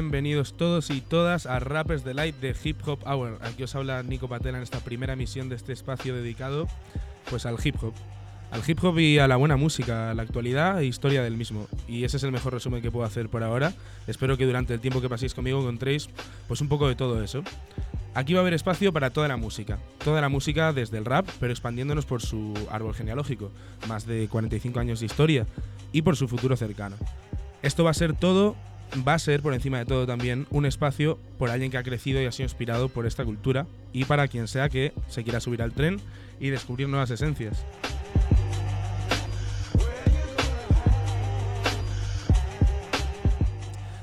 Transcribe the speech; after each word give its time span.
Bienvenidos 0.00 0.54
todos 0.54 0.88
y 0.88 1.02
todas 1.02 1.44
a 1.44 1.60
Rappers 1.60 2.04
Delight 2.04 2.34
de 2.36 2.56
Hip 2.64 2.80
Hop 2.88 3.00
Hour. 3.06 3.38
Aquí 3.42 3.64
os 3.64 3.74
habla 3.74 4.02
Nico 4.02 4.28
Patela 4.28 4.56
en 4.56 4.62
esta 4.62 4.80
primera 4.80 5.12
emisión 5.12 5.50
de 5.50 5.56
este 5.56 5.74
espacio 5.74 6.14
dedicado 6.14 6.68
pues 7.28 7.44
al 7.44 7.58
hip 7.62 7.76
hop. 7.82 7.92
Al 8.50 8.62
hip 8.66 8.82
hop 8.82 8.98
y 8.98 9.18
a 9.18 9.28
la 9.28 9.36
buena 9.36 9.58
música, 9.58 10.10
a 10.10 10.14
la 10.14 10.22
actualidad 10.22 10.80
e 10.80 10.86
historia 10.86 11.22
del 11.22 11.36
mismo. 11.36 11.68
Y 11.86 12.04
ese 12.04 12.16
es 12.16 12.22
el 12.22 12.32
mejor 12.32 12.54
resumen 12.54 12.80
que 12.80 12.90
puedo 12.90 13.04
hacer 13.04 13.28
por 13.28 13.42
ahora. 13.42 13.74
Espero 14.06 14.38
que 14.38 14.46
durante 14.46 14.72
el 14.72 14.80
tiempo 14.80 15.02
que 15.02 15.10
paséis 15.10 15.34
conmigo 15.34 15.60
encontréis 15.60 16.08
pues 16.48 16.62
un 16.62 16.68
poco 16.70 16.88
de 16.88 16.96
todo 16.96 17.22
eso. 17.22 17.44
Aquí 18.14 18.32
va 18.32 18.38
a 18.38 18.42
haber 18.42 18.54
espacio 18.54 18.94
para 18.94 19.10
toda 19.10 19.28
la 19.28 19.36
música. 19.36 19.78
Toda 20.02 20.22
la 20.22 20.30
música 20.30 20.72
desde 20.72 20.96
el 20.96 21.04
rap, 21.04 21.28
pero 21.40 21.52
expandiéndonos 21.52 22.06
por 22.06 22.22
su 22.22 22.54
árbol 22.70 22.94
genealógico, 22.94 23.52
más 23.86 24.06
de 24.06 24.28
45 24.28 24.80
años 24.80 25.00
de 25.00 25.06
historia, 25.06 25.46
y 25.92 26.00
por 26.00 26.16
su 26.16 26.26
futuro 26.26 26.56
cercano. 26.56 26.96
Esto 27.62 27.84
va 27.84 27.90
a 27.90 27.94
ser 27.94 28.16
todo 28.16 28.56
va 29.06 29.14
a 29.14 29.18
ser, 29.18 29.42
por 29.42 29.54
encima 29.54 29.78
de 29.78 29.86
todo 29.86 30.06
también, 30.06 30.46
un 30.50 30.66
espacio 30.66 31.18
por 31.38 31.50
alguien 31.50 31.70
que 31.70 31.78
ha 31.78 31.82
crecido 31.82 32.20
y 32.20 32.26
ha 32.26 32.32
sido 32.32 32.46
inspirado 32.46 32.88
por 32.88 33.06
esta 33.06 33.24
cultura 33.24 33.66
y 33.92 34.04
para 34.04 34.28
quien 34.28 34.48
sea 34.48 34.68
que 34.68 34.92
se 35.08 35.22
quiera 35.22 35.40
subir 35.40 35.62
al 35.62 35.72
tren 35.72 36.00
y 36.38 36.50
descubrir 36.50 36.88
nuevas 36.88 37.10
esencias. 37.10 37.64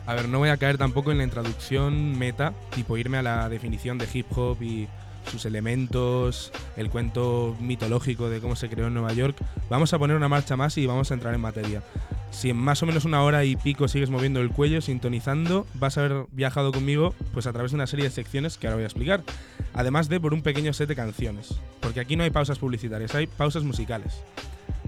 A 0.06 0.16
ver, 0.16 0.30
no 0.30 0.40
voy 0.40 0.50
a 0.50 0.58
caer 0.58 0.78
tampoco 0.78 1.12
en 1.12 1.18
la 1.18 1.26
introducción 1.26 2.18
meta, 2.18 2.54
tipo 2.74 2.98
irme 2.98 3.18
a 3.18 3.22
la 3.22 3.50
definición 3.50 3.98
de 3.98 4.08
hip 4.14 4.26
hop 4.38 4.62
y 4.64 4.88
sus 5.30 5.44
elementos, 5.44 6.54
el 6.78 6.90
cuento 6.90 7.58
mitológico 7.60 8.30
de 8.30 8.40
cómo 8.40 8.56
se 8.56 8.70
creó 8.70 8.88
en 8.88 8.94
Nueva 8.94 9.12
York. 9.12 9.36
Vamos 9.70 9.92
a 9.94 10.00
poner 10.00 10.16
una 10.16 10.30
marcha 10.30 10.56
más 10.56 10.78
y 10.78 10.86
vamos 10.86 11.12
a 11.12 11.14
entrar 11.14 11.34
en 11.34 11.42
materia. 11.42 11.84
Si 12.32 12.50
en 12.50 12.58
más 12.58 12.84
o 12.84 12.86
menos 12.86 13.06
una 13.06 13.24
hora 13.24 13.46
y 13.46 13.56
pico 13.56 13.88
sigues 13.88 14.10
moviendo 14.10 14.42
el 14.42 14.50
cuello, 14.50 14.82
sintonizando, 14.82 15.66
vas 15.74 15.98
a 15.98 16.06
haber 16.06 16.26
viajado 16.32 16.72
conmigo 16.72 17.16
pues 17.34 17.48
a 17.48 17.54
través 17.54 17.72
de 17.72 17.76
una 17.76 17.88
serie 17.88 18.06
de 18.06 18.12
secciones 18.12 18.58
que 18.58 18.68
ahora 18.68 18.76
voy 18.76 18.84
a 18.84 18.88
explicar. 18.88 19.24
Además 19.74 20.10
de 20.10 20.20
por 20.20 20.34
un 20.34 20.42
pequeño 20.42 20.74
set 20.74 20.90
de 20.90 20.96
canciones. 20.96 21.60
Porque 21.80 22.00
aquí 22.00 22.16
no 22.16 22.24
hay 22.24 22.30
pausas 22.30 22.60
publicitarias, 22.60 23.16
hay 23.16 23.28
pausas 23.28 23.64
musicales. 23.64 24.22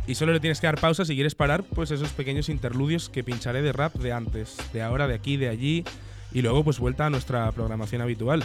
Y 0.05 0.15
solo 0.15 0.33
le 0.33 0.39
tienes 0.39 0.59
que 0.59 0.67
dar 0.67 0.79
pausa 0.79 1.05
si 1.05 1.15
quieres 1.15 1.35
parar 1.35 1.63
pues 1.63 1.91
esos 1.91 2.11
pequeños 2.11 2.49
interludios 2.49 3.09
que 3.09 3.23
pincharé 3.23 3.61
de 3.61 3.71
rap 3.71 3.95
de 3.95 4.11
antes, 4.11 4.57
de 4.73 4.81
ahora, 4.81 5.07
de 5.07 5.15
aquí, 5.15 5.37
de 5.37 5.49
allí. 5.49 5.85
Y 6.31 6.41
luego 6.41 6.63
pues 6.63 6.79
vuelta 6.79 7.05
a 7.05 7.09
nuestra 7.09 7.51
programación 7.51 8.01
habitual. 8.01 8.43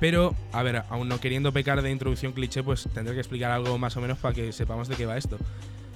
Pero, 0.00 0.34
a 0.52 0.62
ver, 0.62 0.82
aún 0.90 1.08
no 1.08 1.20
queriendo 1.20 1.52
pecar 1.52 1.80
de 1.80 1.90
introducción 1.90 2.32
cliché, 2.32 2.62
pues 2.62 2.88
tendré 2.92 3.14
que 3.14 3.20
explicar 3.20 3.50
algo 3.50 3.78
más 3.78 3.96
o 3.96 4.00
menos 4.00 4.18
para 4.18 4.34
que 4.34 4.52
sepamos 4.52 4.88
de 4.88 4.96
qué 4.96 5.06
va 5.06 5.16
esto. 5.16 5.38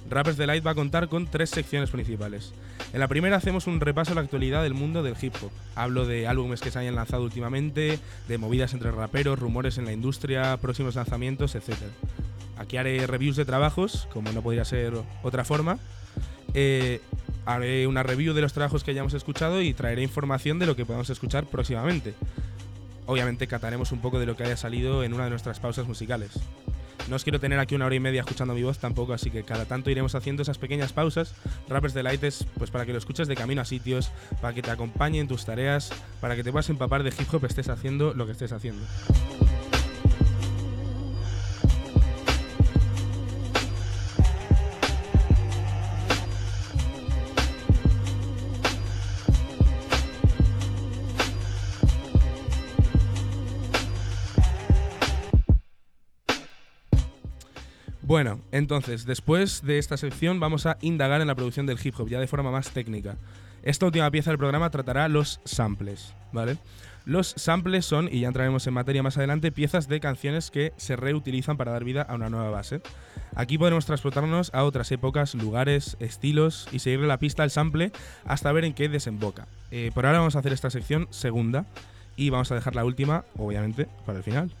Rappers 0.09 0.37
Delight 0.37 0.65
va 0.65 0.71
a 0.71 0.75
contar 0.75 1.07
con 1.07 1.27
tres 1.27 1.51
secciones 1.51 1.91
principales. 1.91 2.53
En 2.93 2.99
la 2.99 3.07
primera 3.07 3.37
hacemos 3.37 3.67
un 3.67 3.79
repaso 3.79 4.13
a 4.13 4.15
la 4.15 4.21
actualidad 4.21 4.63
del 4.63 4.73
mundo 4.73 5.03
del 5.03 5.15
hip 5.21 5.35
hop. 5.41 5.51
Hablo 5.75 6.07
de 6.07 6.27
álbumes 6.27 6.61
que 6.61 6.71
se 6.71 6.79
hayan 6.79 6.95
lanzado 6.95 7.23
últimamente, 7.23 7.99
de 8.27 8.37
movidas 8.39 8.73
entre 8.73 8.91
raperos, 8.91 9.37
rumores 9.37 9.77
en 9.77 9.85
la 9.85 9.93
industria, 9.93 10.57
próximos 10.57 10.95
lanzamientos, 10.95 11.53
etc. 11.53 11.75
Aquí 12.57 12.77
haré 12.77 13.05
reviews 13.05 13.35
de 13.35 13.45
trabajos, 13.45 14.07
como 14.11 14.31
no 14.31 14.41
podría 14.41 14.65
ser 14.65 14.93
otra 15.21 15.45
forma. 15.45 15.77
Eh, 16.55 17.01
haré 17.45 17.85
una 17.85 18.01
review 18.01 18.33
de 18.33 18.41
los 18.41 18.53
trabajos 18.53 18.83
que 18.83 18.91
hayamos 18.91 19.13
escuchado 19.13 19.61
y 19.61 19.73
traeré 19.75 20.01
información 20.01 20.57
de 20.57 20.65
lo 20.65 20.75
que 20.75 20.85
podamos 20.85 21.11
escuchar 21.11 21.45
próximamente. 21.45 22.15
Obviamente 23.05 23.47
cataremos 23.47 23.91
un 23.91 24.01
poco 24.01 24.19
de 24.19 24.25
lo 24.25 24.35
que 24.35 24.43
haya 24.43 24.57
salido 24.57 25.03
en 25.03 25.13
una 25.13 25.25
de 25.25 25.29
nuestras 25.29 25.59
pausas 25.59 25.87
musicales. 25.87 26.31
No 27.09 27.15
os 27.15 27.23
quiero 27.23 27.39
tener 27.39 27.57
aquí 27.57 27.73
una 27.73 27.87
hora 27.87 27.95
y 27.95 27.99
media 27.99 28.21
escuchando 28.21 28.53
mi 28.53 28.61
voz 28.61 28.77
tampoco, 28.77 29.13
así 29.13 29.31
que 29.31 29.43
cada 29.43 29.65
tanto 29.65 29.89
iremos 29.89 30.13
haciendo 30.13 30.43
esas 30.43 30.59
pequeñas 30.59 30.93
pausas. 30.93 31.33
Rappers 31.67 31.95
Delights, 31.95 32.45
pues 32.55 32.69
para 32.69 32.85
que 32.85 32.91
lo 32.91 32.99
escuches 32.99 33.27
de 33.27 33.35
camino 33.35 33.61
a 33.61 33.65
sitios, 33.65 34.11
para 34.41 34.53
que 34.53 34.61
te 34.61 34.69
acompañe 34.69 35.19
en 35.19 35.27
tus 35.27 35.43
tareas, 35.43 35.91
para 36.21 36.35
que 36.35 36.43
te 36.43 36.51
puedas 36.51 36.69
empapar 36.69 37.01
de 37.01 37.09
hip 37.09 37.33
hop 37.33 37.45
estés 37.45 37.69
haciendo 37.69 38.13
lo 38.13 38.27
que 38.27 38.33
estés 38.33 38.51
haciendo. 38.51 38.83
Bueno, 58.09 58.41
entonces, 58.51 59.05
después 59.05 59.61
de 59.61 59.77
esta 59.77 59.95
sección 59.95 60.39
vamos 60.39 60.65
a 60.65 60.79
indagar 60.81 61.21
en 61.21 61.27
la 61.27 61.35
producción 61.35 61.67
del 61.67 61.77
hip 61.83 61.93
hop 61.99 62.09
ya 62.09 62.19
de 62.19 62.25
forma 62.25 62.49
más 62.49 62.71
técnica. 62.71 63.17
Esta 63.61 63.85
última 63.85 64.09
pieza 64.09 64.31
del 64.31 64.39
programa 64.39 64.71
tratará 64.71 65.07
los 65.07 65.39
samples, 65.43 66.15
¿vale? 66.31 66.57
Los 67.05 67.27
samples 67.37 67.85
son, 67.85 68.09
y 68.11 68.21
ya 68.21 68.29
entraremos 68.29 68.65
en 68.65 68.73
materia 68.73 69.03
más 69.03 69.17
adelante, 69.17 69.51
piezas 69.51 69.87
de 69.87 69.99
canciones 69.99 70.49
que 70.49 70.73
se 70.77 70.95
reutilizan 70.95 71.55
para 71.55 71.71
dar 71.71 71.83
vida 71.83 72.01
a 72.01 72.15
una 72.15 72.31
nueva 72.31 72.49
base. 72.49 72.81
Aquí 73.35 73.59
podremos 73.59 73.85
transportarnos 73.85 74.49
a 74.55 74.63
otras 74.63 74.91
épocas, 74.91 75.35
lugares, 75.35 75.95
estilos 75.99 76.67
y 76.71 76.79
seguirle 76.79 77.05
la 77.05 77.19
pista 77.19 77.43
al 77.43 77.51
sample 77.51 77.91
hasta 78.25 78.51
ver 78.51 78.65
en 78.65 78.73
qué 78.73 78.89
desemboca. 78.89 79.47
Eh, 79.69 79.91
por 79.93 80.07
ahora 80.07 80.17
vamos 80.17 80.35
a 80.35 80.39
hacer 80.39 80.51
esta 80.51 80.71
sección 80.71 81.07
segunda 81.11 81.67
y 82.15 82.31
vamos 82.31 82.51
a 82.51 82.55
dejar 82.55 82.73
la 82.73 82.85
última, 82.85 83.25
obviamente, 83.37 83.87
para 84.07 84.17
el 84.17 84.23
final. 84.23 84.51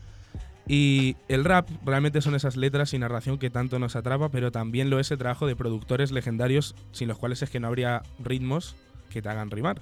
Y 0.71 1.15
el 1.27 1.45
rap 1.45 1.67
realmente 1.83 2.21
son 2.21 2.35
esas 2.35 2.55
letras 2.55 2.93
y 2.93 2.99
narración 2.99 3.39
que 3.39 3.49
tanto 3.49 3.79
nos 3.79 3.95
atrapa, 3.95 4.29
pero 4.29 4.51
también 4.51 4.91
lo 4.91 4.99
es 4.99 5.09
el 5.09 5.17
trabajo 5.17 5.47
de 5.47 5.55
productores 5.55 6.11
legendarios 6.11 6.75
sin 6.91 7.07
los 7.07 7.17
cuales 7.17 7.41
es 7.41 7.49
que 7.49 7.59
no 7.59 7.65
habría 7.65 8.03
ritmos 8.19 8.75
que 9.09 9.23
te 9.23 9.29
hagan 9.29 9.49
rimar. 9.49 9.81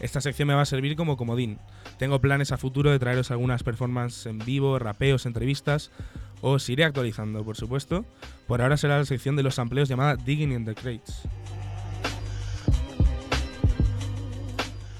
Esta 0.00 0.20
sección 0.20 0.48
me 0.48 0.54
va 0.54 0.62
a 0.62 0.66
servir 0.66 0.96
como 0.96 1.16
comodín. 1.16 1.58
Tengo 1.96 2.20
planes 2.20 2.50
a 2.50 2.56
futuro 2.56 2.90
de 2.90 2.98
traeros 2.98 3.30
algunas 3.30 3.62
performances 3.62 4.26
en 4.26 4.40
vivo, 4.40 4.80
rapeos, 4.80 5.26
entrevistas. 5.26 5.92
Os 6.40 6.68
iré 6.68 6.82
actualizando, 6.82 7.44
por 7.44 7.56
supuesto. 7.56 8.04
Por 8.48 8.62
ahora 8.62 8.76
será 8.76 8.98
la 8.98 9.04
sección 9.04 9.36
de 9.36 9.44
los 9.44 9.54
sampleos 9.54 9.88
llamada 9.88 10.16
Digging 10.16 10.50
in 10.50 10.64
the 10.64 10.74
Crates. 10.74 11.22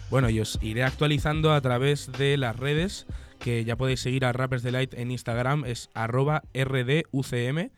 Bueno, 0.09 0.31
y 0.31 0.39
os 0.39 0.57
iré 0.63 0.85
actualizando 0.85 1.53
a 1.53 1.61
través 1.61 2.13
de 2.13 2.37
las 2.37 2.55
redes 2.55 3.07
que 3.41 3.65
ya 3.65 3.77
podéis 3.77 4.01
seguir 4.01 4.25
a 4.25 4.33
Rappers 4.33 4.63
Delight 4.63 4.95
en 4.95 5.11
Instagram, 5.11 5.65
es 5.65 5.91
arroba 5.95 6.45
RDUCM. 6.55 7.71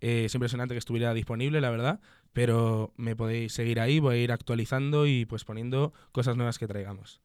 Eh, 0.00 0.24
es 0.24 0.34
impresionante 0.34 0.74
que 0.74 0.78
estuviera 0.78 1.14
disponible, 1.14 1.60
la 1.60 1.70
verdad, 1.70 2.00
pero 2.32 2.92
me 2.96 3.14
podéis 3.14 3.52
seguir 3.52 3.78
ahí, 3.78 4.00
voy 4.00 4.16
a 4.16 4.18
ir 4.18 4.32
actualizando 4.32 5.06
y 5.06 5.26
pues 5.26 5.44
poniendo 5.44 5.92
cosas 6.10 6.36
nuevas 6.36 6.58
que 6.58 6.66
traigamos. 6.66 7.20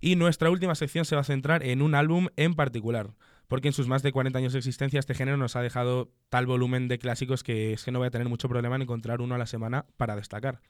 Y 0.00 0.16
nuestra 0.16 0.50
última 0.50 0.74
sección 0.74 1.04
se 1.04 1.14
va 1.14 1.20
a 1.20 1.24
centrar 1.24 1.62
en 1.62 1.82
un 1.82 1.94
álbum 1.94 2.28
en 2.36 2.54
particular, 2.54 3.10
porque 3.48 3.68
en 3.68 3.74
sus 3.74 3.86
más 3.86 4.02
de 4.02 4.12
40 4.12 4.38
años 4.38 4.52
de 4.52 4.58
existencia 4.58 4.98
este 4.98 5.14
género 5.14 5.36
nos 5.36 5.54
ha 5.54 5.62
dejado 5.62 6.10
tal 6.28 6.46
volumen 6.46 6.88
de 6.88 6.98
clásicos 6.98 7.44
que 7.44 7.74
es 7.74 7.84
que 7.84 7.92
no 7.92 8.00
voy 8.00 8.08
a 8.08 8.10
tener 8.10 8.28
mucho 8.28 8.48
problema 8.48 8.76
en 8.76 8.82
encontrar 8.82 9.20
uno 9.20 9.36
a 9.36 9.38
la 9.38 9.46
semana 9.46 9.86
para 9.96 10.16
destacar. 10.16 10.60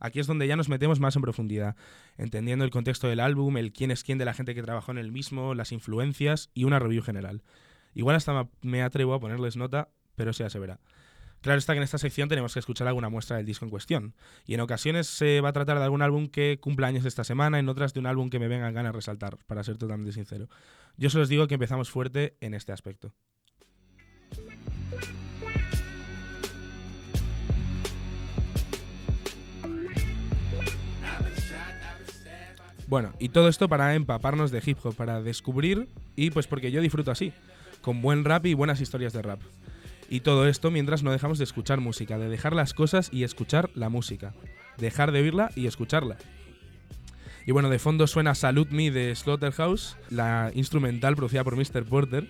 Aquí 0.00 0.18
es 0.18 0.26
donde 0.26 0.46
ya 0.46 0.56
nos 0.56 0.68
metemos 0.68 0.98
más 0.98 1.14
en 1.14 1.22
profundidad, 1.22 1.76
entendiendo 2.16 2.64
el 2.64 2.70
contexto 2.70 3.06
del 3.06 3.20
álbum, 3.20 3.56
el 3.58 3.72
quién 3.72 3.90
es 3.90 4.02
quién 4.02 4.18
de 4.18 4.24
la 4.24 4.34
gente 4.34 4.54
que 4.54 4.62
trabajó 4.62 4.90
en 4.90 4.98
el 4.98 5.12
mismo, 5.12 5.54
las 5.54 5.72
influencias 5.72 6.50
y 6.54 6.64
una 6.64 6.78
review 6.78 7.02
general. 7.02 7.42
Igual 7.94 8.16
hasta 8.16 8.48
me 8.62 8.82
atrevo 8.82 9.14
a 9.14 9.20
ponerles 9.20 9.56
nota, 9.56 9.90
pero 10.16 10.32
sea 10.32 10.50
severa. 10.50 10.80
Claro 11.42 11.58
está 11.58 11.72
que 11.72 11.78
en 11.78 11.84
esta 11.84 11.96
sección 11.96 12.28
tenemos 12.28 12.52
que 12.52 12.60
escuchar 12.60 12.86
alguna 12.86 13.08
muestra 13.08 13.38
del 13.38 13.46
disco 13.46 13.64
en 13.64 13.70
cuestión, 13.70 14.14
y 14.46 14.54
en 14.54 14.60
ocasiones 14.60 15.06
se 15.06 15.40
va 15.40 15.50
a 15.50 15.52
tratar 15.52 15.78
de 15.78 15.84
algún 15.84 16.02
álbum 16.02 16.28
que 16.28 16.58
cumpla 16.60 16.86
años 16.86 17.06
esta 17.06 17.24
semana, 17.24 17.58
en 17.58 17.68
otras 17.68 17.94
de 17.94 18.00
un 18.00 18.06
álbum 18.06 18.28
que 18.28 18.38
me 18.38 18.48
vengan 18.48 18.74
ganas 18.74 18.92
de 18.92 18.96
resaltar, 18.96 19.38
para 19.46 19.64
ser 19.64 19.78
totalmente 19.78 20.12
sincero. 20.12 20.48
Yo 20.98 21.08
solo 21.08 21.22
os 21.22 21.28
digo 21.30 21.46
que 21.46 21.54
empezamos 21.54 21.90
fuerte 21.90 22.36
en 22.40 22.52
este 22.52 22.72
aspecto. 22.72 23.14
Bueno, 32.90 33.12
y 33.20 33.28
todo 33.28 33.46
esto 33.46 33.68
para 33.68 33.94
empaparnos 33.94 34.50
de 34.50 34.60
hip 34.66 34.78
hop, 34.82 34.96
para 34.96 35.22
descubrir 35.22 35.86
y 36.16 36.30
pues 36.30 36.48
porque 36.48 36.72
yo 36.72 36.80
disfruto 36.80 37.12
así, 37.12 37.32
con 37.82 38.02
buen 38.02 38.24
rap 38.24 38.46
y 38.46 38.54
buenas 38.54 38.80
historias 38.80 39.12
de 39.12 39.22
rap. 39.22 39.40
Y 40.08 40.20
todo 40.20 40.48
esto 40.48 40.72
mientras 40.72 41.04
no 41.04 41.12
dejamos 41.12 41.38
de 41.38 41.44
escuchar 41.44 41.80
música, 41.80 42.18
de 42.18 42.28
dejar 42.28 42.52
las 42.52 42.74
cosas 42.74 43.08
y 43.12 43.22
escuchar 43.22 43.70
la 43.76 43.90
música. 43.90 44.34
Dejar 44.76 45.12
de 45.12 45.20
oírla 45.20 45.52
y 45.54 45.68
escucharla. 45.68 46.16
Y 47.46 47.52
bueno, 47.52 47.70
de 47.70 47.78
fondo 47.78 48.08
suena 48.08 48.34
Salute 48.34 48.74
Me 48.74 48.90
de 48.90 49.14
Slaughterhouse, 49.14 49.96
la 50.08 50.50
instrumental 50.56 51.14
producida 51.14 51.44
por 51.44 51.54
Mr. 51.54 51.84
Porter. 51.84 52.28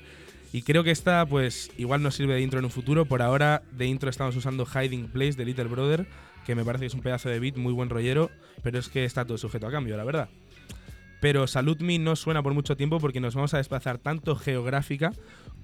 Y 0.52 0.60
creo 0.60 0.84
que 0.84 0.90
esta, 0.90 1.24
pues, 1.24 1.70
igual 1.78 2.02
nos 2.02 2.16
sirve 2.16 2.34
de 2.34 2.42
intro 2.42 2.58
en 2.58 2.66
un 2.66 2.70
futuro. 2.70 3.06
Por 3.06 3.22
ahora, 3.22 3.62
de 3.72 3.86
intro 3.86 4.10
estamos 4.10 4.36
usando 4.36 4.66
Hiding 4.66 5.08
Place 5.08 5.38
de 5.38 5.46
Little 5.46 5.64
Brother, 5.64 6.06
que 6.44 6.54
me 6.54 6.66
parece 6.66 6.82
que 6.82 6.88
es 6.88 6.94
un 6.94 7.00
pedazo 7.00 7.30
de 7.30 7.40
beat 7.40 7.56
muy 7.56 7.72
buen 7.72 7.88
rollero, 7.88 8.30
pero 8.62 8.78
es 8.78 8.90
que 8.90 9.06
está 9.06 9.24
todo 9.24 9.38
sujeto 9.38 9.66
a 9.66 9.70
cambio, 9.70 9.96
la 9.96 10.04
verdad. 10.04 10.28
Pero 11.20 11.46
Salud 11.46 11.80
Me 11.80 11.98
no 11.98 12.16
suena 12.16 12.42
por 12.42 12.54
mucho 12.54 12.76
tiempo 12.76 12.98
porque 12.98 13.20
nos 13.20 13.34
vamos 13.34 13.54
a 13.54 13.58
desplazar 13.58 13.98
tanto 13.98 14.36
geográfica 14.36 15.12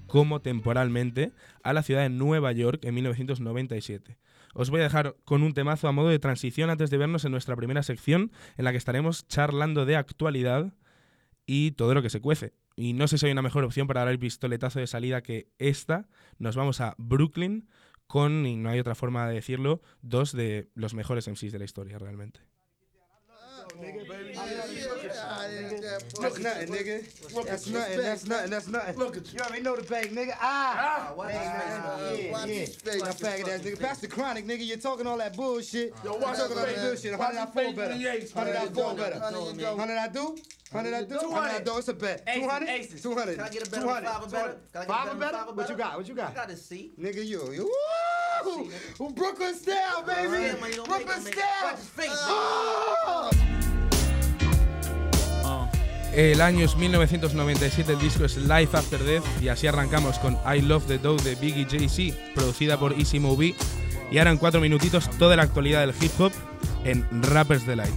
como 0.05 0.39
temporalmente 0.41 1.31
a 1.63 1.73
la 1.73 1.83
ciudad 1.83 2.03
de 2.03 2.09
Nueva 2.09 2.51
York 2.51 2.85
en 2.85 2.95
1997. 2.95 4.17
Os 4.53 4.69
voy 4.69 4.79
a 4.79 4.83
dejar 4.83 5.15
con 5.25 5.43
un 5.43 5.53
temazo 5.53 5.87
a 5.87 5.91
modo 5.91 6.09
de 6.09 6.19
transición 6.19 6.69
antes 6.69 6.89
de 6.89 6.97
vernos 6.97 7.25
en 7.25 7.31
nuestra 7.31 7.55
primera 7.55 7.83
sección 7.83 8.31
en 8.55 8.65
la 8.65 8.71
que 8.71 8.77
estaremos 8.77 9.27
charlando 9.27 9.85
de 9.85 9.95
actualidad 9.95 10.73
y 11.45 11.71
todo 11.71 11.93
lo 11.93 12.01
que 12.01 12.09
se 12.09 12.21
cuece. 12.21 12.53
Y 12.75 12.93
no 12.93 13.07
sé 13.07 13.17
si 13.17 13.25
hay 13.25 13.31
una 13.31 13.41
mejor 13.41 13.63
opción 13.63 13.87
para 13.87 14.01
dar 14.01 14.09
el 14.09 14.19
pistoletazo 14.19 14.79
de 14.79 14.87
salida 14.87 15.21
que 15.21 15.49
esta. 15.57 16.07
Nos 16.37 16.55
vamos 16.55 16.81
a 16.81 16.93
Brooklyn 16.97 17.67
con, 18.05 18.45
y 18.45 18.55
no 18.55 18.69
hay 18.69 18.79
otra 18.79 18.95
forma 18.95 19.27
de 19.27 19.35
decirlo, 19.35 19.81
dos 20.01 20.31
de 20.31 20.69
los 20.75 20.93
mejores 20.93 21.27
MCs 21.27 21.51
de 21.51 21.59
la 21.59 21.65
historia 21.65 21.97
realmente. 21.97 22.41
Nigga. 23.77 24.07
Baby, 24.07 24.31
yeah, 24.33 24.65
yeah, 25.81 25.97
That's 26.19 26.39
nothing, 26.39 26.69
nigga. 26.69 27.35
Look 27.35 27.47
that's 27.47 27.67
nothing. 27.67 27.97
That's 27.97 28.25
nothing. 28.27 28.49
That's 28.49 28.67
nothing. 28.67 28.97
Look 28.97 29.17
at 29.17 29.31
you. 29.31 29.39
You 29.39 29.45
already 29.45 29.63
know 29.63 29.75
the 29.75 29.83
bag, 29.83 30.11
nigga. 30.11 30.35
Ah. 30.39 31.09
ah 31.09 31.13
watch 31.15 31.33
man, 31.33 32.17
yeah, 32.17 32.31
watch 32.31 32.47
yeah. 32.47 32.65
Face, 32.65 33.01
now, 33.01 33.11
faggot 33.11 33.47
ass 33.47 33.61
nigga. 33.61 33.79
Pass 33.79 33.99
the 33.99 34.07
chronic, 34.07 34.45
nigga. 34.45 34.65
You're 34.65 34.77
talking 34.77 35.07
all 35.07 35.17
that 35.17 35.35
bullshit. 35.35 35.93
Yo, 36.03 36.15
watch 36.17 36.37
talking 36.37 36.57
all 36.57 36.65
that 36.65 36.75
bullshit. 36.75 37.03
Did 37.03 37.13
I 37.13 37.45
fall 37.45 37.73
better? 37.73 37.97
Did 37.97 38.07
I 38.07 38.67
fall 38.67 38.95
better? 38.95 39.15
Did 39.15 39.97
I 39.97 40.07
do? 40.07 40.37
Hundred 40.71 40.93
I 40.93 41.03
do? 41.03 41.31
Hundred 41.31 41.51
I 41.51 41.59
do? 41.63 41.77
It's 41.77 41.87
a 41.87 41.93
bet. 41.93 42.27
Two 42.33 42.47
hundred? 42.47 43.01
Two 43.01 43.15
hundred. 43.15 43.35
Can 43.35 43.45
I 43.45 43.49
get 43.49 43.67
a 43.67 43.71
better 43.71 43.87
five 43.87 44.23
or 44.23 44.27
better? 44.27 44.57
Five 44.85 45.13
or 45.13 45.15
better? 45.15 45.37
What 45.37 45.69
you 45.69 45.75
got? 45.75 45.97
What 45.97 46.07
you 46.07 46.15
got? 46.15 46.31
I 46.31 46.33
got 46.33 46.49
a 46.49 46.57
C. 46.57 46.91
Nigga, 46.99 47.25
you. 47.25 47.53
you! 47.53 47.73
Brooklyn 48.97 49.55
style, 49.55 50.03
baby. 50.03 50.57
Brooklyn 50.85 51.21
style. 51.21 51.75
His 51.75 51.89
face. 51.89 52.09
Oh! 52.11 53.46
El 56.17 56.41
año 56.41 56.65
es 56.65 56.75
1997, 56.75 57.93
el 57.93 57.99
disco 57.99 58.25
es 58.25 58.37
Life 58.37 58.75
After 58.75 58.99
Death 59.03 59.23
y 59.39 59.49
así 59.49 59.67
arrancamos 59.67 60.17
con 60.17 60.35
I 60.51 60.61
Love 60.61 60.87
the 60.87 60.97
Dough 60.97 61.21
de 61.21 61.35
Biggie 61.35 61.67
Jay-Z, 61.69 62.17
producida 62.33 62.79
por 62.79 62.93
Easy 62.93 63.19
Movie. 63.19 63.53
Y 64.09 64.17
ahora 64.17 64.31
en 64.31 64.37
cuatro 64.37 64.59
minutitos 64.59 65.11
toda 65.19 65.35
la 65.35 65.43
actualidad 65.43 65.81
del 65.81 65.93
hip 66.01 66.19
hop 66.19 66.31
en 66.85 67.05
Rappers 67.21 67.67
Delight. 67.67 67.93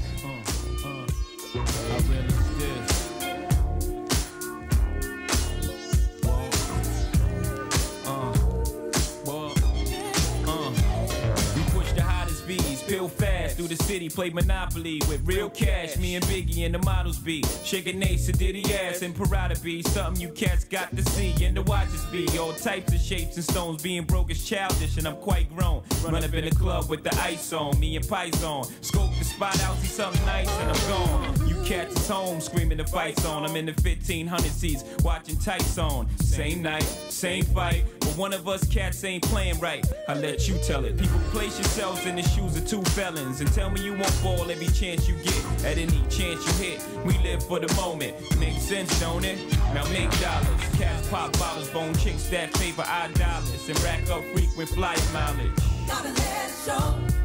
City, 14.00 14.14
play 14.14 14.30
Monopoly 14.30 15.00
with 15.08 15.20
real 15.26 15.50
cash. 15.50 15.96
Me 15.98 16.14
and 16.14 16.24
Biggie 16.24 16.64
and 16.64 16.74
the 16.74 16.78
models 16.78 17.18
be 17.18 17.42
shaking 17.64 18.02
Ace 18.02 18.28
and 18.28 18.38
Diddy 18.38 18.62
ass 18.74 19.02
and 19.02 19.14
Parada 19.14 19.62
be 19.62 19.82
something 19.82 20.20
you 20.20 20.30
cats 20.30 20.64
got 20.64 20.94
to 20.96 21.02
see 21.10 21.34
and 21.44 21.56
the 21.56 21.62
watches 21.62 22.04
be 22.06 22.26
all 22.38 22.52
types 22.52 22.92
of 22.92 23.00
shapes 23.00 23.36
and 23.36 23.44
stones. 23.44 23.82
Being 23.82 24.04
broke 24.04 24.30
is 24.30 24.42
childish 24.42 24.96
and 24.96 25.06
I'm 25.06 25.16
quite 25.16 25.54
grown. 25.54 25.82
Run 26.02 26.14
up 26.24 26.32
in 26.32 26.44
the 26.44 26.50
club 26.50 26.88
with 26.88 27.02
the 27.02 27.14
ice 27.20 27.52
on, 27.52 27.78
me 27.78 27.96
and 27.96 28.08
Pies 28.08 28.42
on. 28.42 28.64
Scope 28.80 29.10
the 29.18 29.24
spot 29.24 29.60
out, 29.62 29.76
see 29.78 29.88
something 29.88 30.24
nice 30.24 30.48
and 30.48 30.70
I'm 30.70 30.88
gone. 30.88 31.49
You 31.70 31.76
cats 31.76 32.00
is 32.00 32.08
home 32.08 32.40
screaming 32.40 32.78
the 32.78 32.84
fights 32.84 33.24
on. 33.24 33.44
I'm 33.44 33.54
in 33.54 33.66
the 33.66 33.72
1500 33.72 34.50
seats 34.50 34.82
watching 35.04 35.36
tights 35.36 35.78
on. 35.78 36.08
Same 36.18 36.62
night, 36.62 36.82
same 36.82 37.44
fight. 37.44 37.84
But 38.00 38.16
one 38.16 38.32
of 38.32 38.48
us 38.48 38.66
cats 38.66 39.04
ain't 39.04 39.22
playing 39.22 39.60
right. 39.60 39.86
I 40.08 40.14
let 40.14 40.48
you 40.48 40.58
tell 40.66 40.84
it. 40.84 40.98
People 40.98 41.20
place 41.30 41.56
yourselves 41.58 42.04
in 42.06 42.16
the 42.16 42.22
shoes 42.22 42.56
of 42.56 42.66
two 42.66 42.82
felons 42.82 43.40
and 43.40 43.52
tell 43.52 43.70
me 43.70 43.84
you 43.84 43.92
won't 43.92 44.10
fall 44.14 44.50
every 44.50 44.66
chance 44.66 45.08
you 45.08 45.14
get. 45.22 45.44
At 45.64 45.78
any 45.78 46.02
chance 46.10 46.44
you 46.44 46.70
hit, 46.70 46.84
we 47.04 47.16
live 47.18 47.40
for 47.44 47.60
the 47.60 47.72
moment. 47.74 48.16
Makes 48.40 48.62
sense, 48.62 48.98
don't 48.98 49.24
it? 49.24 49.38
Now 49.72 49.88
make 49.90 50.10
dollars. 50.18 50.76
Cats 50.76 51.08
pop 51.08 51.32
bottles, 51.38 51.70
bone 51.70 51.94
chicks 51.94 52.28
that 52.30 52.52
favor 52.56 52.82
our 52.82 53.08
dollars 53.10 53.68
and 53.68 53.80
rack 53.82 54.10
up 54.10 54.24
frequent 54.34 54.70
flight 54.70 55.00
mileage. 55.12 55.52
Gotta 55.86 56.08
let 56.08 56.48
it 56.48 56.54
show. 56.66 57.20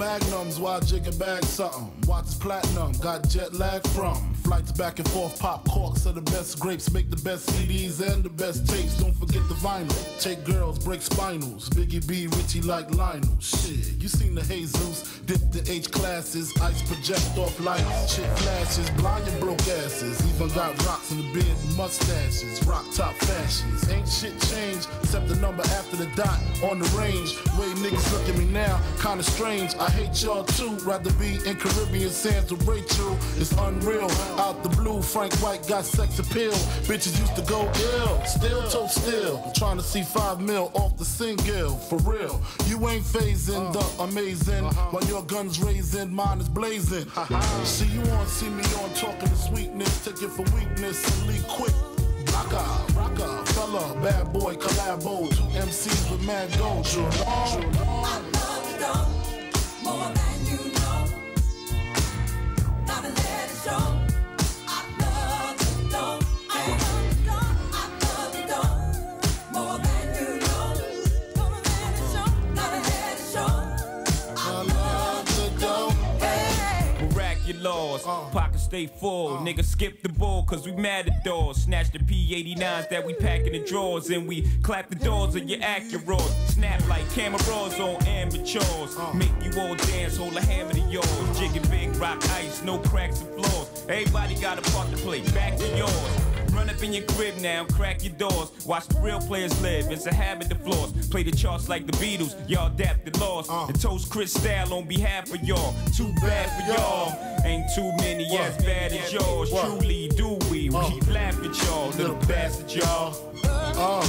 Magnums 0.00 0.58
while 0.58 0.80
jigging 0.80 1.16
bag 1.18 1.44
something. 1.44 1.92
Watch 2.08 2.40
platinum, 2.40 2.92
got 3.02 3.28
jet 3.28 3.52
lag 3.52 3.86
from. 3.88 4.29
Flights 4.50 4.72
back 4.72 4.98
and 4.98 5.08
forth, 5.10 5.38
pop 5.38 5.64
corks 5.68 6.06
are 6.08 6.12
the 6.12 6.22
best 6.22 6.58
grapes, 6.58 6.92
make 6.92 7.08
the 7.08 7.22
best 7.22 7.48
CDs 7.50 8.00
and 8.00 8.24
the 8.24 8.28
best 8.28 8.66
tapes. 8.66 8.96
Don't 8.96 9.14
forget 9.14 9.46
the 9.48 9.54
vinyl. 9.54 10.20
Take 10.20 10.44
girls, 10.44 10.76
break 10.80 11.02
spinals. 11.02 11.68
Biggie 11.68 12.04
B, 12.04 12.26
Richie 12.26 12.60
like 12.60 12.92
Lionel. 12.92 13.38
Shit, 13.38 14.02
you 14.02 14.08
seen 14.08 14.34
the 14.34 14.42
Jesus, 14.42 15.20
dip 15.20 15.38
the 15.52 15.62
H 15.70 15.92
classes, 15.92 16.52
ice 16.60 16.82
project 16.82 17.38
off 17.38 17.60
lights, 17.60 18.16
shit 18.16 18.26
flashes, 18.38 18.90
blind 18.98 19.28
and 19.28 19.38
broke 19.38 19.60
asses. 19.60 20.20
Even 20.34 20.48
got 20.52 20.74
rocks 20.84 21.12
in 21.12 21.18
the 21.18 21.32
beard 21.32 21.56
mustaches, 21.76 22.60
rock 22.66 22.84
top 22.92 23.14
fashions. 23.14 23.88
Ain't 23.88 24.08
shit 24.08 24.36
changed 24.50 24.88
except 25.00 25.28
the 25.28 25.36
number 25.36 25.62
after 25.78 25.94
the 25.94 26.06
dot 26.16 26.40
on 26.64 26.80
the 26.80 26.88
range. 26.98 27.36
Way 27.54 27.70
niggas 27.78 28.12
look 28.12 28.28
at 28.28 28.36
me 28.36 28.46
now, 28.46 28.80
kinda 29.00 29.22
strange. 29.22 29.76
I 29.76 29.88
hate 29.90 30.20
y'all 30.20 30.42
too, 30.42 30.76
rather 30.84 31.12
be 31.12 31.38
in 31.46 31.54
Caribbean 31.54 32.10
sands 32.10 32.50
with 32.50 32.66
Rachel. 32.66 33.16
It's 33.36 33.52
unreal. 33.52 34.10
Out 34.40 34.62
the 34.62 34.70
blue, 34.70 35.02
Frank 35.02 35.34
White 35.42 35.68
got 35.68 35.84
sex 35.84 36.18
appeal. 36.18 36.52
Bitches 36.88 37.18
used 37.20 37.36
to 37.36 37.42
go 37.42 37.70
ill, 37.98 38.24
still 38.24 38.62
toe 38.70 38.86
still. 38.86 39.52
Trying 39.54 39.76
to 39.76 39.82
see 39.82 40.02
five 40.02 40.40
mil 40.40 40.70
off 40.72 40.96
the 40.96 41.04
single, 41.04 41.76
for 41.76 41.98
real. 41.98 42.40
You 42.64 42.88
ain't 42.88 43.04
phasing 43.04 43.70
the 43.74 43.80
uh-huh. 43.80 44.04
amazing 44.04 44.64
uh-huh. 44.64 44.92
while 44.92 45.04
your 45.04 45.22
gun's 45.24 45.60
raising, 45.60 46.10
mine 46.10 46.40
is 46.40 46.48
blazing. 46.48 47.04
see 47.64 47.84
you 47.88 48.00
on, 48.12 48.26
see 48.26 48.48
me 48.48 48.64
on, 48.82 48.94
talking 48.94 49.28
to 49.28 49.36
sweetness, 49.36 50.04
take 50.06 50.22
it 50.22 50.30
for 50.30 50.44
weakness 50.56 50.98
and 51.04 51.28
leave 51.28 51.46
quick. 51.46 51.74
Rocka, 52.32 52.64
rocka, 52.94 53.46
fella, 53.48 53.94
bad 54.02 54.32
boy, 54.32 54.54
collabo, 54.54 55.28
two 55.28 55.42
MCs 55.58 56.10
with 56.10 56.24
mad 56.26 56.48
gold. 56.56 56.86
True, 56.86 57.04
I 57.04 58.22
love 58.32 59.14
you 59.14 59.19
Uh. 78.06 78.28
Pockets 78.30 78.64
stay 78.64 78.86
full. 78.86 79.38
Niggas 79.38 79.64
skip 79.64 80.02
the 80.02 80.08
bull 80.08 80.42
cause 80.44 80.66
we 80.66 80.72
mad 80.72 81.08
at 81.08 81.24
doors. 81.24 81.58
Snatch 81.58 81.90
the 81.90 81.98
P89s 81.98 82.88
that 82.88 83.04
we 83.04 83.14
pack 83.14 83.40
in 83.42 83.52
the 83.52 83.60
drawers 83.60 84.10
and 84.10 84.26
we 84.26 84.48
clap 84.62 84.88
the 84.88 84.96
doors 84.96 85.34
of 85.34 85.48
your 85.48 85.60
Acura. 85.60 86.20
Snap 86.48 86.86
like 86.88 87.08
cameras 87.12 87.48
on 87.48 88.02
amateurs. 88.06 88.96
Make 89.14 89.32
you 89.42 89.60
all 89.60 89.74
dance, 89.74 90.16
hold 90.16 90.36
a 90.36 90.40
hammer 90.40 90.72
to 90.72 90.80
yours. 90.80 91.38
Jigging 91.38 91.68
big 91.70 91.94
rock 91.96 92.22
ice, 92.30 92.62
no 92.62 92.78
cracks 92.78 93.20
and 93.20 93.34
flaws. 93.34 93.84
Everybody 93.88 94.34
got 94.36 94.58
a 94.58 94.70
part 94.72 94.90
to 94.90 94.96
play. 94.98 95.20
Back 95.32 95.56
to 95.58 95.76
yours. 95.76 96.29
Run 96.52 96.68
up 96.68 96.82
in 96.82 96.92
your 96.92 97.04
crib 97.04 97.36
now, 97.38 97.64
crack 97.64 98.02
your 98.02 98.12
doors. 98.14 98.50
Watch 98.66 98.88
the 98.88 99.00
real 99.00 99.20
players 99.20 99.60
live. 99.62 99.90
It's 99.90 100.06
a 100.06 100.14
habit 100.14 100.48
to 100.50 100.56
floss. 100.56 100.92
Play 101.08 101.22
the 101.22 101.30
charts 101.30 101.68
like 101.68 101.86
the 101.86 101.92
Beatles. 101.92 102.34
Y'all 102.48 102.66
adapted 102.66 103.18
lost. 103.20 103.50
Uh. 103.50 103.66
And 103.66 103.80
toast 103.80 104.10
Chris 104.10 104.32
Style 104.32 104.72
on 104.74 104.86
behalf 104.86 105.32
of 105.32 105.42
y'all. 105.42 105.74
Too 105.94 106.12
bad 106.20 106.48
for 106.56 106.72
y'all. 106.72 107.44
Ain't 107.44 107.66
too 107.74 107.92
many 107.98 108.28
what? 108.30 108.40
as 108.42 108.56
bad 108.64 108.92
as 108.92 109.12
yours. 109.12 109.50
What? 109.50 109.66
Truly 109.66 110.08
do 110.08 110.38
we. 110.50 110.68
Uh. 110.70 110.90
We 110.90 111.00
laugh 111.12 111.38
at 111.44 111.62
y'all, 111.64 111.90
little 111.90 112.16
bastard 112.26 112.72
y'all. 112.72 113.32
Uh. 113.44 114.02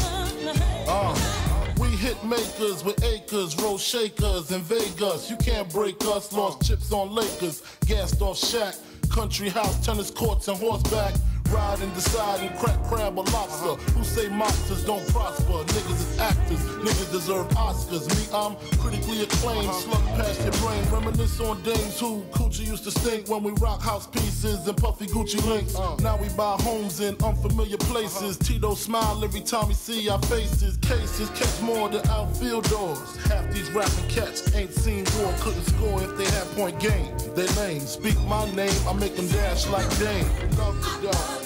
Uh. 0.88 1.38
We 1.80 1.88
hit 1.90 2.24
makers 2.24 2.84
with 2.84 3.04
acres, 3.04 3.56
roll 3.62 3.78
shakers 3.78 4.52
in 4.52 4.62
Vegas. 4.62 5.30
You 5.30 5.38
can't 5.38 5.72
break 5.72 5.96
us. 6.06 6.32
Lost 6.34 6.64
chips 6.64 6.92
on 6.92 7.14
Lakers, 7.14 7.64
gassed 7.86 8.22
off 8.22 8.38
Shaq. 8.38 8.80
Country 9.10 9.50
house, 9.50 9.84
tennis 9.86 10.10
courts, 10.10 10.48
and 10.48 10.58
horseback. 10.58 11.14
Ride 11.52 11.82
and 11.82 11.94
decide 11.94 12.40
and 12.42 12.58
crack 12.58 12.82
crab 12.84 13.18
or 13.18 13.26
lobster. 13.26 13.76
Who 13.94 14.04
say 14.04 14.30
monsters 14.30 14.86
don't 14.86 15.06
prosper? 15.10 15.52
Niggas 15.74 16.00
is 16.00 16.20
actors. 16.20 16.60
Niggas 16.60 17.12
deserve 17.12 17.48
Oscars. 17.50 18.08
Me, 18.16 18.24
I'm 18.34 18.56
critically 18.80 19.24
acclaimed. 19.24 19.68
Uh-huh. 19.68 19.80
Slug 19.80 20.06
past 20.18 20.42
your 20.44 20.54
brain. 20.64 20.84
Reminisce 20.92 21.40
on 21.42 21.62
dames 21.64 22.00
who 22.00 22.22
coochie 22.32 22.68
used 22.68 22.86
to 22.86 22.92
stink 22.92 23.28
when 23.28 23.44
we 23.44 23.52
rock 23.54 23.82
house 23.82 24.08
pieces 24.08 24.66
and 24.68 24.78
puffy 24.78 25.08
Gucci 25.08 25.46
links. 25.46 25.76
Uh. 25.76 25.96
Now 25.98 26.18
we 26.18 26.30
buy 26.30 26.56
homes 26.62 27.02
in 27.02 27.16
unfamiliar 27.24 27.78
places. 27.78 28.38
Uh-huh. 28.38 28.44
Tito 28.44 28.76
smile 28.76 29.24
every 29.24 29.42
time 29.42 29.68
we 29.68 29.74
see 29.74 30.10
our 30.10 30.20
faces. 30.24 30.78
Cases 30.78 31.30
catch 31.32 31.62
more 31.62 31.90
than 31.90 32.08
outfield 32.08 32.70
doors. 32.70 33.18
Half 33.26 33.52
these 33.54 33.70
rapping 33.72 34.08
cats 34.08 34.56
ain't 34.56 34.74
seen 34.74 35.06
war, 35.18 35.34
couldn't 35.40 35.66
score 35.66 36.02
if 36.02 36.18
they 36.18 36.26
had 36.26 36.48
point 36.56 36.80
game. 36.80 37.14
They 37.36 37.48
lame. 37.60 37.82
Speak 37.82 38.20
my 38.22 38.50
name, 38.52 38.74
I 38.88 38.94
make 38.94 39.16
them 39.16 39.28
dash 39.28 39.68
like 39.68 39.88
Dame. 40.00 40.26
Love 40.58 40.82
the 40.82 41.12
dog. 41.12 41.41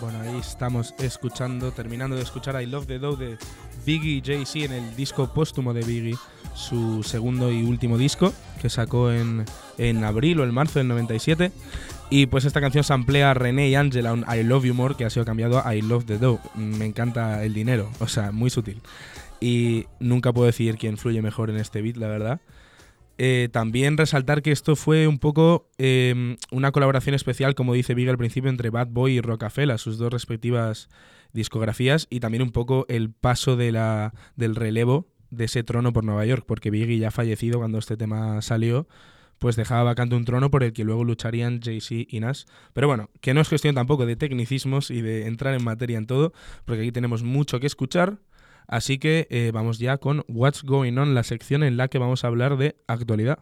Bueno, 0.00 0.20
ahí 0.20 0.38
estamos 0.38 0.94
escuchando, 0.98 1.72
terminando 1.72 2.14
de 2.16 2.22
escuchar 2.22 2.62
I 2.62 2.66
Love 2.66 2.86
the 2.86 2.98
Dough 3.00 3.18
de 3.18 3.36
Biggie 3.84 4.18
y 4.18 4.22
Jay-Z 4.24 4.66
en 4.66 4.72
el 4.72 4.96
disco 4.96 5.32
póstumo 5.34 5.74
de 5.74 5.82
Biggie, 5.82 6.16
su 6.54 7.02
segundo 7.02 7.50
y 7.50 7.62
último 7.62 7.98
disco 7.98 8.32
que 8.62 8.70
sacó 8.70 9.10
en, 9.10 9.44
en 9.76 10.04
abril 10.04 10.40
o 10.40 10.44
en 10.44 10.54
marzo 10.54 10.78
del 10.78 10.88
97. 10.88 11.50
Y 12.10 12.26
pues 12.26 12.44
esta 12.44 12.60
canción 12.60 12.84
se 12.84 12.92
amplía 12.92 13.30
a 13.30 13.34
René 13.34 13.68
y 13.68 13.74
Angela 13.74 14.12
un 14.12 14.24
I 14.32 14.44
Love 14.44 14.64
You 14.64 14.74
More 14.74 14.94
que 14.94 15.04
ha 15.04 15.10
sido 15.10 15.26
cambiado 15.26 15.66
a 15.66 15.74
I 15.74 15.82
Love 15.82 16.06
the 16.06 16.18
Dough. 16.18 16.40
Me 16.54 16.86
encanta 16.86 17.44
el 17.44 17.52
dinero, 17.52 17.90
o 17.98 18.06
sea, 18.08 18.30
muy 18.30 18.50
sutil. 18.50 18.80
Y 19.40 19.86
nunca 20.00 20.32
puedo 20.32 20.46
decir 20.46 20.76
quién 20.76 20.96
fluye 20.96 21.22
mejor 21.22 21.50
en 21.50 21.56
este 21.56 21.82
beat, 21.82 21.96
la 21.96 22.08
verdad. 22.08 22.40
Eh, 23.20 23.48
también 23.50 23.96
resaltar 23.96 24.42
que 24.42 24.52
esto 24.52 24.76
fue 24.76 25.08
un 25.08 25.18
poco 25.18 25.68
em, 25.76 26.36
una 26.52 26.70
colaboración 26.70 27.16
especial, 27.16 27.56
como 27.56 27.74
dice 27.74 27.94
Big 27.94 28.08
al 28.08 28.16
principio, 28.16 28.48
entre 28.48 28.70
Bad 28.70 28.88
Boy 28.88 29.14
y 29.14 29.20
Rocafella, 29.20 29.76
sus 29.76 29.98
dos 29.98 30.12
respectivas 30.12 30.88
discografías, 31.32 32.06
y 32.10 32.20
también 32.20 32.42
un 32.42 32.52
poco 32.52 32.86
el 32.88 33.10
paso 33.10 33.56
de 33.56 33.72
la, 33.72 34.14
del 34.36 34.54
relevo 34.54 35.08
de 35.30 35.44
ese 35.44 35.64
trono 35.64 35.92
por 35.92 36.04
Nueva 36.04 36.24
York, 36.26 36.44
porque 36.46 36.70
Biggie 36.70 36.98
ya 36.98 37.10
fallecido 37.10 37.58
cuando 37.58 37.78
este 37.78 37.96
tema 37.96 38.40
salió, 38.40 38.86
pues 39.38 39.56
dejaba 39.56 39.82
vacante 39.82 40.16
un 40.16 40.24
trono 40.24 40.50
por 40.50 40.62
el 40.62 40.72
que 40.72 40.84
luego 40.84 41.04
lucharían 41.04 41.60
Jay-Z 41.60 42.06
y 42.08 42.20
Nas. 42.20 42.46
Pero 42.72 42.86
bueno, 42.86 43.10
que 43.20 43.34
no 43.34 43.40
es 43.40 43.48
cuestión 43.48 43.74
tampoco 43.74 44.06
de 44.06 44.16
tecnicismos 44.16 44.90
y 44.90 45.00
de 45.00 45.26
entrar 45.26 45.54
en 45.54 45.64
materia 45.64 45.98
en 45.98 46.06
todo, 46.06 46.32
porque 46.64 46.82
aquí 46.82 46.92
tenemos 46.92 47.22
mucho 47.22 47.60
que 47.60 47.66
escuchar. 47.66 48.18
Así 48.68 48.98
que 48.98 49.26
eh, 49.30 49.50
vamos 49.52 49.78
ya 49.78 49.96
con 49.96 50.24
What's 50.28 50.62
Going 50.62 50.98
On, 50.98 51.14
la 51.14 51.22
sección 51.22 51.62
en 51.62 51.78
la 51.78 51.88
que 51.88 51.98
vamos 51.98 52.22
a 52.22 52.28
hablar 52.28 52.58
de 52.58 52.76
actualidad. 52.86 53.38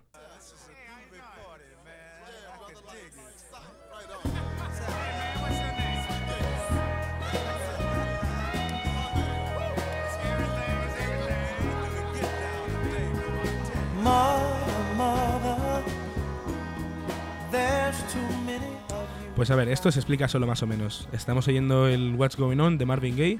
Pues 19.37 19.51
a 19.51 19.55
ver, 19.55 19.69
esto 19.69 19.93
se 19.93 19.99
explica 19.99 20.29
solo 20.29 20.47
más 20.47 20.63
o 20.63 20.67
menos. 20.67 21.11
Estamos 21.13 21.47
oyendo 21.47 21.89
el 21.89 22.15
What's 22.15 22.39
Going 22.39 22.59
On 22.59 22.79
de 22.79 22.87
Marvin 22.87 23.19
Gaye, 23.19 23.39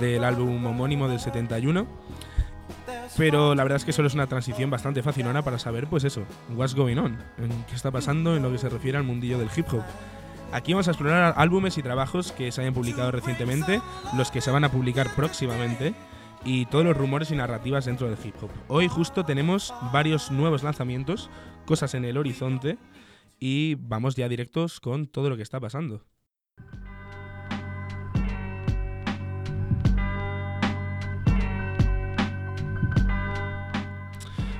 del 0.00 0.24
álbum 0.24 0.64
homónimo 0.64 1.08
del 1.08 1.20
71. 1.20 1.86
Pero 3.18 3.54
la 3.54 3.62
verdad 3.62 3.76
es 3.76 3.84
que 3.84 3.92
solo 3.92 4.08
es 4.08 4.14
una 4.14 4.28
transición 4.28 4.70
bastante 4.70 5.02
facilona 5.02 5.42
para 5.42 5.58
saber, 5.58 5.88
pues 5.88 6.04
eso, 6.04 6.22
what's 6.54 6.74
going 6.74 6.96
on, 6.96 7.18
qué 7.68 7.74
está 7.74 7.90
pasando 7.90 8.34
en 8.34 8.42
lo 8.42 8.50
que 8.50 8.56
se 8.56 8.70
refiere 8.70 8.96
al 8.96 9.04
mundillo 9.04 9.38
del 9.38 9.50
hip 9.54 9.66
hop. 9.74 9.82
Aquí 10.52 10.72
vamos 10.72 10.88
a 10.88 10.92
explorar 10.92 11.34
álbumes 11.36 11.76
y 11.76 11.82
trabajos 11.82 12.32
que 12.32 12.50
se 12.50 12.62
hayan 12.62 12.72
publicado 12.72 13.10
recientemente, 13.10 13.82
los 14.16 14.30
que 14.30 14.40
se 14.40 14.50
van 14.50 14.64
a 14.64 14.70
publicar 14.70 15.14
próximamente 15.14 15.92
y 16.46 16.64
todos 16.66 16.84
los 16.84 16.96
rumores 16.96 17.30
y 17.30 17.36
narrativas 17.36 17.84
dentro 17.84 18.08
del 18.08 18.18
hip 18.24 18.36
hop. 18.42 18.50
Hoy 18.68 18.88
justo 18.88 19.26
tenemos 19.26 19.74
varios 19.92 20.30
nuevos 20.30 20.62
lanzamientos, 20.62 21.28
cosas 21.66 21.94
en 21.94 22.06
el 22.06 22.16
horizonte 22.16 22.78
y 23.38 23.76
vamos 23.76 24.16
ya 24.16 24.28
directos 24.28 24.80
con 24.80 25.06
todo 25.06 25.30
lo 25.30 25.36
que 25.36 25.42
está 25.42 25.60
pasando. 25.60 26.04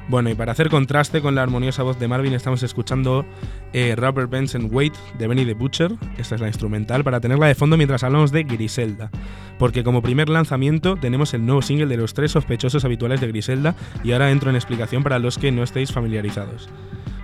Bueno, 0.09 0.31
y 0.31 0.37
para 0.37 0.53
hacer 0.53 0.71
contraste 0.71 1.21
con 1.21 1.35
la 1.35 1.43
armoniosa 1.43 1.83
voz 1.83 1.99
de 1.99 2.07
Marvin, 2.07 2.33
estamos 2.33 2.63
escuchando 2.63 3.27
eh, 3.73 3.97
Rubber 3.97 4.29
Bands 4.29 4.55
and 4.55 4.73
Wait 4.73 4.95
de 5.19 5.27
Benny 5.27 5.45
the 5.45 5.55
Butcher. 5.55 5.91
Esta 6.17 6.37
es 6.37 6.41
la 6.41 6.47
instrumental 6.47 7.03
para 7.03 7.21
tenerla 7.21 7.49
de 7.49 7.57
fondo 7.57 7.77
mientras 7.77 8.05
hablamos 8.05 8.31
de 8.31 8.45
Griselda. 8.45 9.11
Porque 9.59 9.83
como 9.83 10.03
primer 10.03 10.29
lanzamiento 10.29 10.95
tenemos 10.95 11.35
el 11.35 11.45
nuevo 11.45 11.61
single 11.61 11.87
de 11.87 11.97
los 11.97 12.15
tres 12.15 12.31
sospechosos 12.31 12.85
habituales 12.85 13.21
de 13.21 13.27
Griselda 13.27 13.75
y 14.05 14.13
ahora 14.13 14.31
entro 14.31 14.49
en 14.49 14.55
explicación 14.55 15.03
para 15.03 15.19
los 15.19 15.39
que 15.39 15.51
no 15.51 15.65
estéis 15.65 15.91
familiarizados. 15.91 16.69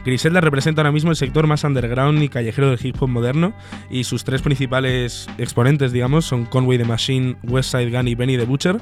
Griselda 0.05 0.41
representa 0.41 0.81
ahora 0.81 0.93
mismo 0.93 1.11
el 1.11 1.17
sector 1.17 1.47
más 1.47 1.63
underground 1.63 2.23
y 2.23 2.29
callejero 2.29 2.71
del 2.71 2.85
hip 2.85 2.97
hop 3.01 3.09
moderno 3.09 3.53
y 3.89 4.05
sus 4.05 4.25
tres 4.25 4.43
principales 4.43 5.29
exponentes, 5.39 5.93
digamos, 5.93 6.25
son 6.25 6.45
Conway 6.45 6.79
the 6.79 6.85
Machine, 6.85 7.37
Westside 7.45 7.91
Gun 7.91 8.09
y 8.09 8.15
Benny 8.15 8.37
the 8.37 8.45
Butcher. 8.45 8.79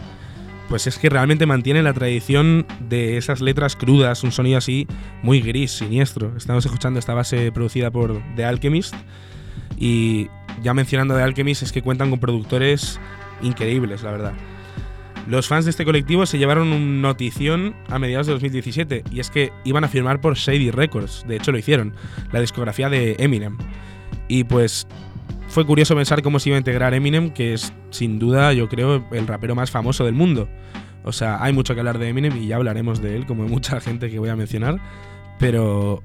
Pues 0.71 0.87
es 0.87 0.99
que 0.99 1.11
realmente 1.11 1.47
mantiene 1.47 1.83
la 1.83 1.93
tradición 1.93 2.65
de 2.89 3.17
esas 3.17 3.41
letras 3.41 3.77
crudas, 3.77 4.23
un 4.23 4.33
sonido 4.33 4.57
así 4.57 4.87
muy 5.23 5.41
gris, 5.41 5.73
siniestro. 5.73 6.37
Estamos 6.37 6.65
escuchando 6.65 6.99
esta 7.01 7.13
base 7.13 7.51
producida 7.53 7.91
por 7.91 8.23
The 8.37 8.45
Alchemist 8.45 8.95
y 9.77 10.29
ya 10.63 10.73
mencionando 10.73 11.17
The 11.17 11.23
Alchemist 11.23 11.65
es 11.65 11.73
que 11.73 11.83
cuentan 11.83 12.11
con 12.11 12.21
productores 12.21 13.01
increíbles, 13.43 14.03
la 14.03 14.13
verdad. 14.13 14.33
Los 15.29 15.49
fans 15.49 15.65
de 15.65 15.71
este 15.71 15.85
colectivo 15.85 16.27
se 16.27 16.39
llevaron 16.39 16.73
un 16.73 17.03
notición 17.03 17.75
a 17.89 17.99
mediados 17.99 18.27
de 18.27 18.33
2017 18.33 19.05
y 19.11 19.21
es 19.21 19.31
que 19.31 19.53
iban 19.65 19.85
a 19.85 19.89
firmar 19.89 20.21
por 20.21 20.37
Shady 20.37 20.71
Records, 20.71 21.25
de 21.27 21.37
hecho 21.37 21.53
lo 21.53 21.59
hicieron, 21.59 21.95
la 22.33 22.41
discografía 22.41 22.89
de 22.89 23.17
Eminem. 23.19 23.57
Y 24.29 24.45
pues 24.45 24.87
fue 25.49 25.67
curioso 25.67 25.97
pensar 25.97 26.23
cómo 26.23 26.39
se 26.39 26.49
iba 26.49 26.57
a 26.57 26.59
integrar 26.59 26.95
Eminem, 26.95 27.31
que 27.31 27.53
es 27.55 27.73
sin 27.91 28.19
duda 28.19 28.53
yo 28.53 28.69
creo 28.69 29.05
el 29.11 29.27
rapero 29.27 29.55
más 29.55 29.71
famoso 29.71 30.05
del 30.05 30.15
mundo. 30.15 30.49
O 31.03 31.13
sea, 31.13 31.43
hay 31.43 31.53
mucho 31.53 31.75
que 31.75 31.81
hablar 31.81 31.99
de 31.99 32.09
Eminem 32.09 32.37
y 32.37 32.47
ya 32.47 32.57
hablaremos 32.57 33.01
de 33.01 33.17
él, 33.17 33.27
como 33.27 33.45
de 33.45 33.51
mucha 33.51 33.81
gente 33.81 34.11
que 34.11 34.19
voy 34.19 34.29
a 34.29 34.37
mencionar. 34.37 34.79
Pero, 35.39 36.03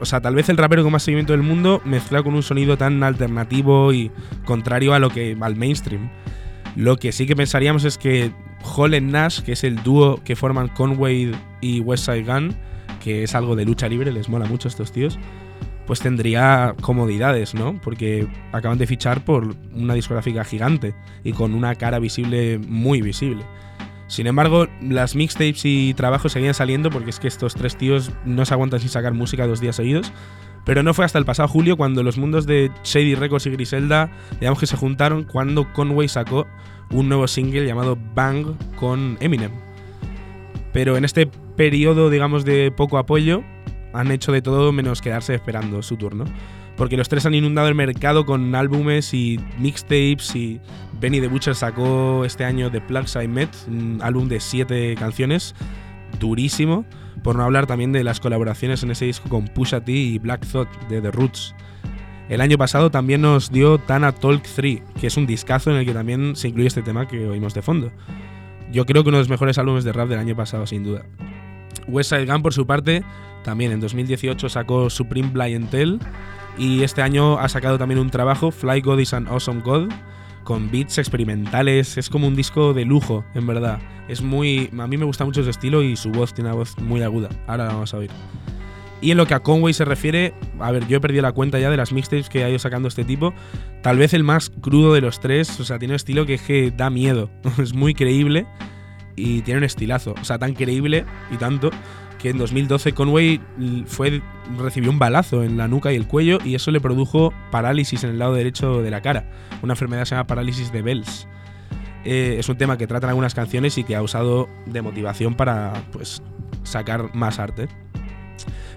o 0.00 0.04
sea, 0.04 0.20
tal 0.20 0.34
vez 0.34 0.48
el 0.48 0.56
rapero 0.56 0.82
con 0.82 0.92
más 0.92 1.02
seguimiento 1.02 1.32
del 1.32 1.42
mundo 1.42 1.80
mezclado 1.84 2.24
con 2.24 2.34
un 2.34 2.42
sonido 2.42 2.76
tan 2.76 3.02
alternativo 3.02 3.92
y 3.92 4.10
contrario 4.44 4.94
a 4.94 4.98
lo 4.98 5.10
que 5.10 5.36
al 5.40 5.56
mainstream. 5.56 6.10
Lo 6.76 6.96
que 6.96 7.12
sí 7.12 7.26
que 7.26 7.36
pensaríamos 7.36 7.84
es 7.84 7.98
que 7.98 8.32
Hall 8.64 8.92
Nash, 9.10 9.40
que 9.40 9.52
es 9.52 9.64
el 9.64 9.82
dúo 9.82 10.20
que 10.24 10.36
forman 10.36 10.68
Conway 10.68 11.32
y 11.60 11.80
Westside 11.80 12.24
Gun, 12.24 12.56
que 13.02 13.22
es 13.22 13.34
algo 13.34 13.54
de 13.54 13.64
lucha 13.64 13.88
libre, 13.88 14.10
les 14.12 14.28
mola 14.28 14.46
mucho 14.46 14.68
a 14.68 14.70
estos 14.70 14.90
tíos, 14.90 15.18
pues 15.86 16.00
tendría 16.00 16.74
comodidades, 16.80 17.54
¿no? 17.54 17.78
Porque 17.82 18.26
acaban 18.52 18.78
de 18.78 18.86
fichar 18.86 19.24
por 19.24 19.54
una 19.74 19.94
discográfica 19.94 20.44
gigante 20.44 20.94
y 21.22 21.32
con 21.32 21.54
una 21.54 21.74
cara 21.74 21.98
visible 21.98 22.58
muy 22.58 23.02
visible. 23.02 23.44
Sin 24.06 24.26
embargo, 24.26 24.66
las 24.80 25.14
mixtapes 25.14 25.64
y 25.64 25.94
trabajos 25.94 26.32
seguían 26.32 26.54
saliendo 26.54 26.90
porque 26.90 27.10
es 27.10 27.20
que 27.20 27.28
estos 27.28 27.54
tres 27.54 27.76
tíos 27.76 28.10
no 28.24 28.44
se 28.44 28.54
aguantan 28.54 28.80
sin 28.80 28.88
sacar 28.88 29.14
música 29.14 29.46
dos 29.46 29.60
días 29.60 29.76
seguidos. 29.76 30.12
Pero 30.64 30.82
no 30.82 30.94
fue 30.94 31.04
hasta 31.04 31.18
el 31.18 31.26
pasado 31.26 31.48
julio 31.48 31.76
cuando 31.76 32.02
los 32.02 32.16
mundos 32.16 32.46
de 32.46 32.70
Shady 32.84 33.14
Records 33.16 33.46
y 33.46 33.50
Griselda, 33.50 34.10
digamos 34.40 34.58
que 34.58 34.66
se 34.66 34.76
juntaron, 34.76 35.24
cuando 35.24 35.70
Conway 35.72 36.08
sacó 36.08 36.46
un 36.90 37.08
nuevo 37.08 37.26
single 37.28 37.66
llamado 37.66 37.98
Bang 38.14 38.56
con 38.76 39.16
Eminem. 39.20 39.52
Pero 40.72 40.96
en 40.96 41.04
este 41.04 41.26
periodo, 41.56 42.10
digamos, 42.10 42.44
de 42.44 42.72
poco 42.72 42.98
apoyo, 42.98 43.42
han 43.92 44.10
hecho 44.10 44.32
de 44.32 44.42
todo 44.42 44.72
menos 44.72 45.00
quedarse 45.00 45.34
esperando 45.34 45.82
su 45.82 45.96
turno. 45.96 46.24
Porque 46.76 46.96
los 46.96 47.08
tres 47.08 47.24
han 47.24 47.34
inundado 47.34 47.68
el 47.68 47.76
mercado 47.76 48.26
con 48.26 48.54
álbumes 48.56 49.14
y 49.14 49.38
mixtapes 49.58 50.34
y 50.34 50.60
Benny 51.00 51.20
the 51.20 51.28
Butcher 51.28 51.54
sacó 51.54 52.24
este 52.24 52.44
año 52.44 52.70
The 52.70 52.80
Plugs 52.80 53.14
I 53.14 53.28
Met, 53.28 53.50
un 53.68 54.00
álbum 54.02 54.28
de 54.28 54.40
siete 54.40 54.96
canciones, 54.96 55.54
durísimo, 56.18 56.84
por 57.22 57.36
no 57.36 57.44
hablar 57.44 57.66
también 57.66 57.92
de 57.92 58.02
las 58.02 58.18
colaboraciones 58.18 58.82
en 58.82 58.90
ese 58.90 59.04
disco 59.04 59.28
con 59.28 59.46
Pusha 59.46 59.84
T 59.84 59.92
y 59.92 60.18
Black 60.18 60.44
Thought 60.46 60.68
de 60.88 61.00
The 61.00 61.12
Roots. 61.12 61.54
El 62.28 62.40
año 62.40 62.56
pasado 62.56 62.90
también 62.90 63.20
nos 63.20 63.50
dio 63.50 63.78
Tana 63.78 64.12
Talk 64.12 64.42
3, 64.42 64.82
que 65.00 65.06
es 65.06 65.16
un 65.16 65.26
discazo 65.26 65.70
en 65.70 65.76
el 65.76 65.84
que 65.84 65.92
también 65.92 66.36
se 66.36 66.48
incluye 66.48 66.68
este 66.68 66.82
tema 66.82 67.06
que 67.06 67.28
oímos 67.28 67.52
de 67.52 67.62
fondo. 67.62 67.92
Yo 68.72 68.86
creo 68.86 69.02
que 69.02 69.10
uno 69.10 69.18
de 69.18 69.22
los 69.22 69.28
mejores 69.28 69.58
álbumes 69.58 69.84
de 69.84 69.92
rap 69.92 70.08
del 70.08 70.18
año 70.18 70.34
pasado, 70.34 70.66
sin 70.66 70.84
duda. 70.84 71.04
West 71.86 72.10
Side 72.10 72.26
Gun, 72.26 72.42
por 72.42 72.54
su 72.54 72.66
parte, 72.66 73.04
también 73.44 73.72
en 73.72 73.80
2018 73.80 74.48
sacó 74.48 74.88
Supreme 74.88 75.28
Blientel 75.30 76.00
y 76.56 76.82
este 76.82 77.02
año 77.02 77.38
ha 77.38 77.48
sacado 77.48 77.78
también 77.78 78.00
un 78.00 78.10
trabajo, 78.10 78.50
Fly 78.50 78.80
God 78.80 79.00
is 79.00 79.12
an 79.12 79.28
Awesome 79.28 79.60
God, 79.60 79.90
con 80.44 80.70
beats 80.70 80.98
experimentales. 80.98 81.98
Es 81.98 82.08
como 82.08 82.26
un 82.26 82.36
disco 82.36 82.72
de 82.72 82.84
lujo, 82.84 83.24
en 83.34 83.46
verdad. 83.46 83.80
Es 84.08 84.22
muy. 84.22 84.70
A 84.78 84.86
mí 84.86 84.96
me 84.96 85.04
gusta 85.04 85.24
mucho 85.24 85.42
su 85.42 85.50
estilo 85.50 85.82
y 85.82 85.96
su 85.96 86.10
voz 86.10 86.32
tiene 86.32 86.50
una 86.50 86.58
voz 86.58 86.78
muy 86.78 87.02
aguda. 87.02 87.28
Ahora 87.46 87.66
la 87.66 87.72
vamos 87.72 87.92
a 87.92 87.98
oír. 87.98 88.10
Y 89.04 89.10
en 89.10 89.18
lo 89.18 89.26
que 89.26 89.34
a 89.34 89.40
Conway 89.40 89.74
se 89.74 89.84
refiere, 89.84 90.32
a 90.58 90.72
ver, 90.72 90.88
yo 90.88 90.96
he 90.96 91.00
perdido 91.00 91.20
la 91.20 91.32
cuenta 91.32 91.58
ya 91.58 91.68
de 91.68 91.76
las 91.76 91.92
mixtapes 91.92 92.30
que 92.30 92.42
ha 92.42 92.48
ido 92.48 92.58
sacando 92.58 92.88
este 92.88 93.04
tipo. 93.04 93.34
Tal 93.82 93.98
vez 93.98 94.14
el 94.14 94.24
más 94.24 94.48
crudo 94.48 94.94
de 94.94 95.02
los 95.02 95.20
tres, 95.20 95.60
o 95.60 95.64
sea, 95.66 95.78
tiene 95.78 95.92
un 95.92 95.96
estilo 95.96 96.24
que, 96.24 96.32
es 96.32 96.40
que 96.40 96.70
da 96.70 96.88
miedo. 96.88 97.28
es 97.62 97.74
muy 97.74 97.92
creíble 97.92 98.46
y 99.14 99.42
tiene 99.42 99.58
un 99.58 99.64
estilazo. 99.64 100.14
O 100.18 100.24
sea, 100.24 100.38
tan 100.38 100.54
creíble 100.54 101.04
y 101.30 101.36
tanto 101.36 101.68
que 102.18 102.30
en 102.30 102.38
2012 102.38 102.94
Conway 102.94 103.42
fue, 103.84 104.22
recibió 104.56 104.90
un 104.90 104.98
balazo 104.98 105.42
en 105.42 105.58
la 105.58 105.68
nuca 105.68 105.92
y 105.92 105.96
el 105.96 106.06
cuello 106.06 106.38
y 106.42 106.54
eso 106.54 106.70
le 106.70 106.80
produjo 106.80 107.34
parálisis 107.50 108.04
en 108.04 108.10
el 108.10 108.18
lado 108.18 108.32
derecho 108.32 108.80
de 108.80 108.90
la 108.90 109.02
cara. 109.02 109.30
Una 109.60 109.74
enfermedad 109.74 110.04
que 110.04 110.06
se 110.06 110.14
llama 110.14 110.26
parálisis 110.26 110.72
de 110.72 110.80
Bells. 110.80 111.28
Eh, 112.06 112.36
es 112.38 112.48
un 112.48 112.56
tema 112.56 112.78
que 112.78 112.86
tratan 112.86 113.10
algunas 113.10 113.34
canciones 113.34 113.76
y 113.76 113.84
que 113.84 113.96
ha 113.96 114.00
usado 114.00 114.48
de 114.64 114.80
motivación 114.80 115.34
para 115.34 115.74
pues, 115.92 116.22
sacar 116.62 117.14
más 117.14 117.38
arte. 117.38 117.68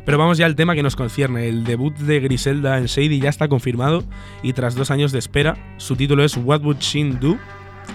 Pero 0.08 0.18
vamos 0.18 0.38
ya 0.38 0.46
al 0.46 0.56
tema 0.56 0.74
que 0.74 0.84
nos 0.84 0.96
concierne. 0.96 1.50
El 1.50 1.66
debut 1.66 1.94
de 1.94 2.22
Griselda 2.22 2.78
en 2.78 2.86
Shady 2.86 3.20
ya 3.20 3.28
está 3.28 3.50
confirmado 3.50 4.06
y 4.42 4.54
tras 4.54 4.74
dos 4.74 4.90
años 4.90 5.12
de 5.12 5.20
espera, 5.20 5.58
su 5.76 5.98
título 5.98 6.24
es 6.24 6.38
What 6.38 6.62
Would 6.62 6.80
Shin 6.80 7.20
Do? 7.20 7.38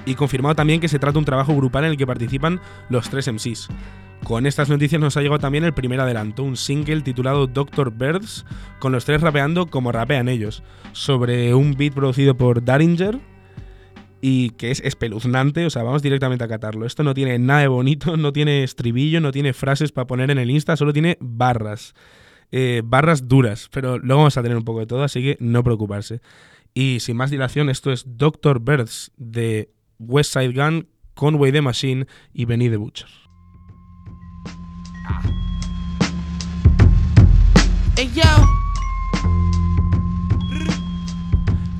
Y 0.04 0.14
confirmado 0.14 0.54
también 0.54 0.78
que 0.78 0.88
se 0.88 0.98
trata 0.98 1.14
de 1.14 1.20
un 1.20 1.24
trabajo 1.24 1.56
grupal 1.56 1.84
en 1.84 1.92
el 1.92 1.96
que 1.96 2.06
participan 2.06 2.60
los 2.90 3.08
tres 3.08 3.32
MCs. 3.32 3.70
Con 4.24 4.46
estas 4.46 4.68
noticias 4.68 5.00
nos 5.00 5.16
ha 5.16 5.22
llegado 5.22 5.38
también 5.38 5.64
el 5.64 5.72
primer 5.72 6.00
adelanto, 6.00 6.42
un 6.42 6.58
single 6.58 7.00
titulado 7.00 7.46
Doctor 7.46 7.90
Birds, 7.90 8.44
con 8.78 8.92
los 8.92 9.06
tres 9.06 9.22
rapeando 9.22 9.68
como 9.68 9.90
rapean 9.90 10.28
ellos, 10.28 10.62
sobre 10.92 11.54
un 11.54 11.78
beat 11.78 11.94
producido 11.94 12.36
por 12.36 12.62
Daringer 12.62 13.20
y 14.24 14.50
que 14.50 14.70
es 14.70 14.80
espeluznante, 14.80 15.66
o 15.66 15.70
sea, 15.70 15.82
vamos 15.82 16.00
directamente 16.00 16.44
a 16.44 16.48
catarlo. 16.48 16.86
Esto 16.86 17.02
no 17.02 17.12
tiene 17.12 17.40
nada 17.40 17.62
de 17.62 17.68
bonito, 17.68 18.16
no 18.16 18.32
tiene 18.32 18.62
estribillo, 18.62 19.20
no 19.20 19.32
tiene 19.32 19.52
frases 19.52 19.90
para 19.90 20.06
poner 20.06 20.30
en 20.30 20.38
el 20.38 20.48
Insta, 20.48 20.76
solo 20.76 20.92
tiene 20.92 21.18
barras. 21.20 21.92
Eh, 22.52 22.82
barras 22.84 23.28
duras, 23.28 23.68
pero 23.72 23.98
luego 23.98 24.20
vamos 24.20 24.36
a 24.36 24.42
tener 24.42 24.56
un 24.56 24.64
poco 24.64 24.78
de 24.78 24.86
todo, 24.86 25.02
así 25.02 25.22
que 25.22 25.36
no 25.40 25.64
preocuparse. 25.64 26.20
Y 26.72 27.00
sin 27.00 27.16
más 27.16 27.30
dilación, 27.30 27.68
esto 27.68 27.90
es 27.90 28.04
Doctor 28.06 28.60
Birds 28.60 29.10
de 29.16 29.72
West 29.98 30.34
Side 30.34 30.52
Gun, 30.52 30.86
Conway 31.14 31.50
the 31.50 31.60
Machine 31.60 32.06
y 32.32 32.44
Benny 32.44 32.70
the 32.70 32.76
Butcher. 32.76 33.08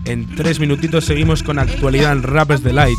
En 0.05 0.35
tres 0.35 0.59
minutitos 0.59 1.05
seguimos 1.05 1.43
con 1.43 1.59
actualidad 1.59 2.13
en 2.13 2.23
Rappers 2.23 2.63
Delight. 2.63 2.99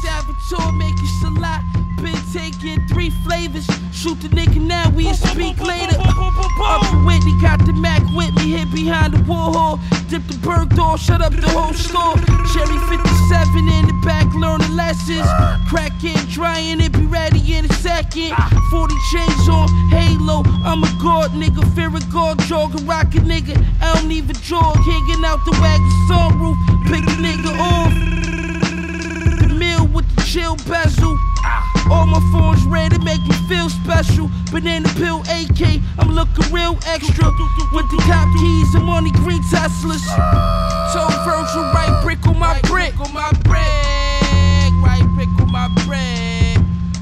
Shoot 4.04 4.20
the 4.20 4.28
nigga 4.28 4.60
now, 4.60 4.90
we 4.90 5.12
speak 5.14 5.58
later. 5.62 5.96
Up 5.98 6.84
in 6.92 7.06
Whitney, 7.06 7.34
got 7.42 7.66
the 7.66 7.72
Mac 7.72 8.02
with 8.16 8.36
me, 8.36 8.52
hit 8.52 8.70
behind 8.74 9.14
the 9.14 9.20
Warhol. 9.20 9.80
Dip 10.10 10.28
the 10.28 10.36
door, 10.76 10.98
shut 10.98 11.22
up 11.22 11.32
the 11.32 11.48
whole 11.48 11.74
store. 11.74 12.20
Cherry 12.52 12.78
57 12.92 13.68
in 13.80 13.88
the 13.88 14.02
back, 14.04 14.28
learning 14.36 14.76
lessons. 14.76 15.26
Cracking, 15.70 16.20
drying 16.28 16.82
it, 16.82 16.92
be 16.92 17.06
ready 17.06 17.40
in 17.56 17.64
a 17.64 17.74
second. 17.76 18.36
40 18.70 18.96
chains 19.14 19.48
on, 19.48 19.70
halo. 19.88 20.44
I'm 20.66 20.84
a 20.84 20.92
god 21.02 21.32
nigga, 21.32 21.64
fear 21.74 21.96
a 21.96 22.02
god, 22.12 22.40
jog 22.42 22.76
a 22.78 22.84
rocket 22.84 23.24
nigga. 23.24 23.56
I 23.82 23.94
don't 23.96 24.12
even 24.12 24.36
jog, 24.36 24.76
hanging 24.78 25.24
out 25.24 25.46
the 25.46 25.52
wagon 25.62 25.92
sunroof. 26.10 26.58
Pick 26.92 27.06
the 27.06 27.24
nigga 27.24 27.58
off. 27.58 28.23
Chill 30.34 30.56
bezel. 30.66 31.16
All 31.92 32.08
my 32.08 32.20
phones 32.34 32.64
ready 32.66 32.98
to 32.98 33.04
make 33.04 33.22
me 33.22 33.36
feel 33.48 33.70
special. 33.70 34.32
Banana 34.52 34.90
pill 34.98 35.22
AK, 35.30 35.80
I'm 36.00 36.10
looking 36.10 36.52
real 36.52 36.74
extra. 36.88 37.30
With 37.72 37.88
the 37.94 38.02
top 38.10 38.26
keys, 38.42 38.74
I'm 38.74 38.90
on 38.90 39.04
the 39.04 39.12
green 39.22 39.44
Teslas. 39.54 40.02
So 40.92 41.06
Virgil, 41.22 41.62
right 41.78 41.94
brick 42.04 42.26
on 42.26 42.40
my 42.40 42.60
brick. 42.62 42.98
On 43.00 43.14
my 43.14 43.30
brick, 43.46 44.74
right 44.82 45.06
brick 45.14 45.30
on 45.38 45.52
my 45.52 45.70
brick. 45.86 46.58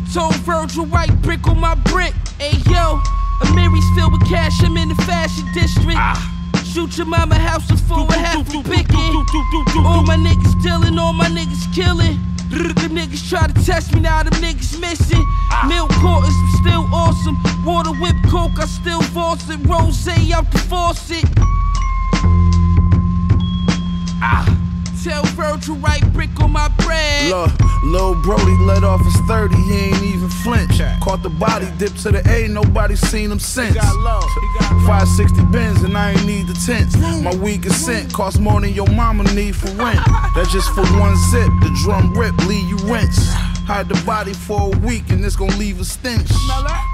So 0.10 0.28
Virgil, 0.44 0.86
right 0.88 1.14
brick 1.22 1.48
on 1.48 1.58
my 1.58 1.76
brick. 1.76 2.14
Hey 2.38 2.58
yo, 2.68 3.00
Amiri's 3.48 3.88
filled 3.96 4.12
with 4.12 4.28
cash, 4.28 4.62
I'm 4.62 4.76
in 4.76 4.90
the 4.90 4.96
fashion 5.08 5.46
district. 5.54 5.96
Ah. 5.96 6.20
Shoot 6.66 6.98
your 6.98 7.08
mama 7.08 7.36
house 7.36 7.68
before 7.68 8.08
a 8.10 8.14
half 8.14 8.48
a 8.54 8.64
picking. 8.64 9.16
All 9.86 10.04
my 10.04 10.18
niggas 10.18 10.64
dealing, 10.64 10.98
all 11.00 11.14
my 11.14 11.28
niggas 11.28 11.74
killing. 11.74 12.20
Them 12.52 12.96
niggas 12.96 13.30
try 13.30 13.48
to 13.48 13.66
test 13.66 13.94
me, 13.94 14.02
now 14.02 14.24
them 14.24 14.34
niggas 14.34 14.80
missing. 14.80 15.26
Milk 15.68 15.90
quarters, 15.92 16.34
still 16.60 16.86
awesome. 16.94 17.38
Water 17.66 17.92
whip 17.92 18.16
coke, 18.30 18.60
I 18.60 18.66
still 18.66 19.02
force 19.02 19.50
it. 19.50 19.60
Rose 19.66 20.08
out 20.34 20.52
the 20.52 20.58
faucet. 20.58 21.26
Ah. 24.24 24.71
Tell 25.04 25.24
Virgil 25.34 25.78
right 25.78 26.04
brick 26.14 26.30
on 26.42 26.52
my 26.52 26.68
bread. 26.86 27.30
Look, 27.30 27.52
Lil 27.84 28.22
Brody 28.22 28.56
let 28.62 28.84
off 28.84 29.04
his 29.04 29.16
30, 29.28 29.56
he 29.56 29.74
ain't 29.74 30.04
even 30.04 30.30
flinch. 30.30 30.80
Caught 31.02 31.24
the 31.24 31.30
body, 31.30 31.68
dip 31.80 31.94
to 32.04 32.12
the 32.12 32.22
A, 32.30 32.48
nobody 32.48 32.96
seen 32.96 33.32
him 33.32 33.40
since. 33.40 33.76
560 33.76 35.44
bins 35.52 35.82
and 35.82 35.98
I 35.98 36.12
ain't 36.12 36.26
need 36.28 36.48
the 36.48 36.54
tents. 36.54 36.96
My 36.98 37.34
weed 37.34 37.64
consent 37.64 38.14
cost 38.14 38.40
more 38.40 38.62
than 38.62 38.74
your 38.74 38.88
mama 38.90 39.24
need 39.34 39.56
for 39.56 39.72
rent. 39.72 40.00
That's 40.36 40.52
just 40.52 40.70
for 40.76 40.86
one 41.00 41.16
zip, 41.32 41.50
the 41.62 41.76
drum 41.84 42.14
rip, 42.14 42.38
leave 42.46 42.70
you 42.70 42.78
rinse. 42.78 43.34
Hide 43.68 43.88
the 43.90 44.02
body 44.06 44.34
for 44.34 44.74
a 44.74 44.78
week 44.80 45.10
and 45.10 45.24
it's 45.24 45.36
gonna 45.36 45.56
leave 45.58 45.80
a 45.80 45.86
stench. 45.86 46.30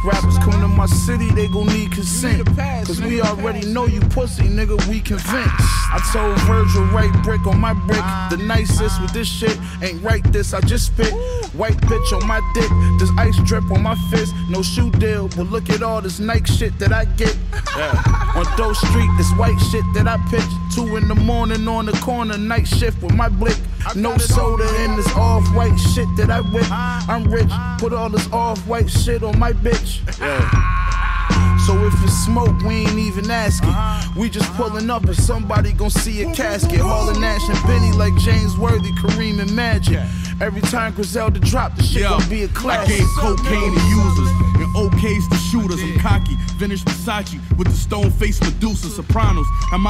Rappers 0.06 0.38
come 0.40 0.60
to 0.62 0.68
my 0.68 0.86
city, 0.86 1.30
they 1.32 1.48
gon' 1.48 1.68
need 1.68 1.92
consent. 1.92 2.46
Cause 2.86 3.02
we 3.02 3.22
already 3.22 3.66
know 3.68 3.86
you 3.86 4.00
pussy, 4.02 4.44
nigga, 4.44 4.78
we 4.88 5.00
convinced. 5.00 5.56
I 5.90 6.00
told 6.14 6.38
Virgil, 6.42 6.84
right 6.86 7.12
brick 7.24 7.46
on 7.48 7.60
my 7.60 7.74
brick. 7.74 8.04
The 8.30 8.38
nicest 8.46 9.02
with 9.02 9.12
this 9.12 9.28
shit 9.28 9.58
ain't 9.82 10.04
right 10.04 10.24
this, 10.32 10.54
I 10.54 10.62
just 10.62 10.88
spit. 10.88 11.12
White 11.54 11.78
bitch 11.88 12.14
on 12.14 12.28
my 12.28 12.42
dick, 12.54 12.70
this 13.00 13.10
ice 13.18 13.38
drip 13.46 13.64
on 13.72 13.82
my 13.82 13.96
fist. 14.12 14.34
No 14.50 14.62
shoe 14.62 14.92
deal, 14.92 15.28
but 15.30 15.50
look 15.50 15.70
at 15.70 15.82
all 15.82 16.02
this 16.02 16.20
Nike 16.20 16.52
shit 16.54 16.78
that 16.80 16.94
I 16.94 17.06
get. 17.06 17.36
Yeah. 17.76 18.34
On 18.38 18.46
Doe 18.56 18.74
Street, 18.74 19.10
this 19.18 19.32
white 19.34 19.58
shit 19.72 19.84
that 19.96 20.08
I 20.08 20.18
pitch. 20.30 20.46
Two 20.76 20.96
in 20.98 21.08
the 21.08 21.16
morning 21.16 21.68
on 21.68 21.88
the 21.88 21.94
corner, 21.94 22.38
night 22.38 22.68
shift 22.68 23.02
with 23.02 23.16
my 23.16 23.30
blick. 23.30 23.58
No 23.96 24.18
soda 24.18 24.68
in 24.84 24.96
this 24.96 25.08
off 25.16 25.44
white 25.56 25.78
shit 25.78 26.08
that 26.18 26.30
I 26.30 26.42
whip. 26.42 26.66
I'm 26.72 27.24
rich, 27.32 27.50
put 27.80 27.94
all 27.94 28.10
this 28.10 28.32
off 28.32 28.60
white 28.68 28.90
shit 28.90 29.24
on 29.24 29.38
my 29.40 29.54
bitch. 29.54 30.02
Yeah. 30.20 30.77
So 31.68 31.76
if 31.86 32.02
it's 32.02 32.14
smoke, 32.24 32.58
we 32.62 32.88
ain't 32.88 32.98
even 32.98 33.30
asking. 33.30 33.68
Uh-huh. 33.68 34.14
We 34.16 34.30
just 34.30 34.50
pulling 34.54 34.90
up 34.90 35.04
and 35.04 35.14
somebody 35.14 35.74
gon' 35.74 35.90
see 35.90 36.24
a 36.24 36.34
casket. 36.34 36.80
Hauling 36.80 37.20
Nash 37.20 37.44
and 37.50 37.62
Benny 37.68 37.92
like 37.92 38.16
James 38.24 38.58
Worthy, 38.58 38.94
Kareem 38.94 39.42
and 39.42 39.54
Magic. 39.54 40.00
Every 40.40 40.62
time 40.62 40.94
Griselda 40.94 41.42
drop, 41.42 41.76
the 41.76 41.84
shit 41.84 42.04
gon' 42.04 42.24
be 42.30 42.44
a 42.44 42.48
classic. 42.48 42.96
I 42.96 42.98
gave 43.00 43.08
cocaine 43.20 43.76
to 43.76 43.82
users 43.84 44.30
and 44.64 44.76
OKs 44.80 45.30
to 45.30 45.36
shooters. 45.36 45.84
I'm 45.84 46.00
cocky, 46.00 46.36
vintage 46.56 46.86
Versace 46.86 47.36
with 47.58 47.68
the 47.68 47.76
stone 47.76 48.12
face 48.12 48.40
Medusa, 48.40 48.88
Sopranos, 48.88 49.46
and. 49.74 49.84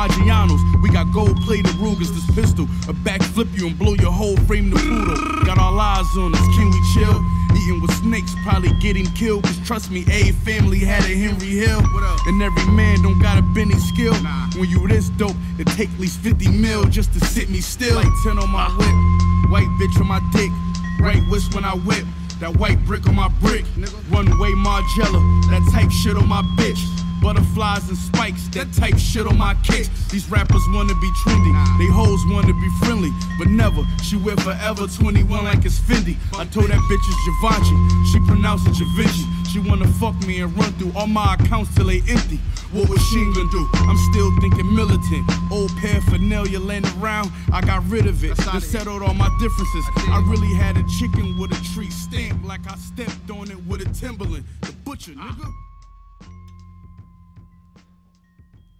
We 0.81 0.89
got 0.89 1.13
gold 1.13 1.37
plated 1.41 1.75
Rugers, 1.75 2.11
this 2.11 2.25
pistol, 2.33 2.65
a 2.89 2.93
backflip 3.05 3.55
you 3.55 3.67
and 3.67 3.77
blow 3.77 3.93
your 3.93 4.11
whole 4.11 4.35
frame 4.49 4.71
to 4.71 4.77
poodle. 4.77 5.45
Got 5.45 5.59
all 5.59 5.79
eyes 5.79 6.07
on 6.17 6.33
us, 6.33 6.41
can 6.57 6.71
we 6.71 6.81
chill? 6.95 7.36
Eating 7.55 7.81
with 7.81 7.91
snakes, 8.01 8.33
probably 8.43 8.71
getting 8.79 9.05
killed. 9.13 9.43
Cause 9.43 9.59
trust 9.65 9.91
me, 9.91 10.05
a 10.09 10.31
family 10.45 10.79
had 10.79 11.03
a 11.03 11.15
Henry 11.15 11.47
Hill. 11.47 11.81
And 12.27 12.41
every 12.41 12.65
man 12.73 13.01
don't 13.01 13.19
got 13.21 13.37
a 13.37 13.41
Benny 13.41 13.75
skill. 13.75 14.13
When 14.57 14.69
you 14.69 14.87
this 14.87 15.09
dope, 15.09 15.35
it 15.59 15.67
take 15.67 15.89
at 15.89 15.99
least 15.99 16.19
50 16.21 16.49
mil 16.49 16.85
just 16.85 17.13
to 17.13 17.19
sit 17.25 17.49
me 17.49 17.61
still. 17.61 17.95
Like 17.95 18.07
10 18.23 18.39
on 18.39 18.49
my 18.49 18.67
whip, 18.77 19.51
white 19.51 19.69
bitch 19.79 19.99
on 19.99 20.07
my 20.07 20.21
dick, 20.31 20.51
right 20.99 21.21
whisk 21.29 21.53
when 21.53 21.65
I 21.65 21.75
whip. 21.75 22.05
That 22.39 22.55
white 22.57 22.83
brick 22.85 23.07
on 23.07 23.15
my 23.15 23.29
brick, 23.41 23.65
runway 24.09 24.51
Margella, 24.51 25.19
that 25.49 25.67
type 25.73 25.89
shit 25.89 26.15
on 26.15 26.27
my 26.27 26.43
bitch. 26.55 26.77
Butterflies 27.21 27.87
and 27.89 27.97
spikes, 27.97 28.47
that 28.49 28.71
type 28.73 28.97
shit 28.97 29.25
on 29.27 29.37
my 29.37 29.55
kicks. 29.63 29.89
These 30.09 30.29
rappers 30.29 30.61
wanna 30.69 30.95
be 30.95 31.09
trendy, 31.23 31.53
they 31.77 31.87
hoes 31.91 32.21
wanna 32.27 32.53
be 32.53 32.69
friendly, 32.79 33.11
but 33.37 33.47
never. 33.47 33.83
She 34.03 34.15
wear 34.17 34.37
forever 34.37 34.87
21 34.87 35.43
like 35.43 35.65
it's 35.65 35.79
Fendi. 35.79 36.15
I 36.37 36.45
told 36.45 36.69
that 36.69 36.79
bitch 36.89 37.03
it's 37.03 37.21
Givenchy, 37.25 37.75
she 38.11 38.19
pronounced 38.25 38.67
it 38.67 38.75
Givenchy. 38.77 39.25
She 39.51 39.59
wanna 39.59 39.87
fuck 39.93 40.15
me 40.27 40.41
and 40.41 40.55
run 40.57 40.71
through 40.73 40.91
all 40.95 41.07
my 41.07 41.35
accounts 41.35 41.73
till 41.75 41.85
they 41.85 42.01
empty. 42.07 42.39
What 42.71 42.89
was 42.89 43.01
she 43.07 43.23
gonna 43.33 43.49
do? 43.49 43.67
I'm 43.73 43.97
still 44.11 44.29
thinking 44.41 44.75
militant. 44.75 45.29
Old 45.51 45.71
paraphernalia 45.77 46.59
laying 46.59 46.85
around, 46.99 47.31
I 47.51 47.61
got 47.61 47.87
rid 47.89 48.07
of 48.07 48.23
it. 48.23 48.35
Just 48.37 48.71
settled 48.71 49.01
all 49.01 49.13
my 49.13 49.29
differences. 49.39 49.85
I 50.09 50.23
really 50.27 50.53
had 50.53 50.77
a 50.77 50.83
chicken 50.99 51.37
with 51.39 51.51
a 51.51 51.73
tree 51.73 51.89
stamp, 51.89 52.45
like 52.45 52.69
I 52.69 52.75
stepped 52.75 53.31
on 53.31 53.49
it 53.49 53.65
with 53.65 53.81
a 53.81 53.89
Timberland. 53.93 54.43
The 54.61 54.73
butcher, 54.83 55.11
nigga. 55.11 55.66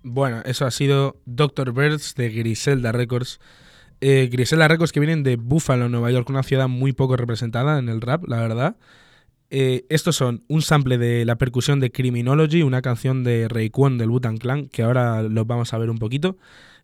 Bueno, 0.03 0.41
eso 0.45 0.65
ha 0.65 0.71
sido 0.71 1.21
Dr. 1.25 1.73
Birds 1.73 2.15
de 2.15 2.29
Griselda 2.29 2.91
Records. 2.91 3.39
Eh, 3.99 4.29
Griselda 4.31 4.67
Records 4.67 4.91
que 4.91 4.99
vienen 4.99 5.23
de 5.23 5.37
Buffalo, 5.37 5.89
Nueva 5.89 6.11
York, 6.11 6.29
una 6.29 6.43
ciudad 6.43 6.67
muy 6.67 6.93
poco 6.93 7.17
representada 7.17 7.79
en 7.79 7.89
el 7.89 8.01
rap, 8.01 8.27
la 8.27 8.39
verdad. 8.39 8.77
Eh, 9.49 9.85
estos 9.89 10.15
son 10.15 10.43
un 10.49 10.61
sample 10.61 10.97
de 10.97 11.25
la 11.25 11.37
percusión 11.37 11.79
de 11.79 11.91
Criminology, 11.91 12.63
una 12.63 12.81
canción 12.81 13.23
de 13.23 13.47
Rayquan 13.47 13.97
del 13.97 14.09
Butan 14.09 14.37
Clan, 14.37 14.67
que 14.67 14.83
ahora 14.83 15.23
los 15.23 15.47
vamos 15.47 15.73
a 15.73 15.77
ver 15.77 15.89
un 15.89 15.97
poquito. 15.97 16.37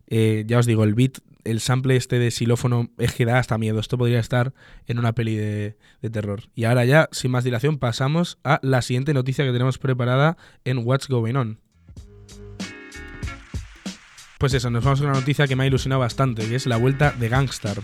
Eh, 0.06 0.44
ya 0.46 0.58
os 0.58 0.66
digo, 0.66 0.84
el 0.84 0.94
beat, 0.94 1.18
el 1.44 1.60
sample 1.60 1.96
este 1.96 2.18
de 2.18 2.30
xilófono 2.30 2.90
es 2.98 3.12
que 3.12 3.26
da 3.26 3.38
hasta 3.38 3.58
miedo. 3.58 3.80
Esto 3.80 3.98
podría 3.98 4.18
estar 4.18 4.54
en 4.86 4.98
una 4.98 5.14
peli 5.14 5.36
de, 5.36 5.76
de 6.02 6.10
terror. 6.10 6.44
Y 6.54 6.64
ahora 6.64 6.84
ya, 6.84 7.08
sin 7.12 7.30
más 7.30 7.44
dilación, 7.44 7.78
pasamos 7.78 8.38
a 8.44 8.60
la 8.62 8.82
siguiente 8.82 9.14
noticia 9.14 9.44
que 9.44 9.52
tenemos 9.52 9.78
preparada 9.78 10.36
en 10.64 10.78
What's 10.78 11.08
Going 11.08 11.36
On. 11.36 11.63
Pues 14.38 14.52
eso, 14.52 14.68
nos 14.70 14.84
vamos 14.84 15.00
a 15.00 15.04
una 15.04 15.12
noticia 15.12 15.46
que 15.46 15.56
me 15.56 15.64
ha 15.64 15.66
ilusionado 15.66 16.00
bastante, 16.00 16.46
que 16.46 16.56
es 16.56 16.66
la 16.66 16.76
vuelta 16.76 17.12
de 17.12 17.28
Gangstar. 17.28 17.78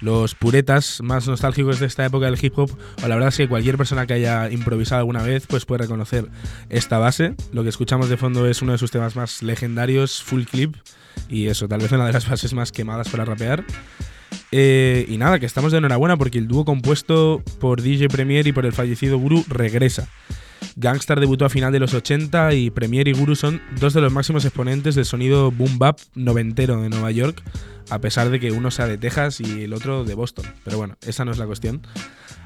Los 0.00 0.34
puretas 0.34 1.00
más 1.02 1.26
nostálgicos 1.26 1.80
de 1.80 1.86
esta 1.86 2.04
época 2.04 2.26
del 2.26 2.38
hip 2.40 2.56
hop, 2.58 2.70
o 3.02 3.08
la 3.08 3.14
verdad 3.14 3.30
es 3.30 3.36
que 3.36 3.48
cualquier 3.48 3.76
persona 3.76 4.06
que 4.06 4.14
haya 4.14 4.50
improvisado 4.50 5.00
alguna 5.00 5.22
vez, 5.22 5.46
pues 5.46 5.64
puede 5.64 5.82
reconocer 5.82 6.28
esta 6.68 6.98
base. 6.98 7.34
Lo 7.52 7.62
que 7.62 7.70
escuchamos 7.70 8.08
de 8.08 8.16
fondo 8.16 8.46
es 8.46 8.62
uno 8.62 8.72
de 8.72 8.78
sus 8.78 8.90
temas 8.90 9.16
más 9.16 9.42
legendarios, 9.42 10.22
Full 10.22 10.44
Clip, 10.44 10.76
y 11.28 11.46
eso, 11.46 11.68
tal 11.68 11.80
vez 11.80 11.90
una 11.90 12.06
de 12.06 12.12
las 12.12 12.28
bases 12.30 12.52
más 12.54 12.70
quemadas 12.70 13.08
para 13.08 13.24
rapear. 13.24 13.64
Eh, 14.50 15.06
y 15.08 15.18
nada, 15.18 15.38
que 15.38 15.46
estamos 15.46 15.72
de 15.72 15.78
enhorabuena 15.78 16.16
porque 16.16 16.38
el 16.38 16.48
dúo 16.48 16.64
compuesto 16.64 17.42
por 17.60 17.82
DJ 17.82 18.08
Premier 18.08 18.46
y 18.46 18.52
por 18.52 18.66
el 18.66 18.72
fallecido 18.72 19.18
Guru 19.18 19.44
regresa. 19.48 20.08
Gangstar 20.76 21.20
debutó 21.20 21.44
a 21.44 21.50
final 21.50 21.72
de 21.72 21.80
los 21.80 21.94
80 21.94 22.54
y 22.54 22.70
Premier 22.70 23.08
y 23.08 23.12
Guru 23.12 23.34
son 23.34 23.60
dos 23.80 23.94
de 23.94 24.00
los 24.00 24.12
máximos 24.12 24.44
exponentes 24.44 24.94
del 24.94 25.04
sonido 25.04 25.50
boom 25.50 25.78
bap 25.78 25.98
noventero 26.14 26.80
de 26.80 26.88
Nueva 26.88 27.10
York, 27.10 27.42
a 27.90 28.00
pesar 28.00 28.30
de 28.30 28.40
que 28.40 28.52
uno 28.52 28.70
sea 28.70 28.86
de 28.86 28.98
Texas 28.98 29.40
y 29.40 29.62
el 29.62 29.72
otro 29.72 30.04
de 30.04 30.14
Boston. 30.14 30.46
Pero 30.64 30.78
bueno, 30.78 30.96
esa 31.06 31.24
no 31.24 31.32
es 31.32 31.38
la 31.38 31.46
cuestión. 31.46 31.82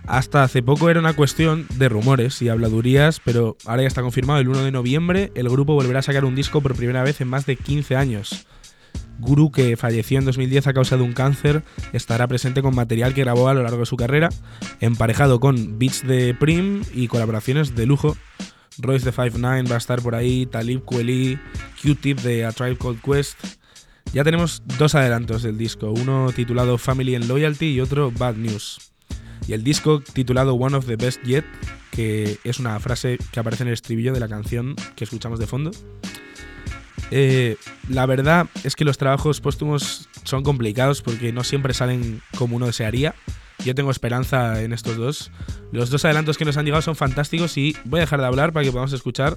Hasta 0.06 0.42
hace 0.42 0.62
poco 0.62 0.90
era 0.90 1.00
una 1.00 1.14
cuestión 1.14 1.66
de 1.76 1.88
rumores 1.88 2.42
y 2.42 2.48
habladurías, 2.48 3.20
pero 3.24 3.56
ahora 3.66 3.82
ya 3.82 3.88
está 3.88 4.02
confirmado, 4.02 4.40
el 4.40 4.48
1 4.48 4.64
de 4.64 4.72
noviembre 4.72 5.32
el 5.34 5.48
grupo 5.48 5.74
volverá 5.74 6.00
a 6.00 6.02
sacar 6.02 6.24
un 6.24 6.34
disco 6.34 6.60
por 6.60 6.74
primera 6.74 7.02
vez 7.02 7.20
en 7.20 7.28
más 7.28 7.46
de 7.46 7.56
15 7.56 7.96
años. 7.96 8.46
Guru, 9.18 9.50
que 9.50 9.76
falleció 9.76 10.18
en 10.18 10.24
2010 10.24 10.66
a 10.66 10.72
causa 10.72 10.96
de 10.96 11.02
un 11.02 11.12
cáncer, 11.12 11.62
estará 11.92 12.26
presente 12.26 12.62
con 12.62 12.74
material 12.74 13.14
que 13.14 13.22
grabó 13.22 13.48
a 13.48 13.54
lo 13.54 13.62
largo 13.62 13.80
de 13.80 13.86
su 13.86 13.96
carrera, 13.96 14.28
emparejado 14.80 15.40
con 15.40 15.78
beats 15.78 16.06
de 16.06 16.34
Prim 16.34 16.82
y 16.94 17.08
colaboraciones 17.08 17.74
de 17.74 17.86
lujo. 17.86 18.16
Royce 18.78 19.04
de 19.04 19.12
5'9 19.12 19.70
va 19.70 19.74
a 19.74 19.78
estar 19.78 20.02
por 20.02 20.14
ahí, 20.14 20.46
Talib 20.46 20.84
Kweli, 20.84 21.38
Q-Tip 21.82 22.20
de 22.20 22.44
A 22.44 22.52
Tribe 22.52 22.78
Called 22.78 23.00
Quest. 23.00 23.38
Ya 24.12 24.24
tenemos 24.24 24.62
dos 24.78 24.94
adelantos 24.94 25.42
del 25.42 25.56
disco, 25.56 25.90
uno 25.90 26.30
titulado 26.34 26.78
Family 26.78 27.14
and 27.14 27.26
Loyalty 27.26 27.66
y 27.66 27.80
otro 27.80 28.10
Bad 28.10 28.36
News. 28.36 28.92
Y 29.46 29.54
el 29.54 29.64
disco 29.64 30.00
titulado 30.00 30.54
One 30.54 30.76
of 30.76 30.86
the 30.86 30.96
Best 30.96 31.22
Yet, 31.24 31.44
que 31.90 32.38
es 32.44 32.58
una 32.58 32.78
frase 32.80 33.18
que 33.32 33.40
aparece 33.40 33.64
en 33.64 33.68
el 33.68 33.74
estribillo 33.74 34.12
de 34.12 34.20
la 34.20 34.28
canción 34.28 34.74
que 34.96 35.04
escuchamos 35.04 35.38
de 35.38 35.46
fondo. 35.46 35.70
Eh, 37.14 37.56
la 37.90 38.06
verdad 38.06 38.46
es 38.64 38.74
que 38.74 38.86
los 38.86 38.96
trabajos 38.96 39.42
póstumos 39.42 40.08
son 40.24 40.42
complicados 40.42 41.02
porque 41.02 41.30
no 41.30 41.44
siempre 41.44 41.74
salen 41.74 42.22
como 42.38 42.56
uno 42.56 42.66
desearía. 42.66 43.14
Yo 43.66 43.74
tengo 43.74 43.90
esperanza 43.90 44.62
en 44.62 44.72
estos 44.72 44.96
dos. 44.96 45.30
Los 45.72 45.90
dos 45.90 46.06
adelantos 46.06 46.38
que 46.38 46.46
nos 46.46 46.56
han 46.56 46.64
llegado 46.64 46.80
son 46.80 46.96
fantásticos 46.96 47.58
y 47.58 47.76
voy 47.84 48.00
a 48.00 48.04
dejar 48.04 48.20
de 48.20 48.26
hablar 48.26 48.54
para 48.54 48.64
que 48.64 48.72
podamos 48.72 48.94
escuchar 48.94 49.36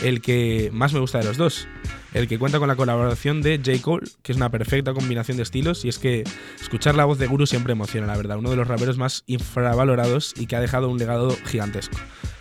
el 0.00 0.20
que 0.22 0.70
más 0.72 0.92
me 0.92 1.00
gusta 1.00 1.18
de 1.18 1.24
los 1.24 1.36
dos. 1.36 1.66
El 2.14 2.28
que 2.28 2.38
cuenta 2.38 2.60
con 2.60 2.68
la 2.68 2.76
colaboración 2.76 3.42
de 3.42 3.58
J. 3.58 3.82
Cole, 3.82 4.06
que 4.22 4.30
es 4.30 4.36
una 4.36 4.50
perfecta 4.50 4.94
combinación 4.94 5.38
de 5.38 5.42
estilos. 5.42 5.84
Y 5.84 5.88
es 5.88 5.98
que 5.98 6.22
escuchar 6.60 6.94
la 6.94 7.04
voz 7.04 7.18
de 7.18 7.26
Guru 7.26 7.46
siempre 7.46 7.72
emociona, 7.72 8.06
la 8.06 8.16
verdad. 8.16 8.38
Uno 8.38 8.50
de 8.50 8.56
los 8.56 8.68
raperos 8.68 8.96
más 8.96 9.24
infravalorados 9.26 10.34
y 10.36 10.46
que 10.46 10.54
ha 10.54 10.60
dejado 10.60 10.88
un 10.88 10.98
legado 10.98 11.36
gigantesco. 11.46 11.98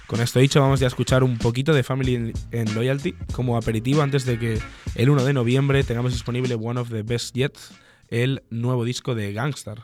Con 0.07 0.21
esto 0.21 0.39
dicho, 0.39 0.61
vamos 0.61 0.81
a 0.81 0.87
escuchar 0.87 1.21
un 1.21 1.37
poquito 1.37 1.73
de 1.73 1.83
Family 1.83 2.33
and 2.53 2.69
Loyalty 2.73 3.13
como 3.33 3.57
aperitivo 3.57 4.01
antes 4.01 4.23
de 4.23 4.39
que 4.39 4.57
el 4.95 5.09
1 5.09 5.25
de 5.25 5.33
noviembre 5.33 5.83
tengamos 5.83 6.13
disponible 6.13 6.55
One 6.55 6.79
of 6.79 6.89
the 6.89 7.03
Best 7.03 7.35
Yet, 7.35 7.57
el 8.07 8.41
nuevo 8.49 8.85
disco 8.85 9.15
de 9.15 9.33
Gangstar. 9.33 9.83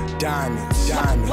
diamonds, 0.21 0.87
diamonds. 0.87 1.29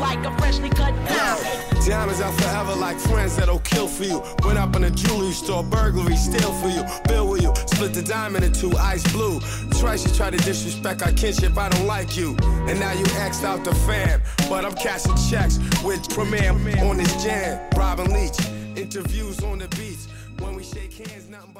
Like 0.00 0.18
a 0.26 0.36
freshly 0.38 0.68
cut 0.70 0.92
diamond. 1.06 1.86
Diamonds 1.86 2.20
are 2.20 2.32
forever 2.32 2.74
like 2.74 2.98
friends 2.98 3.36
that'll 3.36 3.60
kill 3.60 3.86
for 3.86 4.04
you. 4.04 4.22
Went 4.44 4.58
up 4.58 4.74
in 4.74 4.82
a 4.84 4.90
jewelry 4.90 5.30
store, 5.30 5.62
burglary, 5.62 6.16
steal 6.16 6.52
for 6.54 6.68
you, 6.68 6.82
bill 7.06 7.28
with 7.28 7.42
you, 7.42 7.54
split 7.66 7.94
the 7.94 8.02
diamond 8.02 8.44
in 8.44 8.52
two, 8.52 8.72
ice 8.76 9.04
blue. 9.12 9.38
Twice 9.78 10.04
you 10.04 10.12
try 10.14 10.30
to 10.30 10.36
disrespect 10.38 11.02
our 11.02 11.12
kinship, 11.12 11.56
I 11.56 11.68
don't 11.68 11.86
like 11.86 12.16
you. 12.16 12.36
And 12.68 12.80
now 12.80 12.92
you 12.92 13.04
axed 13.18 13.44
out 13.44 13.64
the 13.64 13.74
fam, 13.86 14.20
but 14.48 14.64
I'm 14.64 14.74
cashing 14.74 15.14
checks 15.30 15.58
with 15.84 16.08
Premier 16.10 16.50
on 16.50 16.96
this 16.96 17.22
jam. 17.22 17.60
Robin 17.76 18.12
Leach, 18.12 18.38
interviews 18.76 19.44
on 19.44 19.58
the 19.58 19.68
beach. 19.68 20.08
When 20.40 20.56
we 20.56 20.64
shake 20.64 20.92
hands, 20.94 21.28
nothing 21.28 21.51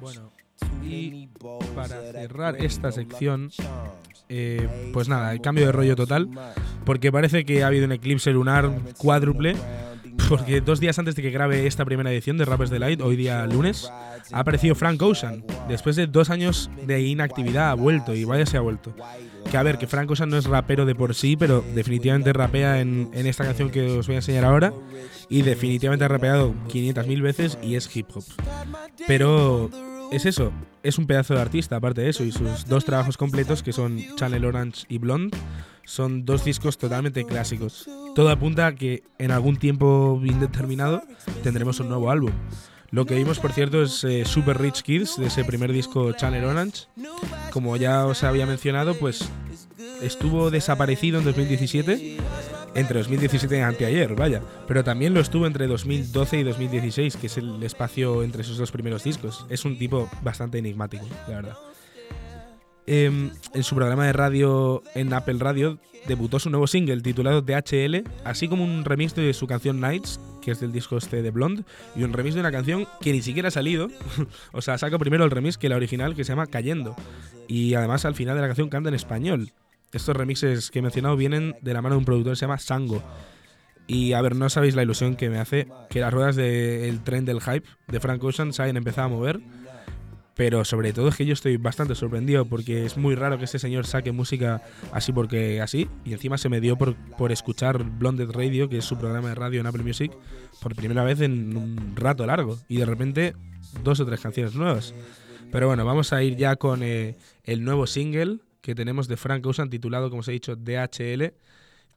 Bueno, 0.00 0.30
y 0.82 1.28
para 1.74 2.00
cerrar 2.12 2.56
esta 2.56 2.92
sección, 2.92 3.50
eh, 4.28 4.90
pues 4.92 5.08
nada, 5.08 5.32
el 5.32 5.40
cambio 5.40 5.66
de 5.66 5.72
rollo 5.72 5.96
total, 5.96 6.28
porque 6.84 7.10
parece 7.10 7.44
que 7.44 7.64
ha 7.64 7.66
habido 7.68 7.86
un 7.86 7.92
eclipse 7.92 8.30
lunar 8.30 8.70
cuádruple, 8.98 9.56
porque 10.28 10.60
dos 10.60 10.80
días 10.80 10.98
antes 10.98 11.14
de 11.14 11.22
que 11.22 11.30
grabe 11.30 11.66
esta 11.66 11.84
primera 11.84 12.10
edición 12.10 12.36
de 12.36 12.44
Rappers 12.44 12.70
Delight, 12.70 13.00
hoy 13.00 13.16
día 13.16 13.46
lunes, 13.46 13.90
ha 14.32 14.38
aparecido 14.40 14.74
Frank 14.74 15.00
Ocean. 15.02 15.44
Después 15.68 15.96
de 15.96 16.06
dos 16.06 16.30
años 16.30 16.70
de 16.86 17.00
inactividad 17.02 17.70
ha 17.70 17.74
vuelto, 17.74 18.14
y 18.14 18.24
vaya 18.24 18.46
se 18.46 18.56
ha 18.56 18.60
vuelto. 18.60 18.94
Que 19.50 19.56
a 19.56 19.62
ver, 19.62 19.78
que 19.78 19.86
Frank 19.86 20.10
Ocean 20.10 20.30
no 20.30 20.36
es 20.36 20.46
rapero 20.46 20.86
de 20.86 20.94
por 20.94 21.14
sí, 21.14 21.36
pero 21.36 21.64
definitivamente 21.74 22.32
rapea 22.32 22.80
en, 22.80 23.10
en 23.12 23.26
esta 23.26 23.44
canción 23.44 23.70
que 23.70 23.98
os 23.98 24.06
voy 24.06 24.16
a 24.16 24.18
enseñar 24.18 24.44
ahora, 24.44 24.72
y 25.28 25.42
definitivamente 25.42 26.04
ha 26.04 26.08
rapeado 26.08 26.54
500.000 26.68 27.22
veces 27.22 27.58
y 27.62 27.76
es 27.76 27.94
hip 27.94 28.08
hop. 28.14 28.24
Pero 29.06 29.70
es 30.12 30.26
eso, 30.26 30.52
es 30.84 30.98
un 30.98 31.06
pedazo 31.06 31.34
de 31.34 31.40
artista, 31.40 31.76
aparte 31.76 32.02
de 32.02 32.10
eso, 32.10 32.22
y 32.24 32.30
sus 32.30 32.66
dos 32.66 32.84
trabajos 32.84 33.16
completos, 33.16 33.62
que 33.62 33.72
son 33.72 33.98
Channel 34.16 34.44
Orange 34.44 34.84
y 34.88 34.98
Blonde, 34.98 35.36
son 35.84 36.24
dos 36.24 36.44
discos 36.44 36.78
totalmente 36.78 37.24
clásicos. 37.24 37.88
Todo 38.14 38.28
apunta 38.30 38.66
a 38.66 38.74
que 38.74 39.02
en 39.18 39.30
algún 39.30 39.56
tiempo 39.56 40.20
indeterminado 40.22 41.02
tendremos 41.42 41.80
un 41.80 41.88
nuevo 41.88 42.10
álbum. 42.10 42.32
Lo 42.90 43.06
que 43.06 43.16
vimos, 43.16 43.40
por 43.40 43.52
cierto, 43.52 43.82
es 43.82 44.04
eh, 44.04 44.24
Super 44.24 44.60
Rich 44.60 44.82
Kids, 44.82 45.16
de 45.16 45.26
ese 45.26 45.42
primer 45.42 45.72
disco 45.72 46.12
Channel 46.12 46.44
Orange. 46.44 46.84
Como 47.50 47.76
ya 47.76 48.06
os 48.06 48.22
había 48.22 48.46
mencionado, 48.46 48.94
pues 48.94 49.28
estuvo 50.02 50.50
desaparecido 50.50 51.18
en 51.18 51.24
2017, 51.24 52.18
entre 52.74 52.98
2017 52.98 53.56
y 53.56 53.60
anteayer, 53.60 54.14
vaya, 54.14 54.42
pero 54.66 54.82
también 54.84 55.14
lo 55.14 55.20
estuvo 55.20 55.46
entre 55.46 55.66
2012 55.66 56.38
y 56.38 56.42
2016, 56.42 57.16
que 57.16 57.26
es 57.28 57.38
el 57.38 57.62
espacio 57.62 58.22
entre 58.22 58.42
esos 58.42 58.58
dos 58.58 58.72
primeros 58.72 59.04
discos. 59.04 59.46
Es 59.48 59.64
un 59.64 59.78
tipo 59.78 60.08
bastante 60.22 60.58
enigmático, 60.58 61.06
la 61.28 61.36
verdad. 61.36 61.56
Em, 62.86 63.30
en 63.54 63.62
su 63.62 63.74
programa 63.74 64.06
de 64.06 64.12
radio 64.12 64.82
en 64.94 65.12
Apple 65.14 65.36
Radio 65.38 65.78
debutó 66.06 66.38
su 66.38 66.50
nuevo 66.50 66.66
single 66.66 67.00
titulado 67.00 67.40
DHL, 67.40 68.04
así 68.24 68.46
como 68.46 68.62
un 68.62 68.84
remix 68.84 69.14
de 69.14 69.32
su 69.32 69.46
canción 69.46 69.80
Nights, 69.80 70.20
que 70.42 70.50
es 70.50 70.60
del 70.60 70.72
disco 70.72 70.98
este 70.98 71.22
de 71.22 71.30
Blonde, 71.30 71.64
y 71.96 72.02
un 72.02 72.12
remix 72.12 72.34
de 72.34 72.40
una 72.40 72.52
canción 72.52 72.86
que 73.00 73.12
ni 73.12 73.22
siquiera 73.22 73.48
ha 73.48 73.50
salido. 73.50 73.88
o 74.52 74.60
sea, 74.60 74.76
saca 74.76 74.98
primero 74.98 75.24
el 75.24 75.30
remix 75.30 75.56
que 75.56 75.70
la 75.70 75.76
original, 75.76 76.14
que 76.14 76.24
se 76.24 76.32
llama 76.32 76.46
Cayendo. 76.46 76.94
Y 77.48 77.74
además 77.74 78.04
al 78.04 78.14
final 78.14 78.36
de 78.36 78.42
la 78.42 78.48
canción 78.48 78.68
canta 78.68 78.90
en 78.90 78.94
español. 78.94 79.52
Estos 79.94 80.16
remixes 80.16 80.72
que 80.72 80.80
he 80.80 80.82
mencionado 80.82 81.16
vienen 81.16 81.54
de 81.62 81.72
la 81.72 81.80
mano 81.80 81.94
de 81.94 82.00
un 82.00 82.04
productor 82.04 82.32
que 82.32 82.36
se 82.36 82.46
llama 82.46 82.58
Sango. 82.58 83.02
Y 83.86 84.12
a 84.14 84.20
ver, 84.22 84.34
no 84.34 84.50
sabéis 84.50 84.74
la 84.74 84.82
ilusión 84.82 85.14
que 85.14 85.30
me 85.30 85.38
hace 85.38 85.68
que 85.88 86.00
las 86.00 86.12
ruedas 86.12 86.34
del 86.34 87.02
tren 87.04 87.24
del 87.24 87.40
hype 87.40 87.68
de 87.86 88.00
Frank 88.00 88.22
Ocean 88.24 88.52
se 88.52 88.62
hayan 88.62 88.76
empezado 88.76 89.06
a 89.06 89.10
mover. 89.10 89.40
Pero 90.34 90.64
sobre 90.64 90.92
todo 90.92 91.08
es 91.08 91.16
que 91.16 91.26
yo 91.26 91.32
estoy 91.32 91.58
bastante 91.58 91.94
sorprendido 91.94 92.44
porque 92.44 92.84
es 92.84 92.96
muy 92.96 93.14
raro 93.14 93.38
que 93.38 93.44
este 93.44 93.60
señor 93.60 93.86
saque 93.86 94.10
música 94.10 94.62
así 94.90 95.12
porque 95.12 95.60
así. 95.60 95.88
Y 96.04 96.12
encima 96.12 96.38
se 96.38 96.48
me 96.48 96.60
dio 96.60 96.76
por, 96.76 96.96
por 97.16 97.30
escuchar 97.30 97.84
Blonded 97.84 98.30
Radio, 98.32 98.68
que 98.68 98.78
es 98.78 98.84
su 98.84 98.98
programa 98.98 99.28
de 99.28 99.36
radio 99.36 99.60
en 99.60 99.66
Apple 99.68 99.84
Music, 99.84 100.10
por 100.60 100.74
primera 100.74 101.04
vez 101.04 101.20
en 101.20 101.56
un 101.56 101.94
rato 101.94 102.26
largo. 102.26 102.58
Y 102.66 102.78
de 102.78 102.86
repente 102.86 103.36
dos 103.84 104.00
o 104.00 104.06
tres 104.06 104.20
canciones 104.20 104.56
nuevas. 104.56 104.92
Pero 105.52 105.68
bueno, 105.68 105.84
vamos 105.84 106.12
a 106.12 106.20
ir 106.20 106.36
ya 106.36 106.56
con 106.56 106.82
eh, 106.82 107.16
el 107.44 107.62
nuevo 107.62 107.86
single 107.86 108.40
que 108.64 108.74
tenemos 108.74 109.08
de 109.08 109.18
Frank 109.18 109.44
Ocean 109.46 109.68
titulado, 109.68 110.08
como 110.08 110.20
os 110.20 110.28
he 110.28 110.32
dicho, 110.32 110.56
DHL, 110.56 111.34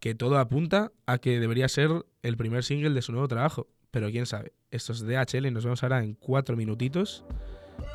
que 0.02 0.16
todo 0.16 0.38
apunta 0.38 0.92
a 1.06 1.18
que 1.18 1.40
debería 1.40 1.70
ser 1.70 2.06
el 2.24 2.36
primer 2.36 2.66
single 2.66 2.90
de 2.90 3.02
su 3.02 3.14
nuevo 3.14 3.30
trabajo. 3.30 3.70
pero 3.90 4.12
quién 4.12 4.26
sabe. 4.26 4.52
Esto 4.70 4.92
es 4.92 5.00
DHL 5.00 5.52
nos 5.54 5.64
vemos 5.64 5.82
ahora 5.82 6.04
en 6.04 6.14
cuatro 6.14 6.58
minutitos. 6.58 7.24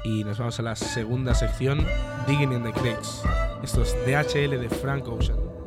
Y 0.04 0.24
nos 0.24 0.38
vamos 0.38 0.58
a 0.58 0.62
la 0.62 0.74
segunda 0.74 1.34
sección, 1.34 1.84
Digging 2.26 2.52
in 2.52 2.62
the 2.62 2.72
Crates. 2.72 3.22
Esto 3.62 3.82
es 3.82 3.94
DHL 4.06 4.58
de 4.58 4.70
Frank 4.70 5.06
Ocean. 5.06 5.61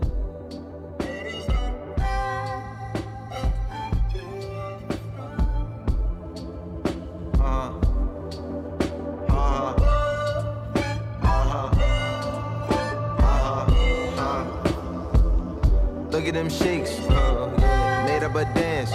Look 16.26 16.34
at 16.34 16.42
them 16.42 16.50
shakes, 16.50 16.98
uh, 17.02 18.04
made 18.08 18.24
up 18.24 18.34
a 18.34 18.46
dance. 18.56 18.90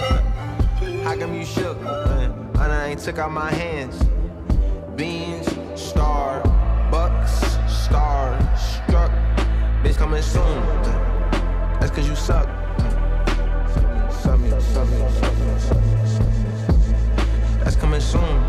How 1.05 1.15
come 1.15 1.33
you 1.33 1.45
shook? 1.45 1.77
And 1.77 2.59
I 2.59 2.89
ain't 2.89 2.99
took 2.99 3.19
out 3.19 3.31
my 3.31 3.49
hands. 3.49 4.03
Beans, 4.97 5.47
star, 5.81 6.41
bucks, 6.91 7.31
star, 7.71 8.37
struck. 8.57 9.11
Bitch 9.81 9.95
coming 9.95 10.21
soon. 10.21 10.61
That's 11.79 11.91
cause 11.91 12.05
you 12.05 12.17
suck. 12.17 12.47
That's 17.63 17.77
coming 17.77 18.01
soon. 18.01 18.43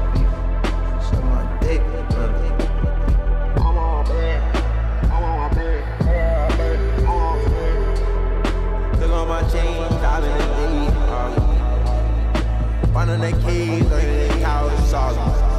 Suck 1.01 1.23
my 1.23 1.59
dick. 1.61 2.02
Uh, 13.13 13.19
Finding 13.19 13.41
that 13.41 13.47
cave, 13.47 13.91
like 13.91 14.03
that 14.03 14.41
couch 14.41 14.79
sauce. 14.87 15.52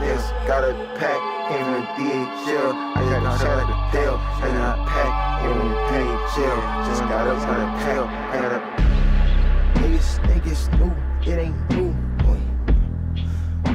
This. 0.00 0.30
Got 0.46 0.64
a 0.64 0.74
pack, 0.98 1.20
from 1.48 1.72
the 1.72 1.82
DHL. 1.96 2.72
I 2.96 3.20
got 3.20 3.40
shot 3.40 3.56
like 3.58 3.68
a 3.68 3.92
tail. 3.92 4.16
I 4.16 4.86
pack, 4.88 5.12
from 5.42 5.58
the 5.68 5.74
DHL. 5.92 6.86
Just 6.86 7.02
got 7.02 7.28
up 7.28 7.48
on 7.48 7.60
a 7.60 7.84
tail. 7.84 8.04
I 8.04 8.40
got 8.40 8.52
a 8.52 8.90
Niggas 9.74 10.26
think 10.26 10.46
it's 10.46 10.68
new, 10.72 10.92
it 11.22 11.38
ain't 11.38 11.70
new. 11.70 11.94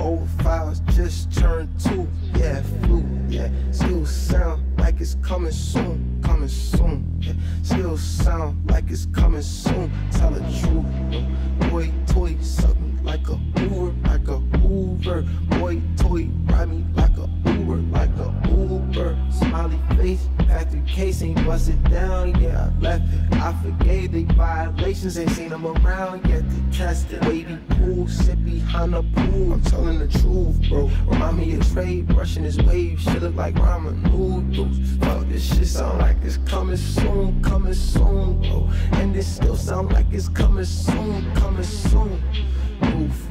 Old 0.01 0.29
files 0.43 0.81
just 0.91 1.31
turned 1.31 1.69
two, 1.79 2.07
yeah, 2.35 2.61
flu, 2.61 3.03
yeah. 3.27 3.49
Still 3.71 4.05
sound 4.05 4.61
like 4.77 5.01
it's 5.01 5.15
coming 5.23 5.51
soon, 5.51 6.21
coming 6.23 6.49
soon, 6.49 7.17
yeah. 7.21 7.33
Still 7.63 7.97
sound 7.97 8.69
like 8.69 8.91
it's 8.91 9.07
coming 9.07 9.41
soon. 9.41 9.91
Tell 10.11 10.29
the 10.29 10.41
truth, 10.59 11.71
boy, 11.71 11.91
toy 12.05 12.37
suck 12.39 12.75
like 13.05 13.29
a 13.29 13.39
Uber, 13.59 13.93
like 14.09 14.27
a 14.27 14.41
Uber. 14.67 15.21
Boy, 15.59 15.81
toy 15.95 16.27
ride 16.45 16.69
me 16.69 16.83
like 16.95 17.15
a 17.17 17.29
Uber, 17.51 17.77
like 17.91 18.09
a 18.17 18.33
Uber. 18.49 19.17
Smiley 19.31 19.79
face, 19.95 20.27
factory 20.47 20.81
case 20.87 21.21
ain't 21.21 21.45
busted 21.45 21.81
down, 21.89 22.39
yeah. 22.41 22.69
I 22.75 22.81
left 22.81 23.03
it, 23.13 23.37
I 23.37 23.53
forgave 23.61 24.11
the 24.11 24.23
violations, 24.33 25.17
ain't 25.19 25.29
seen 25.31 25.49
them 25.49 25.65
around 25.65 26.27
yet 26.27 26.43
to 26.49 26.77
test 26.77 27.07
it. 27.11 27.21
Pool, 27.69 28.07
sit 28.07 28.43
behind 28.43 28.93
the 28.93 29.03
pool. 29.03 29.53
I'm 29.53 29.61
telling 29.61 29.99
the 29.99 30.07
truth, 30.07 30.67
bro. 30.67 30.89
Remind 31.07 31.37
me 31.37 31.53
of 31.55 31.71
Trey 31.71 32.01
brushing 32.01 32.43
his 32.43 32.57
waves, 32.63 33.03
shit 33.03 33.21
look 33.21 33.35
like 33.35 33.53
ramen 33.55 34.01
noodles. 34.11 34.77
Fuck, 34.99 35.27
this 35.27 35.55
shit 35.55 35.67
sound 35.67 35.99
like 35.99 36.17
it's 36.23 36.37
coming 36.37 36.77
soon, 36.77 37.41
coming 37.43 37.73
soon, 37.73 38.39
bro. 38.39 38.67
And 38.93 39.13
this 39.13 39.27
still 39.35 39.55
sound 39.55 39.93
like 39.93 40.07
it's 40.11 40.27
coming 40.29 40.65
soon, 40.65 41.33
coming 41.35 41.63
soon. 41.63 42.21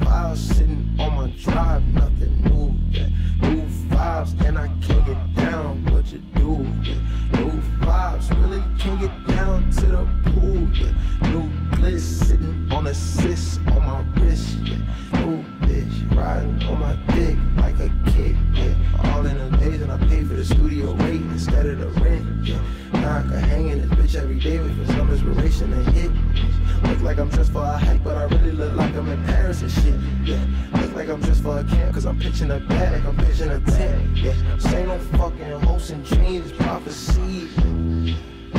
Files 0.05 0.39
sitting 0.39 0.95
on 0.99 1.15
my 1.15 1.29
drive, 1.41 1.83
nothing 1.87 2.43
new, 2.43 2.75
yeah. 2.91 3.09
New 3.41 3.67
files, 3.89 4.33
and 4.45 4.55
I 4.55 4.67
can't 4.85 5.03
get 5.03 5.35
down 5.35 5.83
what 5.85 6.05
you 6.11 6.19
do, 6.35 6.63
yeah. 6.83 7.39
New 7.39 7.51
vibes, 7.81 8.29
really 8.39 8.63
can't 8.77 9.01
get 9.01 9.27
down 9.35 9.67
to 9.71 9.85
the 9.87 10.07
pool, 10.29 10.61
yeah. 10.73 11.31
New 11.31 11.49
bliss 11.75 12.27
sitting 12.27 12.71
on 12.71 12.85
assist 12.85 13.59
on 13.67 13.83
my 13.83 14.01
wrist, 14.21 14.57
yeah. 14.59 14.77
New 15.25 15.43
bitch 15.61 16.15
riding 16.15 16.61
on 16.69 16.79
my 16.79 16.95
dick 17.15 17.35
like 17.57 17.79
a 17.79 17.91
kid, 18.11 18.37
yeah. 18.53 19.11
All 19.11 19.25
in 19.25 19.35
the 19.37 19.57
days 19.57 19.81
and 19.81 19.91
I 19.91 19.97
pay 20.07 20.23
for 20.23 20.35
the 20.35 20.45
studio 20.45 20.93
rate 20.93 21.21
instead 21.21 21.65
of 21.65 21.79
the 21.79 21.87
rent, 22.01 22.45
yeah. 22.45 22.61
Now 22.93 23.17
I 23.17 23.21
can 23.21 23.31
hang 23.31 23.69
in 23.69 23.89
this 23.89 24.13
bitch 24.13 24.21
every 24.21 24.39
day 24.39 24.59
with 24.59 24.87
some 24.87 25.09
inspiration 25.09 25.71
to 25.71 25.91
hit. 25.91 26.11
Look 26.87 27.01
like 27.01 27.17
I'm 27.17 27.29
dressed 27.29 27.51
for 27.51 27.63
a 27.63 27.77
hike, 27.77 28.03
but 28.03 28.15
I 28.17 28.23
really 28.25 28.51
look 28.51 28.73
like 28.75 28.95
I'm 28.95 29.09
in 29.09 29.23
Paris 29.25 29.61
and 29.61 29.71
shit. 29.71 29.95
Yeah, 30.23 30.43
look 30.79 30.95
like 30.95 31.09
I'm 31.09 31.19
dressed 31.21 31.43
for 31.43 31.59
a 31.59 31.63
camp, 31.63 31.93
cause 31.93 32.05
I'm 32.05 32.19
pitching 32.19 32.51
a 32.51 32.59
bag, 32.59 33.05
I'm 33.05 33.17
pitching 33.17 33.49
a 33.49 33.59
tent. 33.59 34.17
Yeah, 34.17 34.33
ain't 34.73 34.87
no 34.87 34.99
fucking 35.17 35.59
hopes 35.61 35.89
and 35.89 36.05
dreams, 36.05 36.51
prophecy. 36.53 37.49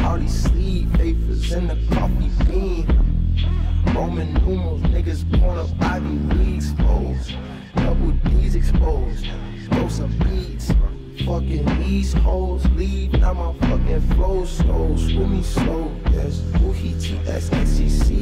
All 0.05 0.19
these 0.19 0.43
sleeve 0.43 0.93
papers 0.95 1.53
in 1.53 1.69
the 1.69 1.77
coffee 1.95 2.31
bean. 2.45 3.07
Roman 3.95 4.35
numerals, 4.35 4.83
niggas 4.83 5.25
point 5.41 5.59
up 5.59 5.69
Ivy 5.81 6.35
Leagues 6.35 6.73
exposed. 6.73 7.33
Double 7.77 8.11
D's 8.11 8.55
exposed. 8.55 9.27
Throw 9.71 9.89
some 9.89 10.19
beats. 10.19 10.73
Fucking 11.25 11.65
these 11.81 12.13
hoes 12.13 12.67
leave. 12.77 13.13
Now 13.13 13.33
my 13.33 13.69
fucking 13.69 14.01
flow 14.15 14.45
slow. 14.45 14.97
Screw 14.97 15.27
me 15.27 15.43
slow. 15.43 15.91
Yes. 16.13 16.41
Woohee 16.61 16.95
TSXCC 16.95 18.16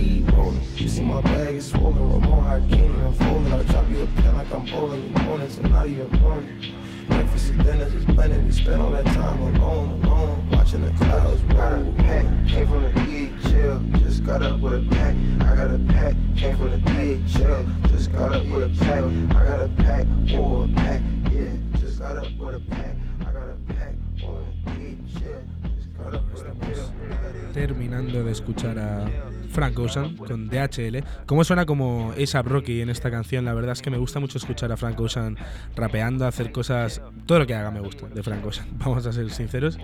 Frank 29.54 29.78
Ocean 29.78 30.16
con 30.16 30.48
DHL. 30.48 31.04
¿Cómo 31.26 31.44
suena 31.44 31.64
como 31.64 32.12
A$AP 32.12 32.46
Rocky 32.46 32.80
en 32.80 32.90
esta 32.90 33.10
canción? 33.10 33.44
La 33.44 33.54
verdad 33.54 33.72
es 33.72 33.82
que 33.82 33.90
me 33.90 33.98
gusta 33.98 34.18
mucho 34.18 34.36
escuchar 34.36 34.72
a 34.72 34.76
Frank 34.76 35.00
Ocean 35.00 35.38
rapeando, 35.76 36.26
hacer 36.26 36.50
cosas... 36.52 37.00
Todo 37.24 37.38
lo 37.38 37.46
que 37.46 37.54
haga 37.54 37.70
me 37.70 37.80
gusta 37.80 38.08
de 38.08 38.22
Frank 38.22 38.44
Ocean, 38.44 38.66
vamos 38.78 39.06
a 39.06 39.12
ser 39.12 39.30
sinceros. 39.30 39.78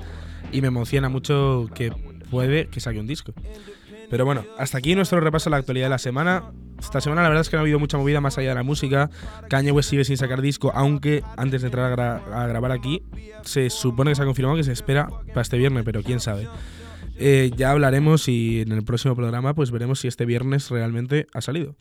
Y 0.53 0.61
me 0.61 0.69
emociona 0.69 1.09
mucho 1.09 1.71
que 1.75 1.93
puede 2.31 2.67
que 2.67 2.81
saque 2.81 2.99
un 2.99 3.07
disco. 3.07 3.33
Pero 4.11 4.25
bueno, 4.25 4.45
hasta 4.59 4.79
aquí 4.79 4.97
nuestro 4.97 5.21
repaso 5.21 5.49
a 5.49 5.53
la 5.53 5.59
actualidad 5.59 5.87
de 5.87 5.91
la 5.91 5.99
semana. 5.99 6.51
Esta 6.81 7.01
semana 7.01 7.23
la 7.23 7.29
verdad 7.29 7.43
es 7.43 7.49
que 7.49 7.57
no 7.57 7.61
ha 7.61 7.63
habido 7.63 7.79
mucha 7.79 7.97
movida 7.97 8.21
más 8.21 8.39
allá 8.39 8.49
de 8.49 8.55
la 8.57 8.63
música. 8.65 9.09
Kanye 9.49 9.71
West 9.71 9.91
sigue 9.91 10.05
sin 10.05 10.17
sacar 10.17 10.41
disco, 10.43 10.73
aunque 10.75 11.23
antes 11.37 11.63
de 11.63 11.69
entrar 11.69 12.01
a, 12.01 12.17
a 12.43 12.47
grabar 12.49 12.73
aquí 12.73 13.03
se 13.43 13.71
supone 13.71 14.11
que 14.11 14.17
se 14.17 14.23
ha 14.23 14.25
confirmado 14.25 14.57
que 14.57 14.65
se 14.65 14.73
espera 14.73 15.09
para 15.29 15.43
este 15.43 15.59
viernes, 15.59 15.85
pero 15.85 16.03
quién 16.03 16.19
sabe. 16.19 16.49
Eh, 17.23 17.51
ya 17.55 17.71
hablaremos 17.71 18.29
y 18.29 18.63
en 18.63 18.73
el 18.73 18.83
próximo 18.83 19.15
programa 19.15 19.53
pues 19.53 19.71
veremos 19.71 20.01
si 20.01 20.09
este 20.09 20.25
viernes 20.25 20.71
realmente 20.71 21.27
ha 21.35 21.43
salido. 21.43 21.77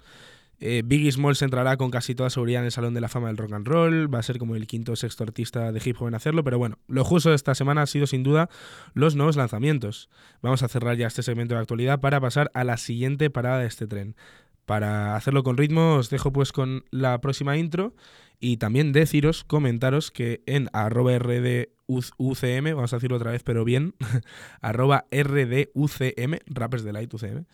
Eh, 0.59 0.81
Biggie 0.85 1.13
Smalls 1.13 1.41
entrará 1.41 1.77
con 1.77 1.91
casi 1.91 2.13
toda 2.13 2.29
seguridad 2.29 2.59
en 2.59 2.65
el 2.65 2.73
Salón 2.73 2.93
de 2.93 2.99
la 2.99 3.07
Fama 3.07 3.27
del 3.27 3.37
Rock 3.37 3.53
and 3.53 3.65
Roll, 3.65 4.13
va 4.13 4.19
a 4.19 4.23
ser 4.23 4.37
como 4.37 4.57
el 4.57 4.67
quinto 4.67 4.91
o 4.91 4.95
sexto 4.97 5.23
artista 5.23 5.71
de 5.71 5.81
hip 5.83 5.95
hop 5.97 6.09
en 6.09 6.15
hacerlo, 6.15 6.43
pero 6.43 6.57
bueno, 6.57 6.77
lo 6.89 7.05
justo 7.05 7.29
de 7.29 7.37
esta 7.37 7.55
semana 7.55 7.83
ha 7.83 7.85
sido 7.85 8.05
sin 8.05 8.21
duda 8.21 8.49
los 8.93 9.15
nuevos 9.15 9.37
lanzamientos. 9.37 10.09
Vamos 10.41 10.61
a 10.61 10.67
cerrar 10.67 10.97
ya 10.97 11.07
este 11.07 11.23
segmento 11.23 11.55
de 11.55 11.61
actualidad 11.61 12.01
para 12.01 12.19
pasar 12.19 12.51
a 12.53 12.65
la 12.65 12.75
siguiente 12.75 13.29
parada 13.29 13.59
de 13.59 13.67
este 13.67 13.87
tren. 13.87 14.17
Para 14.65 15.15
hacerlo 15.15 15.43
con 15.43 15.55
ritmo 15.55 15.95
os 15.95 16.09
dejo 16.09 16.33
pues 16.33 16.51
con 16.51 16.83
la 16.91 17.21
próxima 17.21 17.55
intro 17.55 17.95
y 18.39 18.57
también 18.57 18.91
deciros, 18.91 19.43
comentaros 19.43 20.11
que 20.11 20.43
en 20.45 20.69
arroba 20.73 21.17
RDUCM, 21.17 22.75
vamos 22.75 22.93
a 22.93 22.97
decirlo 22.97 23.17
otra 23.17 23.31
vez 23.31 23.43
pero 23.43 23.65
bien, 23.65 23.95
arroba 24.61 25.05
RDUCM, 25.11 26.37
Rappers 26.47 26.83
Delight 26.83 27.13
UCM, 27.13 27.45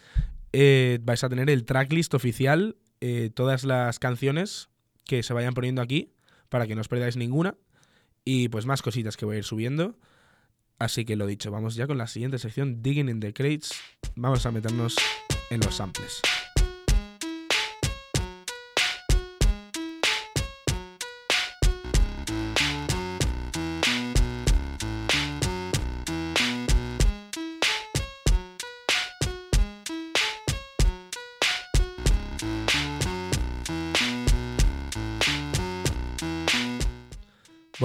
eh, 0.53 0.99
vais 1.01 1.23
a 1.23 1.29
tener 1.29 1.49
el 1.49 1.65
tracklist 1.65 2.13
oficial 2.13 2.77
eh, 3.01 3.29
todas 3.33 3.65
las 3.65 3.99
canciones 3.99 4.69
que 5.05 5.21
se 5.23 5.33
vayan 5.33 5.53
poniendo 5.53 5.81
aquí 5.81 6.13
para 6.49 6.67
que 6.67 6.75
no 6.75 6.81
os 6.81 6.87
perdáis 6.87 7.17
ninguna. 7.17 7.55
Y 8.23 8.49
pues 8.49 8.65
más 8.65 8.81
cositas 8.81 9.17
que 9.17 9.25
voy 9.25 9.35
a 9.35 9.39
ir 9.39 9.43
subiendo. 9.43 9.97
Así 10.79 11.05
que 11.05 11.15
lo 11.15 11.27
dicho, 11.27 11.51
vamos 11.51 11.75
ya 11.75 11.87
con 11.87 11.97
la 11.97 12.07
siguiente 12.07 12.39
sección, 12.39 12.81
Digging 12.81 13.09
in 13.09 13.19
the 13.19 13.33
Crates. 13.33 13.71
Vamos 14.15 14.45
a 14.45 14.51
meternos 14.51 14.95
en 15.49 15.59
los 15.59 15.75
samples. 15.75 16.21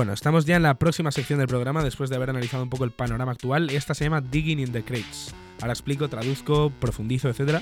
Bueno, 0.01 0.15
estamos 0.15 0.47
ya 0.47 0.57
en 0.57 0.63
la 0.63 0.79
próxima 0.79 1.13
sección 1.13 1.41
del 1.41 1.49
programa 1.49 1.85
después 1.85 2.09
de 2.09 2.17
haber 2.17 2.31
analizado 2.31 2.63
un 2.63 2.71
poco 2.71 2.85
el 2.85 2.91
panorama 2.91 3.33
actual. 3.33 3.69
Esta 3.69 3.93
se 3.93 4.05
llama 4.05 4.23
Digging 4.23 4.59
in 4.59 4.73
the 4.73 4.83
Crates. 4.83 5.35
Ahora 5.61 5.75
explico, 5.75 6.09
traduzco, 6.09 6.73
profundizo, 6.81 7.29
etc. 7.29 7.61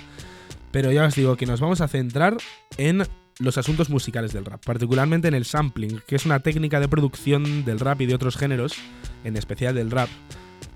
Pero 0.70 0.92
ya 0.92 1.06
os 1.06 1.16
digo 1.16 1.36
que 1.36 1.46
nos 1.46 1.58
vamos 1.58 1.80
a 1.80 1.88
centrar 1.88 2.36
en 2.76 3.02
los 3.40 3.58
asuntos 3.58 3.90
musicales 3.90 4.32
del 4.32 4.44
rap, 4.44 4.64
particularmente 4.64 5.26
en 5.26 5.34
el 5.34 5.46
sampling, 5.46 6.00
que 6.06 6.14
es 6.14 6.26
una 6.26 6.38
técnica 6.38 6.78
de 6.78 6.86
producción 6.86 7.64
del 7.64 7.80
rap 7.80 8.02
y 8.02 8.06
de 8.06 8.14
otros 8.14 8.36
géneros, 8.36 8.76
en 9.24 9.36
especial 9.36 9.74
del 9.74 9.90
rap, 9.90 10.08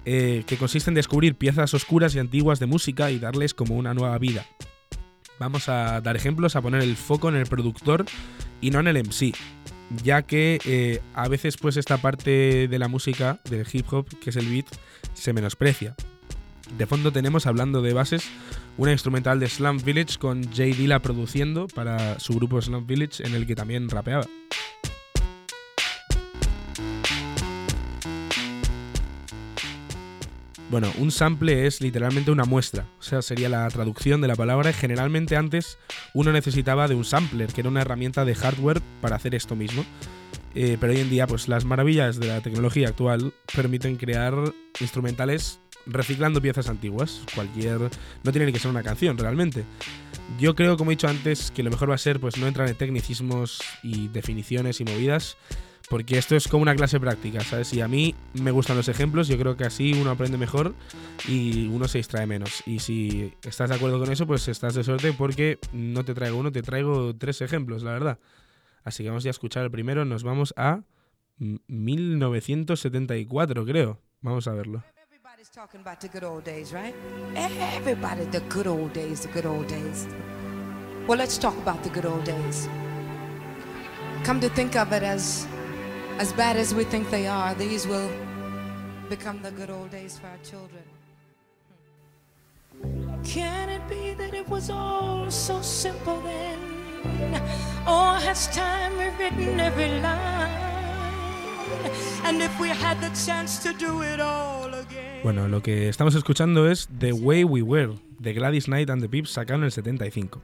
eh, 0.04 0.42
que 0.48 0.56
consiste 0.56 0.90
en 0.90 0.94
descubrir 0.94 1.36
piezas 1.36 1.74
oscuras 1.74 2.12
y 2.16 2.18
antiguas 2.18 2.58
de 2.58 2.66
música 2.66 3.12
y 3.12 3.20
darles 3.20 3.54
como 3.54 3.76
una 3.76 3.94
nueva 3.94 4.18
vida. 4.18 4.44
Vamos 5.42 5.68
a 5.68 6.00
dar 6.00 6.14
ejemplos, 6.14 6.54
a 6.54 6.62
poner 6.62 6.82
el 6.82 6.94
foco 6.94 7.28
en 7.28 7.34
el 7.34 7.46
productor 7.46 8.04
y 8.60 8.70
no 8.70 8.78
en 8.78 8.86
el 8.86 8.96
MC, 9.02 9.34
ya 10.04 10.22
que 10.22 10.60
eh, 10.64 11.00
a 11.14 11.26
veces 11.26 11.56
pues 11.56 11.76
esta 11.76 11.96
parte 11.96 12.68
de 12.68 12.78
la 12.78 12.86
música, 12.86 13.40
del 13.50 13.66
hip 13.72 13.92
hop, 13.92 14.06
que 14.20 14.30
es 14.30 14.36
el 14.36 14.46
beat, 14.46 14.66
se 15.14 15.32
menosprecia. 15.32 15.96
De 16.78 16.86
fondo 16.86 17.10
tenemos, 17.10 17.48
hablando 17.48 17.82
de 17.82 17.92
bases, 17.92 18.22
una 18.76 18.92
instrumental 18.92 19.40
de 19.40 19.48
Slum 19.48 19.78
Village 19.78 20.16
con 20.20 20.48
Jay 20.52 20.74
Dilla 20.74 21.02
produciendo 21.02 21.66
para 21.66 22.20
su 22.20 22.34
grupo 22.34 22.62
Slum 22.62 22.86
Village 22.86 23.26
en 23.26 23.34
el 23.34 23.44
que 23.44 23.56
también 23.56 23.90
rapeaba. 23.90 24.28
Bueno, 30.72 30.90
un 30.96 31.10
sample 31.10 31.66
es 31.66 31.82
literalmente 31.82 32.30
una 32.30 32.46
muestra, 32.46 32.86
o 32.98 33.02
sea, 33.02 33.20
sería 33.20 33.50
la 33.50 33.68
traducción 33.68 34.22
de 34.22 34.28
la 34.28 34.36
palabra. 34.36 34.72
Generalmente 34.72 35.36
antes 35.36 35.76
uno 36.14 36.32
necesitaba 36.32 36.88
de 36.88 36.94
un 36.94 37.04
sampler, 37.04 37.52
que 37.52 37.60
era 37.60 37.68
una 37.68 37.82
herramienta 37.82 38.24
de 38.24 38.34
hardware 38.34 38.80
para 39.02 39.16
hacer 39.16 39.34
esto 39.34 39.54
mismo. 39.54 39.84
Eh, 40.54 40.78
pero 40.80 40.94
hoy 40.94 41.00
en 41.00 41.10
día, 41.10 41.26
pues 41.26 41.46
las 41.46 41.66
maravillas 41.66 42.18
de 42.18 42.28
la 42.28 42.40
tecnología 42.40 42.88
actual 42.88 43.34
permiten 43.54 43.96
crear 43.96 44.32
instrumentales 44.80 45.60
reciclando 45.84 46.40
piezas 46.40 46.70
antiguas. 46.70 47.20
Cualquier. 47.34 47.90
No 48.24 48.32
tiene 48.32 48.50
que 48.50 48.58
ser 48.58 48.70
una 48.70 48.82
canción, 48.82 49.18
realmente. 49.18 49.66
Yo 50.40 50.54
creo, 50.54 50.78
como 50.78 50.90
he 50.90 50.94
dicho 50.94 51.06
antes, 51.06 51.50
que 51.50 51.62
lo 51.62 51.70
mejor 51.70 51.90
va 51.90 51.96
a 51.96 51.98
ser 51.98 52.18
pues 52.18 52.38
no 52.38 52.46
entrar 52.46 52.66
en 52.66 52.76
tecnicismos 52.76 53.60
y 53.82 54.08
definiciones 54.08 54.80
y 54.80 54.84
movidas. 54.84 55.36
Porque 55.92 56.16
esto 56.16 56.34
es 56.36 56.48
como 56.48 56.62
una 56.62 56.74
clase 56.74 56.98
práctica, 56.98 57.40
¿sabes? 57.40 57.74
Y 57.74 57.82
a 57.82 57.86
mí 57.86 58.14
me 58.32 58.50
gustan 58.50 58.78
los 58.78 58.88
ejemplos, 58.88 59.28
yo 59.28 59.36
creo 59.36 59.58
que 59.58 59.64
así 59.64 59.92
uno 59.92 60.10
aprende 60.10 60.38
mejor 60.38 60.74
y 61.28 61.66
uno 61.66 61.86
se 61.86 61.98
distrae 61.98 62.26
menos. 62.26 62.62
Y 62.64 62.78
si 62.78 63.34
estás 63.42 63.68
de 63.68 63.76
acuerdo 63.76 63.98
con 63.98 64.10
eso, 64.10 64.26
pues 64.26 64.48
estás 64.48 64.74
de 64.74 64.84
suerte 64.84 65.12
porque 65.12 65.58
no 65.74 66.02
te 66.02 66.14
traigo 66.14 66.38
uno, 66.38 66.50
te 66.50 66.62
traigo 66.62 67.14
tres 67.14 67.42
ejemplos, 67.42 67.82
la 67.82 67.92
verdad. 67.92 68.18
Así 68.84 69.02
que 69.02 69.10
vamos 69.10 69.22
ya 69.22 69.28
a 69.28 69.32
escuchar 69.32 69.64
el 69.64 69.70
primero, 69.70 70.06
nos 70.06 70.22
vamos 70.22 70.54
a 70.56 70.80
1974, 71.36 73.66
creo. 73.66 74.00
Vamos 74.22 74.48
a 74.48 74.54
verlo. 74.54 74.82
Well, 81.06 81.18
let's 81.18 81.36
talk 81.36 81.54
about 81.58 81.82
the 81.82 81.90
good 81.90 82.06
old 82.06 82.24
days. 82.24 82.66
Come 84.24 84.40
to 84.40 84.48
think 84.48 84.74
of 84.76 84.92
it 84.92 85.02
as 85.02 85.46
as 86.18 86.32
bad 86.32 86.56
as 86.56 86.74
we 86.74 86.84
think 86.84 87.10
they 87.10 87.26
are, 87.26 87.54
these 87.54 87.86
will 87.86 88.10
become 89.08 89.42
the 89.42 89.50
good 89.50 89.70
old 89.70 89.90
days 89.90 90.18
for 90.18 90.26
our 90.28 90.38
children. 90.42 90.82
Can 93.24 93.68
it 93.68 93.82
be 93.88 94.14
that 94.14 94.34
it 94.34 94.48
was 94.48 94.70
all 94.70 95.30
so 95.30 95.62
simple 95.62 96.20
then? 96.20 96.58
Or 97.86 98.14
has 98.14 98.48
time 98.48 98.96
rewritten 98.98 99.60
every 99.60 100.00
line? 100.00 100.50
And 102.24 102.42
if 102.42 102.58
we 102.60 102.68
had 102.68 103.00
the 103.00 103.10
chance 103.26 103.58
to 103.62 103.72
do 103.72 104.02
it 104.02 104.20
all 104.20 104.72
again. 104.72 105.22
Bueno, 105.22 105.48
lo 105.48 105.62
que 105.62 105.88
estamos 105.88 106.14
escuchando 106.14 106.70
es 106.70 106.88
The 106.98 107.12
Way 107.12 107.44
We 107.44 107.62
Were, 107.62 107.94
de 108.18 108.32
Gladys 108.32 108.66
Knight 108.66 108.90
and 108.90 109.02
the 109.02 109.08
Pips, 109.08 109.30
sacado 109.30 109.58
en 109.58 109.64
el 109.64 109.72
75. 109.72 110.40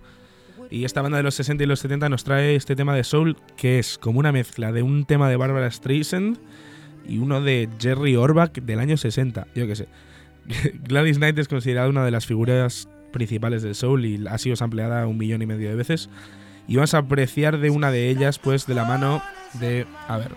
Y 0.71 0.85
esta 0.85 1.03
banda 1.03 1.17
de 1.17 1.23
los 1.23 1.35
60 1.35 1.65
y 1.65 1.67
los 1.67 1.81
70 1.81 2.09
nos 2.09 2.25
trae 2.25 2.55
este 2.55 2.77
tema 2.77 2.95
de 2.95 3.05
soul 3.05 3.37
que 3.57 3.79
es 3.79 3.99
como 3.99 4.19
una 4.19 4.33
mezcla 4.33 4.73
de 4.73 4.83
un 4.83 5.05
tema 5.05 5.29
de 5.31 5.37
Barbara 5.37 5.71
Streisand 5.71 6.39
y 7.07 7.19
uno 7.19 7.41
de 7.41 7.69
Jerry 7.81 8.17
Orbach 8.17 8.53
del 8.53 8.81
año 8.81 8.97
60, 8.97 9.47
yo 9.55 9.67
qué 9.67 9.77
sé. 9.77 9.89
Gladys 10.85 11.19
Knight 11.19 11.39
es 11.39 11.49
considerada 11.49 11.89
una 11.89 12.05
de 12.05 12.11
las 12.11 12.27
figuras 12.27 12.89
principales 13.13 13.63
del 13.63 13.75
soul 13.75 14.05
y 14.05 14.27
ha 14.27 14.39
sido 14.39 14.57
sampleada 14.57 15.07
un 15.07 15.17
millón 15.17 15.43
y 15.43 15.47
medio 15.47 15.69
de 15.69 15.75
veces. 15.75 16.11
Y 16.67 16.77
vamos 16.77 16.93
a 16.95 16.99
apreciar 16.99 17.59
de 17.59 17.71
una 17.71 17.91
de 17.91 18.11
ellas, 18.11 18.39
pues, 18.39 18.67
de 18.67 18.75
la 18.75 18.85
mano 18.85 19.23
de. 19.55 19.87
A 20.07 20.19
ver. 20.19 20.33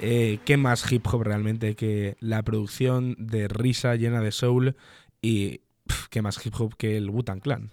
Eh, 0.00 0.38
¿Qué 0.44 0.56
más 0.56 0.90
hip 0.90 1.06
hop 1.06 1.22
realmente 1.22 1.76
que 1.76 2.16
la 2.20 2.42
producción 2.42 3.16
de 3.18 3.48
risa 3.48 3.94
llena 3.96 4.20
de 4.20 4.32
soul? 4.32 4.76
Y. 5.22 5.60
pf, 5.86 6.08
¿Qué 6.10 6.20
más 6.20 6.44
hip 6.44 6.54
hop 6.58 6.76
que 6.76 6.98
el 6.98 7.08
Wu-Tang 7.08 7.40
Clan? 7.40 7.70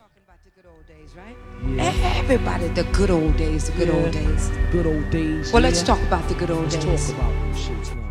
Days, 1.66 1.78
right? 1.78 2.16
Everybody, 2.18 2.68
the 2.70 2.84
good 2.86 3.10
old 3.10 3.38
days, 3.38 3.66
the 3.70 3.72
good 3.74 3.90
old 3.90 4.12
days. 4.12 4.52
Good 4.72 4.86
old 4.86 5.10
days. 5.10 5.52
Well, 5.52 5.62
let's 5.62 5.80
yeah. 5.82 5.86
talk 5.88 6.02
about 6.04 6.28
the 6.28 6.36
good 6.36 6.52
old 6.52 6.72
Let's 6.72 6.76
days. 6.86 7.12
talk 7.12 7.18
about 7.18 7.32
them 7.32 7.54
shits 7.54 7.96
now. 7.96 8.02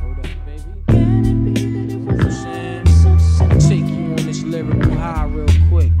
Hold 0.00 0.18
up, 0.18 0.26
baby. 0.46 0.62
You 0.98 1.98
know 1.98 2.12
what 2.12 2.24
I'm 2.24 2.30
saying? 2.30 2.84
Take 3.68 3.86
you 3.88 4.10
on 4.10 4.16
this 4.26 4.42
lyrical 4.42 4.94
high 4.94 5.24
real 5.24 5.46
quick. 5.68 5.92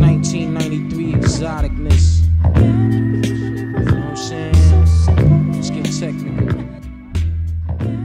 1993 0.00 1.12
exoticness. 1.14 2.22
You 2.56 2.62
know 3.66 3.82
what 3.84 4.04
I'm 4.04 4.16
saying? 4.16 5.52
Let's 5.52 5.70
get 5.70 5.84
technical. 5.98 6.62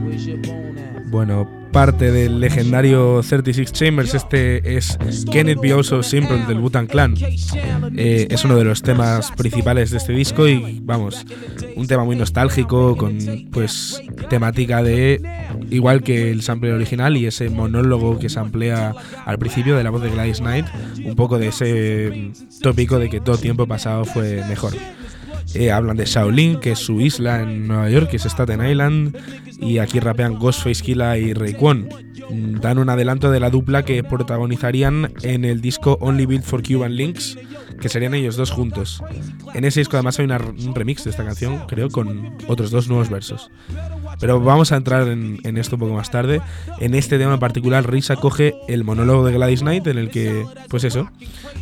Where's 0.04 0.26
your 0.26 0.38
bone 0.38 0.78
at? 0.78 1.10
Bueno, 1.10 1.46
parte 1.74 2.12
del 2.12 2.38
legendario 2.38 3.20
36 3.20 3.72
Chambers, 3.72 4.14
este 4.14 4.76
es 4.76 4.96
Can 5.32 5.48
It 5.48 5.58
Be 5.60 5.72
Also 5.72 6.04
Simple 6.04 6.46
del 6.46 6.60
Wu-Tang 6.60 6.86
Clan. 6.86 7.16
Eh, 7.96 8.28
es 8.30 8.44
uno 8.44 8.54
de 8.54 8.62
los 8.62 8.80
temas 8.80 9.32
principales 9.32 9.90
de 9.90 9.96
este 9.96 10.12
disco 10.12 10.46
y 10.46 10.78
vamos, 10.84 11.26
un 11.74 11.88
tema 11.88 12.04
muy 12.04 12.14
nostálgico 12.14 12.96
con 12.96 13.18
pues 13.50 14.00
temática 14.30 14.84
de 14.84 15.20
igual 15.70 16.04
que 16.04 16.30
el 16.30 16.42
sample 16.42 16.72
original 16.72 17.16
y 17.16 17.26
ese 17.26 17.50
monólogo 17.50 18.20
que 18.20 18.28
se 18.28 18.38
emplea 18.38 18.94
al 19.26 19.38
principio 19.40 19.76
de 19.76 19.82
la 19.82 19.90
voz 19.90 20.00
de 20.00 20.10
Gladys 20.10 20.38
Knight, 20.38 20.66
un 21.04 21.16
poco 21.16 21.40
de 21.40 21.48
ese 21.48 22.30
tópico 22.62 23.00
de 23.00 23.10
que 23.10 23.20
todo 23.20 23.36
tiempo 23.36 23.66
pasado 23.66 24.04
fue 24.04 24.44
mejor. 24.48 24.74
Eh, 25.54 25.70
hablan 25.70 25.96
de 25.96 26.04
Shaolin, 26.04 26.58
que 26.58 26.72
es 26.72 26.80
su 26.80 27.00
isla 27.00 27.40
en 27.40 27.68
Nueva 27.68 27.88
York, 27.88 28.10
que 28.10 28.16
es 28.16 28.24
Staten 28.24 28.64
Island, 28.64 29.16
y 29.60 29.78
aquí 29.78 30.00
rapean 30.00 30.34
Ghostface 30.34 30.82
Killa 30.82 31.16
y 31.16 31.32
Raekwon. 31.32 31.88
Mm, 32.30 32.60
Dan 32.60 32.78
un 32.78 32.88
adelanto 32.88 33.30
de 33.30 33.38
la 33.38 33.50
dupla 33.50 33.84
que 33.84 34.02
protagonizarían 34.02 35.12
en 35.22 35.44
el 35.44 35.60
disco 35.60 35.96
Only 36.00 36.26
Built 36.26 36.44
for 36.44 36.62
Cuban 36.62 36.96
Links, 36.96 37.38
que 37.84 37.90
serían 37.90 38.14
ellos 38.14 38.36
dos 38.36 38.50
juntos. 38.50 39.02
En 39.52 39.66
ese 39.66 39.80
disco 39.80 39.98
además 39.98 40.18
hay 40.18 40.24
una- 40.24 40.38
un 40.38 40.74
remix 40.74 41.04
de 41.04 41.10
esta 41.10 41.22
canción, 41.22 41.66
creo, 41.68 41.90
con 41.90 42.34
otros 42.48 42.70
dos 42.70 42.88
nuevos 42.88 43.10
versos. 43.10 43.50
Pero 44.18 44.40
vamos 44.40 44.72
a 44.72 44.76
entrar 44.76 45.06
en, 45.06 45.38
en 45.44 45.58
esto 45.58 45.76
un 45.76 45.80
poco 45.80 45.92
más 45.92 46.10
tarde. 46.10 46.40
En 46.80 46.94
este 46.94 47.18
tema 47.18 47.34
en 47.34 47.40
particular, 47.40 47.86
Risa 47.86 48.16
coge 48.16 48.54
el 48.68 48.84
monólogo 48.84 49.26
de 49.26 49.34
Gladys 49.34 49.60
Knight, 49.60 49.86
en 49.86 49.98
el 49.98 50.08
que, 50.08 50.46
pues 50.70 50.84
eso, 50.84 51.10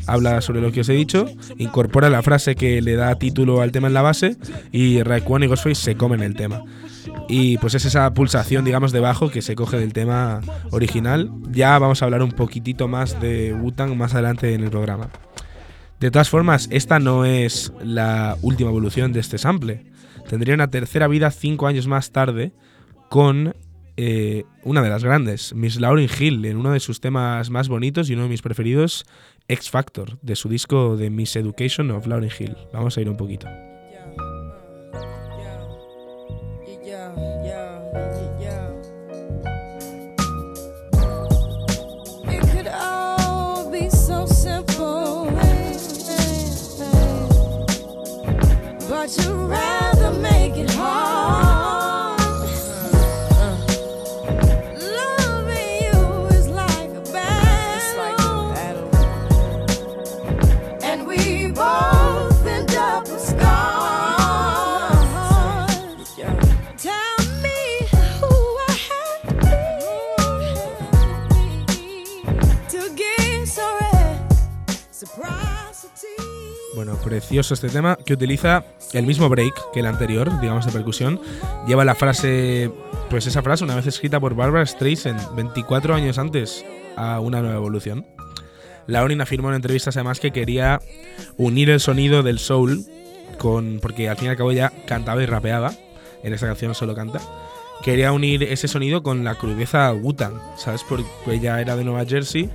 habla 0.07 0.41
sobre 0.43 0.61
lo 0.61 0.71
que 0.71 0.83
os 0.83 0.89
he 0.89 0.93
dicho, 0.93 1.27
incorpora 1.59 2.09
la 2.09 2.23
frase 2.23 2.55
que 2.55 2.81
le 2.83 2.95
da 2.95 3.17
título 3.17 3.61
al 3.61 3.73
tema 3.73 3.89
en 3.89 3.95
la 3.95 4.03
base, 4.03 4.37
y 4.71 5.03
Raekwon 5.03 5.43
y 5.43 5.47
Ghostface 5.49 5.75
se 5.75 5.97
comen 5.97 6.23
el 6.23 6.37
tema. 6.37 6.63
Y 7.29 7.59
pues 7.59 7.75
es 7.75 7.85
esa 7.85 8.15
pulsación, 8.15 8.65
digamos, 8.65 8.93
de 8.93 9.01
bajo 9.01 9.29
que 9.29 9.43
se 9.43 9.57
coge 9.57 9.77
del 9.77 9.93
tema 9.93 10.41
original. 10.71 11.31
Ya 11.51 11.77
vamos 11.81 12.01
a 12.01 12.05
hablar 12.05 12.23
un 12.23 12.31
poquitito 12.31 12.87
más 12.87 13.21
de 13.21 13.53
Wu-Tang 13.55 13.97
más 13.97 14.15
adelante 14.15 14.55
en 14.55 14.63
el 14.63 14.71
programa. 14.71 15.09
De 16.03 16.11
todas 16.11 16.31
formas, 16.31 16.67
esta 16.73 16.99
no 16.99 17.25
es 17.25 17.73
la 17.81 18.37
última 18.43 18.71
evolución 18.71 19.13
de 19.13 19.21
este 19.21 19.39
sample. 19.39 19.85
Tendría 20.29 20.57
una 20.57 20.69
tercera 20.69 21.07
vida 21.07 21.31
cinco 21.31 21.69
años 21.69 21.87
más 21.87 22.11
tarde 22.11 22.51
con 23.09 23.55
eh, 23.97 24.43
una 24.65 24.83
de 24.83 24.89
las 24.89 25.05
grandes, 25.05 25.55
Miss 25.55 25.79
Lauryn 25.79 26.11
Hill, 26.19 26.45
en 26.45 26.57
uno 26.57 26.73
de 26.73 26.81
sus 26.81 27.01
temas 27.01 27.51
más 27.51 27.69
bonitos 27.69 28.11
y 28.11 28.15
uno 28.15 28.25
de 28.25 28.31
mis 28.31 28.43
preferidos, 28.43 29.07
X 29.47 29.71
Factor, 29.71 30.19
de 30.23 30.35
su 30.35 30.49
disco 30.49 30.97
The 30.99 31.09
Miseducation 31.09 31.93
of 31.93 32.09
Lauryn 32.09 32.33
Hill. 32.37 32.57
Vamos 32.73 32.99
a 32.99 33.01
ir 33.01 33.09
un 33.09 33.17
poquito. 33.17 33.47
But 49.03 49.19
you 49.27 49.82
precioso 77.03 77.55
este 77.55 77.69
tema 77.69 77.97
que 77.97 78.15
utiliza 78.15 78.65
el 78.93 79.07
mismo 79.07 79.29
break 79.29 79.55
que 79.73 79.81
el 79.81 79.87
anterior, 79.87 80.41
digamos 80.41 80.67
de 80.67 80.73
percusión. 80.73 81.21
Lleva 81.67 81.85
la 81.85 81.95
frase, 81.95 82.71
pues 83.11 83.27
esa 83.27 83.43
frase 83.43 83.65
una 83.65 83.77
vez 83.77 83.87
escrita 83.87 84.21
por 84.21 84.35
Barbara 84.35 84.65
Streisand 84.65 85.35
24 85.35 85.95
años 85.95 86.19
antes 86.19 86.65
a 86.97 87.21
una 87.21 87.41
nueva 87.41 87.57
evolución. 87.57 88.07
Lauren 88.87 89.21
afirmó 89.21 89.49
en 89.51 89.57
entrevistas 89.57 89.97
además 89.97 90.21
que 90.21 90.33
quería 90.33 90.81
unir 91.37 91.71
el 91.71 91.81
sonido 91.81 92.23
del 92.23 92.39
soul 92.39 92.85
con 93.39 93.79
porque 93.81 94.09
al 94.09 94.17
fin 94.17 94.27
y 94.27 94.31
al 94.31 94.37
cabo 94.37 94.51
ella 94.51 94.73
cantaba 94.87 95.23
y 95.23 95.27
rapeaba, 95.27 95.73
en 96.23 96.33
esta 96.33 96.47
canción 96.47 96.75
solo 96.75 96.95
canta. 96.95 97.21
Quería 97.83 98.13
unir 98.13 98.45
ese 98.45 98.69
sonido 98.69 99.03
con 99.03 99.25
la 99.25 99.35
crudeza 99.35 99.93
Wu-Tang, 99.93 100.35
¿sabes? 100.57 100.85
Porque 100.89 101.07
ella 101.29 101.61
era 101.61 101.75
de 101.77 101.83
Nueva 101.83 102.05
Jersey 102.05 102.49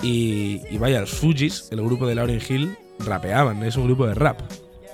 y, 0.00 0.62
y 0.70 0.78
vaya, 0.78 1.00
los 1.00 1.10
Fujis, 1.10 1.68
el 1.70 1.82
grupo 1.82 2.06
de 2.06 2.14
Lauryn 2.14 2.40
Hill, 2.46 2.76
rapeaban, 3.06 3.62
es 3.62 3.76
un 3.76 3.86
grupo 3.86 4.06
de 4.06 4.14
rap. 4.14 4.40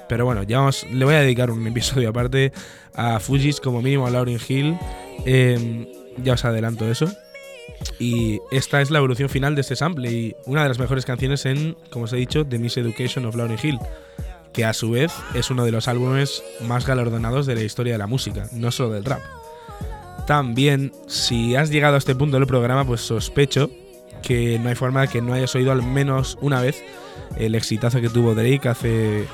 Pero 0.09 0.25
bueno, 0.25 0.43
ya 0.43 0.59
vamos, 0.59 0.87
le 0.91 1.05
voy 1.05 1.15
a 1.15 1.21
dedicar 1.21 1.51
un 1.51 1.67
episodio 1.67 2.11
aparte 2.11 2.53
a 2.95 3.21
Fujis, 3.21 3.61
como 3.61 3.81
mínimo 3.81 4.07
a 4.07 4.11
Lauryn 4.11 4.41
Hill. 4.47 4.77
Eh, 5.25 5.93
ya 6.23 6.35
os 6.35 6.45
adelanto 6.45 6.91
eso. 6.91 7.09
Y 7.99 8.41
esta 8.51 8.81
es 8.81 8.91
la 8.91 8.99
evolución 8.99 9.29
final 9.29 9.55
de 9.55 9.63
este 9.63 9.77
sample 9.77 10.11
y 10.11 10.37
una 10.47 10.63
de 10.63 10.69
las 10.69 10.79
mejores 10.79 11.07
canciones 11.07 11.47
en, 11.47 11.77
como 11.91 12.05
os 12.05 12.13
he 12.13 12.17
dicho, 12.17 12.45
The 12.45 12.59
Miseducation 12.59 13.25
of 13.25 13.37
Lauryn 13.37 13.59
Hill, 13.63 13.79
que 14.53 14.65
a 14.65 14.73
su 14.73 14.91
vez 14.91 15.13
es 15.35 15.51
uno 15.51 15.65
de 15.65 15.73
los 15.73 15.89
álbumes 15.89 16.43
más 16.61 16.87
galardonados 16.87 17.47
de 17.47 17.55
la 17.55 17.63
historia 17.63 17.93
de 17.93 17.99
la 17.99 18.07
música, 18.07 18.49
no 18.53 18.71
solo 18.71 18.91
del 18.91 19.05
rap. 19.05 19.21
También, 20.27 20.93
si 21.07 21.57
has 21.57 21.71
llegado 21.71 21.95
a 21.95 21.99
este 21.99 22.15
punto 22.15 22.37
del 22.37 22.47
programa, 22.47 22.85
pues 22.85 23.01
sospecho 23.01 23.71
que 24.23 24.59
no 24.59 24.69
hay 24.69 24.75
forma 24.75 25.03
de 25.03 25.09
que 25.09 25.23
no 25.23 25.33
hayas 25.33 25.55
oído 25.55 25.73
al 25.73 25.83
menos 25.83 26.37
una 26.41 26.61
vez 26.61 26.83
el 27.37 27.55
exitazo 27.55 28.01
que 28.01 28.09
tuvo 28.09 28.35
Drake 28.35 28.69
hace 28.69 29.27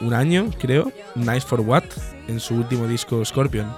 un 0.00 0.14
año, 0.14 0.50
creo, 0.58 0.92
Nice 1.14 1.42
for 1.42 1.60
What, 1.60 1.84
en 2.28 2.40
su 2.40 2.54
último 2.54 2.86
disco 2.86 3.24
Scorpion, 3.24 3.72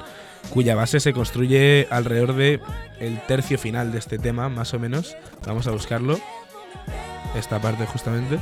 cuya 0.51 0.75
base 0.75 1.01
se 1.01 1.13
construye 1.13 1.87
alrededor 1.91 2.35
de 2.35 2.61
el 3.01 3.21
tercio 3.27 3.59
final 3.59 3.93
de 3.93 3.99
este 3.99 4.19
tema, 4.19 4.49
más 4.49 4.75
o 4.75 4.79
menos. 4.79 5.17
Vamos 5.47 5.67
a 5.67 5.71
buscarlo. 5.71 6.19
Esta 7.37 7.61
parte 7.61 7.85
justamente. 7.87 8.39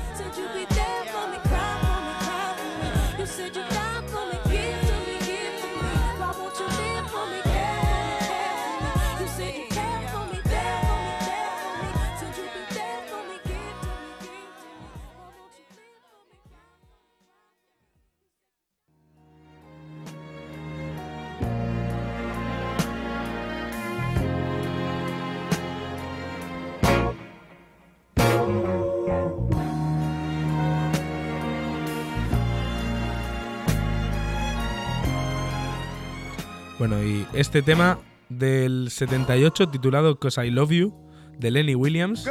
Este 37.32 37.62
tema 37.62 37.98
del 38.28 38.88
78 38.90 39.68
titulado 39.68 40.18
Cause 40.18 40.46
I 40.46 40.50
Love 40.50 40.70
You, 40.70 40.94
de 41.38 41.50
Lenny 41.50 41.74
Williams, 41.74 42.28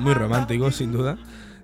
muy 0.00 0.14
romántico 0.14 0.70
sin 0.70 0.92
duda, 0.92 1.18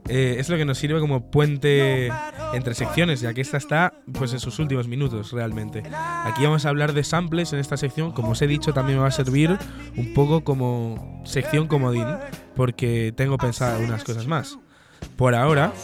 eh, 0.08 0.36
es 0.38 0.48
lo 0.48 0.56
que 0.56 0.64
nos 0.64 0.78
sirve 0.78 1.00
como 1.00 1.30
puente 1.30 2.10
entre 2.52 2.74
secciones, 2.74 3.20
ya 3.20 3.34
que 3.34 3.40
esta 3.40 3.56
está 3.56 3.94
pues 4.12 4.32
en 4.32 4.40
sus 4.40 4.58
últimos 4.58 4.88
minutos 4.88 5.32
realmente. 5.32 5.82
Aquí 6.24 6.42
vamos 6.42 6.66
a 6.66 6.70
hablar 6.70 6.92
de 6.92 7.04
samples 7.04 7.52
en 7.52 7.58
esta 7.58 7.76
sección, 7.76 8.12
como 8.12 8.32
os 8.32 8.42
he 8.42 8.46
dicho 8.46 8.72
también 8.72 8.98
me 8.98 9.02
va 9.02 9.08
a 9.08 9.12
servir 9.12 9.56
un 9.96 10.14
poco 10.14 10.42
como 10.42 11.22
sección 11.24 11.66
comodín, 11.66 12.06
porque 12.56 13.12
tengo 13.16 13.38
pensado 13.38 13.80
unas 13.84 14.04
cosas 14.04 14.26
más. 14.26 14.58
Por 15.20 15.34
ahora, 15.34 15.74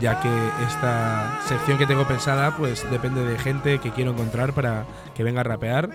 ya 0.00 0.20
que 0.20 0.28
esta 0.66 1.38
sección 1.46 1.78
que 1.78 1.86
tengo 1.86 2.08
pensada 2.08 2.56
pues 2.56 2.84
depende 2.90 3.24
de 3.24 3.38
gente 3.38 3.78
que 3.78 3.92
quiero 3.92 4.10
encontrar 4.10 4.52
para 4.52 4.84
que 5.14 5.22
venga 5.22 5.42
a 5.42 5.44
rapear. 5.44 5.90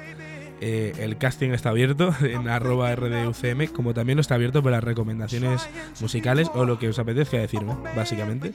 Eh, 0.62 0.94
el 1.00 1.18
casting 1.18 1.50
está 1.50 1.72
abierto 1.72 2.16
en 2.22 2.48
arroba 2.48 2.96
rducm, 2.96 3.68
como 3.74 3.94
también 3.94 4.20
está 4.20 4.36
abierto 4.36 4.64
para 4.64 4.80
recomendaciones 4.80 5.68
musicales 6.00 6.50
o 6.54 6.64
lo 6.64 6.80
que 6.80 6.88
os 6.88 6.98
apetezca 6.98 7.36
decirme, 7.36 7.76
básicamente. 7.98 8.54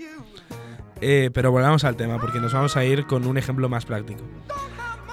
Eh, 1.02 1.28
pero 1.34 1.52
volvamos 1.52 1.84
al 1.84 1.96
tema, 1.96 2.18
porque 2.18 2.40
nos 2.40 2.54
vamos 2.54 2.78
a 2.78 2.84
ir 2.86 3.04
con 3.04 3.26
un 3.26 3.36
ejemplo 3.36 3.68
más 3.68 3.84
práctico. 3.84 4.22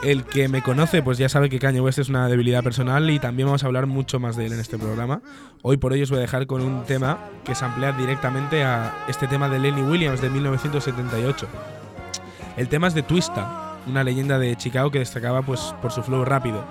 El 0.03 0.25
que 0.25 0.47
me 0.47 0.61
conoce, 0.61 1.01
pues 1.01 1.17
ya 1.17 1.27
sabe 1.27 1.49
que 1.49 1.57
Kanye 1.57 1.81
West 1.81 1.97
es 1.97 2.09
una 2.09 2.27
debilidad 2.27 2.63
personal 2.63 3.09
y 3.09 3.17
también 3.17 3.47
vamos 3.47 3.63
a 3.63 3.67
hablar 3.67 3.87
mucho 3.87 4.19
más 4.19 4.35
de 4.35 4.45
él 4.45 4.53
en 4.53 4.59
este 4.59 4.77
programa. 4.77 5.21
Hoy 5.63 5.77
por 5.77 5.91
hoy 5.91 6.03
os 6.03 6.11
voy 6.11 6.19
a 6.19 6.21
dejar 6.21 6.45
con 6.45 6.61
un 6.61 6.83
tema 6.85 7.17
que 7.43 7.55
se 7.55 7.65
amplía 7.65 7.91
directamente 7.93 8.63
a 8.63 9.05
este 9.07 9.27
tema 9.27 9.49
de 9.49 9.57
Lenny 9.57 9.81
Williams 9.81 10.21
de 10.21 10.29
1978. 10.29 11.47
El 12.57 12.67
tema 12.69 12.87
es 12.87 12.93
de 12.93 13.01
Twista, 13.01 13.75
una 13.87 14.03
leyenda 14.03 14.37
de 14.37 14.55
Chicago 14.55 14.91
que 14.91 14.99
destacaba 14.99 15.41
pues, 15.41 15.73
por 15.81 15.91
su 15.91 16.03
flow 16.03 16.23
rápido. 16.23 16.63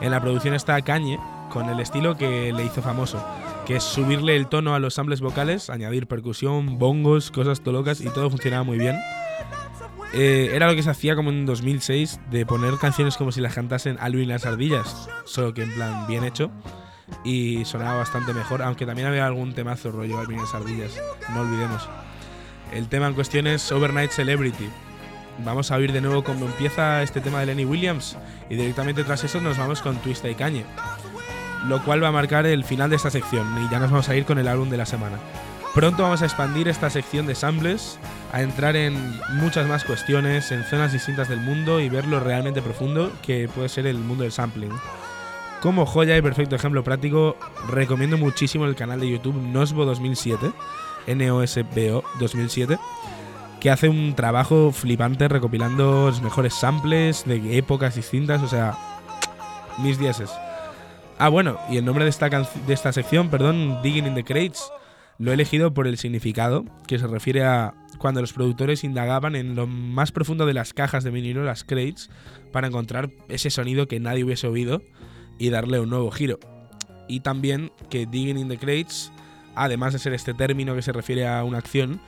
En 0.00 0.12
la 0.12 0.20
producción 0.20 0.54
está 0.54 0.80
Kanye, 0.80 1.18
con 1.50 1.68
el 1.68 1.80
estilo 1.80 2.16
que 2.16 2.52
le 2.52 2.64
hizo 2.64 2.80
famoso, 2.80 3.24
que 3.66 3.76
es 3.76 3.82
subirle 3.82 4.36
el 4.36 4.46
tono 4.46 4.74
a 4.74 4.78
los 4.78 4.94
samples 4.94 5.20
vocales, 5.20 5.68
añadir 5.68 6.06
percusión, 6.06 6.78
bongos, 6.78 7.32
cosas 7.32 7.60
tolocas 7.60 8.00
y 8.00 8.08
todo 8.08 8.30
funcionaba 8.30 8.62
muy 8.62 8.78
bien. 8.78 8.96
Eh, 10.12 10.50
era 10.54 10.66
lo 10.66 10.74
que 10.74 10.82
se 10.82 10.90
hacía 10.90 11.14
como 11.14 11.30
en 11.30 11.44
2006, 11.44 12.20
de 12.30 12.46
poner 12.46 12.74
canciones 12.78 13.16
como 13.16 13.32
si 13.32 13.40
las 13.40 13.54
cantasen 13.54 13.98
Alvin 14.00 14.24
y 14.24 14.26
las 14.26 14.46
ardillas, 14.46 15.08
solo 15.24 15.52
que 15.52 15.62
en 15.62 15.72
plan 15.74 16.06
bien 16.06 16.24
hecho. 16.24 16.50
Y 17.24 17.64
sonaba 17.64 17.98
bastante 17.98 18.32
mejor, 18.34 18.62
aunque 18.62 18.86
también 18.86 19.08
había 19.08 19.26
algún 19.26 19.54
temazo 19.54 19.90
rollo 19.90 20.18
Alvin 20.18 20.38
y 20.38 20.40
las 20.40 20.54
ardillas, 20.54 21.00
no 21.34 21.40
olvidemos. 21.40 21.88
El 22.72 22.88
tema 22.88 23.06
en 23.06 23.14
cuestión 23.14 23.46
es 23.46 23.70
Overnight 23.72 24.10
Celebrity. 24.10 24.68
Vamos 25.44 25.70
a 25.70 25.76
oír 25.76 25.92
de 25.92 26.00
nuevo 26.00 26.24
cómo 26.24 26.46
empieza 26.46 27.02
este 27.02 27.20
tema 27.20 27.40
de 27.40 27.46
Lenny 27.46 27.64
Williams 27.64 28.16
y 28.50 28.56
directamente 28.56 29.04
tras 29.04 29.24
eso 29.24 29.40
nos 29.40 29.56
vamos 29.56 29.80
con 29.80 29.96
Twista 29.98 30.28
y 30.28 30.34
Cañe. 30.34 30.64
Lo 31.66 31.82
cual 31.84 32.02
va 32.02 32.08
a 32.08 32.12
marcar 32.12 32.44
el 32.46 32.64
final 32.64 32.90
de 32.90 32.96
esta 32.96 33.10
sección 33.10 33.46
y 33.64 33.70
ya 33.70 33.78
nos 33.78 33.90
vamos 33.90 34.08
a 34.08 34.16
ir 34.16 34.24
con 34.24 34.38
el 34.38 34.48
álbum 34.48 34.68
de 34.68 34.76
la 34.76 34.86
semana. 34.86 35.18
Pronto 35.74 36.02
vamos 36.02 36.22
a 36.22 36.24
expandir 36.24 36.68
esta 36.68 36.90
sección 36.90 37.26
de 37.26 37.34
samples, 37.34 37.98
a 38.32 38.42
entrar 38.42 38.76
en 38.76 39.18
muchas 39.34 39.66
más 39.66 39.84
cuestiones, 39.84 40.52
en 40.52 40.64
zonas 40.64 40.92
distintas 40.92 41.28
del 41.28 41.40
mundo 41.40 41.80
y 41.80 41.88
ver 41.88 42.06
lo 42.06 42.20
realmente 42.20 42.62
profundo 42.62 43.12
que 43.22 43.48
puede 43.48 43.68
ser 43.68 43.86
el 43.86 43.98
mundo 43.98 44.24
del 44.24 44.32
sampling. 44.32 44.72
Como 45.62 45.86
joya 45.86 46.16
y 46.16 46.22
perfecto 46.22 46.54
ejemplo 46.54 46.84
práctico, 46.84 47.36
recomiendo 47.68 48.16
muchísimo 48.16 48.64
el 48.64 48.76
canal 48.76 49.00
de 49.00 49.10
YouTube 49.10 49.42
Nosbo 49.42 49.84
2007, 49.84 50.52
NOSBO 51.14 52.04
2007, 52.20 52.78
que 53.60 53.70
hace 53.70 53.88
un 53.88 54.14
trabajo 54.14 54.70
flipante 54.72 55.26
recopilando 55.26 56.06
los 56.06 56.22
mejores 56.22 56.54
samples 56.54 57.24
de 57.26 57.56
épocas 57.56 57.96
distintas, 57.96 58.42
o 58.42 58.48
sea, 58.48 58.76
mis 59.78 59.98
dieces. 59.98 60.30
Ah, 61.18 61.28
bueno, 61.28 61.58
y 61.68 61.78
el 61.78 61.84
nombre 61.84 62.04
de 62.04 62.10
esta, 62.10 62.28
de 62.28 62.74
esta 62.74 62.92
sección, 62.92 63.28
perdón, 63.28 63.82
Digging 63.82 64.06
in 64.06 64.14
the 64.14 64.22
Crates, 64.22 64.70
lo 65.18 65.32
he 65.32 65.34
elegido 65.34 65.74
por 65.74 65.88
el 65.88 65.98
significado, 65.98 66.64
que 66.86 67.00
se 67.00 67.08
refiere 67.08 67.44
a 67.44 67.74
cuando 67.98 68.20
los 68.20 68.32
productores 68.32 68.84
indagaban 68.84 69.36
en 69.36 69.54
lo 69.54 69.66
más 69.66 70.12
profundo 70.12 70.46
de 70.46 70.54
las 70.54 70.72
cajas 70.72 71.04
de 71.04 71.10
vinilo, 71.10 71.44
las 71.44 71.64
crates, 71.64 72.10
para 72.52 72.68
encontrar 72.68 73.10
ese 73.28 73.50
sonido 73.50 73.88
que 73.88 74.00
nadie 74.00 74.24
hubiese 74.24 74.46
oído 74.46 74.82
y 75.38 75.50
darle 75.50 75.80
un 75.80 75.90
nuevo 75.90 76.10
giro. 76.10 76.38
Y 77.08 77.20
también 77.20 77.72
que 77.90 78.06
Digging 78.06 78.38
in 78.38 78.48
the 78.48 78.58
Crates 78.58 79.12
además 79.58 79.92
de 79.92 79.98
ser 79.98 80.14
este 80.14 80.34
término 80.34 80.74
que 80.74 80.82
se 80.82 80.92
refiere 80.92 81.26
a 81.26 81.42
una 81.44 81.58
acción, 81.58 82.00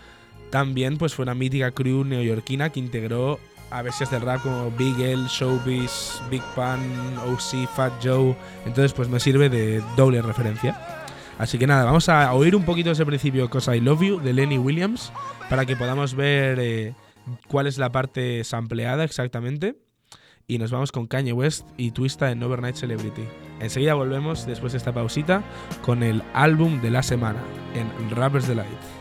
también 0.51 0.99
pues 0.99 1.15
fue 1.15 1.25
una 1.25 1.35
mítica 1.35 1.71
crew 1.73 2.05
neoyorquina 2.05 2.71
que 2.71 2.81
integró 2.81 3.39
a 3.71 3.83
bestias 3.83 4.11
del 4.11 4.23
rap 4.23 4.43
como 4.43 4.71
Big 4.73 4.99
L, 5.01 5.25
Showbiz, 5.29 6.21
Big 6.31 6.43
Pan, 6.57 6.81
OC, 7.27 7.69
Fat 7.75 7.93
Joe. 8.03 8.37
Entonces 8.67 8.93
pues 8.93 9.09
me 9.09 9.21
sirve 9.21 9.49
de 9.49 9.83
doble 9.97 10.23
referencia. 10.23 11.00
Así 11.41 11.57
que 11.57 11.67
nada, 11.67 11.85
vamos 11.85 12.11
a 12.11 12.35
oír 12.35 12.55
un 12.55 12.65
poquito 12.65 12.91
ese 12.91 13.07
principio 13.07 13.49
Cause 13.49 13.75
I 13.75 13.81
Love 13.81 14.03
You 14.03 14.21
de 14.21 14.35
Lenny 14.35 14.59
Williams 14.59 15.11
para 15.49 15.65
que 15.65 15.75
podamos 15.75 16.15
ver 16.15 16.59
eh, 16.61 16.95
cuál 17.49 17.67
es 17.67 17.79
la 17.79 17.91
parte 17.91 18.45
sampleada 18.45 19.05
exactamente. 19.05 19.79
Y 20.47 20.59
nos 20.59 20.71
vamos 20.71 20.93
con 20.93 21.07
Kanye 21.07 21.33
West 21.33 21.67
y 21.79 21.93
Twista 21.93 22.31
en 22.31 22.43
Overnight 22.43 22.77
Celebrity. 22.77 23.23
Enseguida 23.59 23.95
volvemos 23.95 24.45
después 24.45 24.73
de 24.73 24.79
esta 24.79 24.93
pausita 24.93 25.43
con 25.81 26.03
el 26.03 26.23
álbum 26.35 26.83
de 26.83 26.91
la 26.91 27.03
semana 27.03 27.41
en 27.75 28.11
Rappers 28.15 28.47
Delight. 28.47 29.00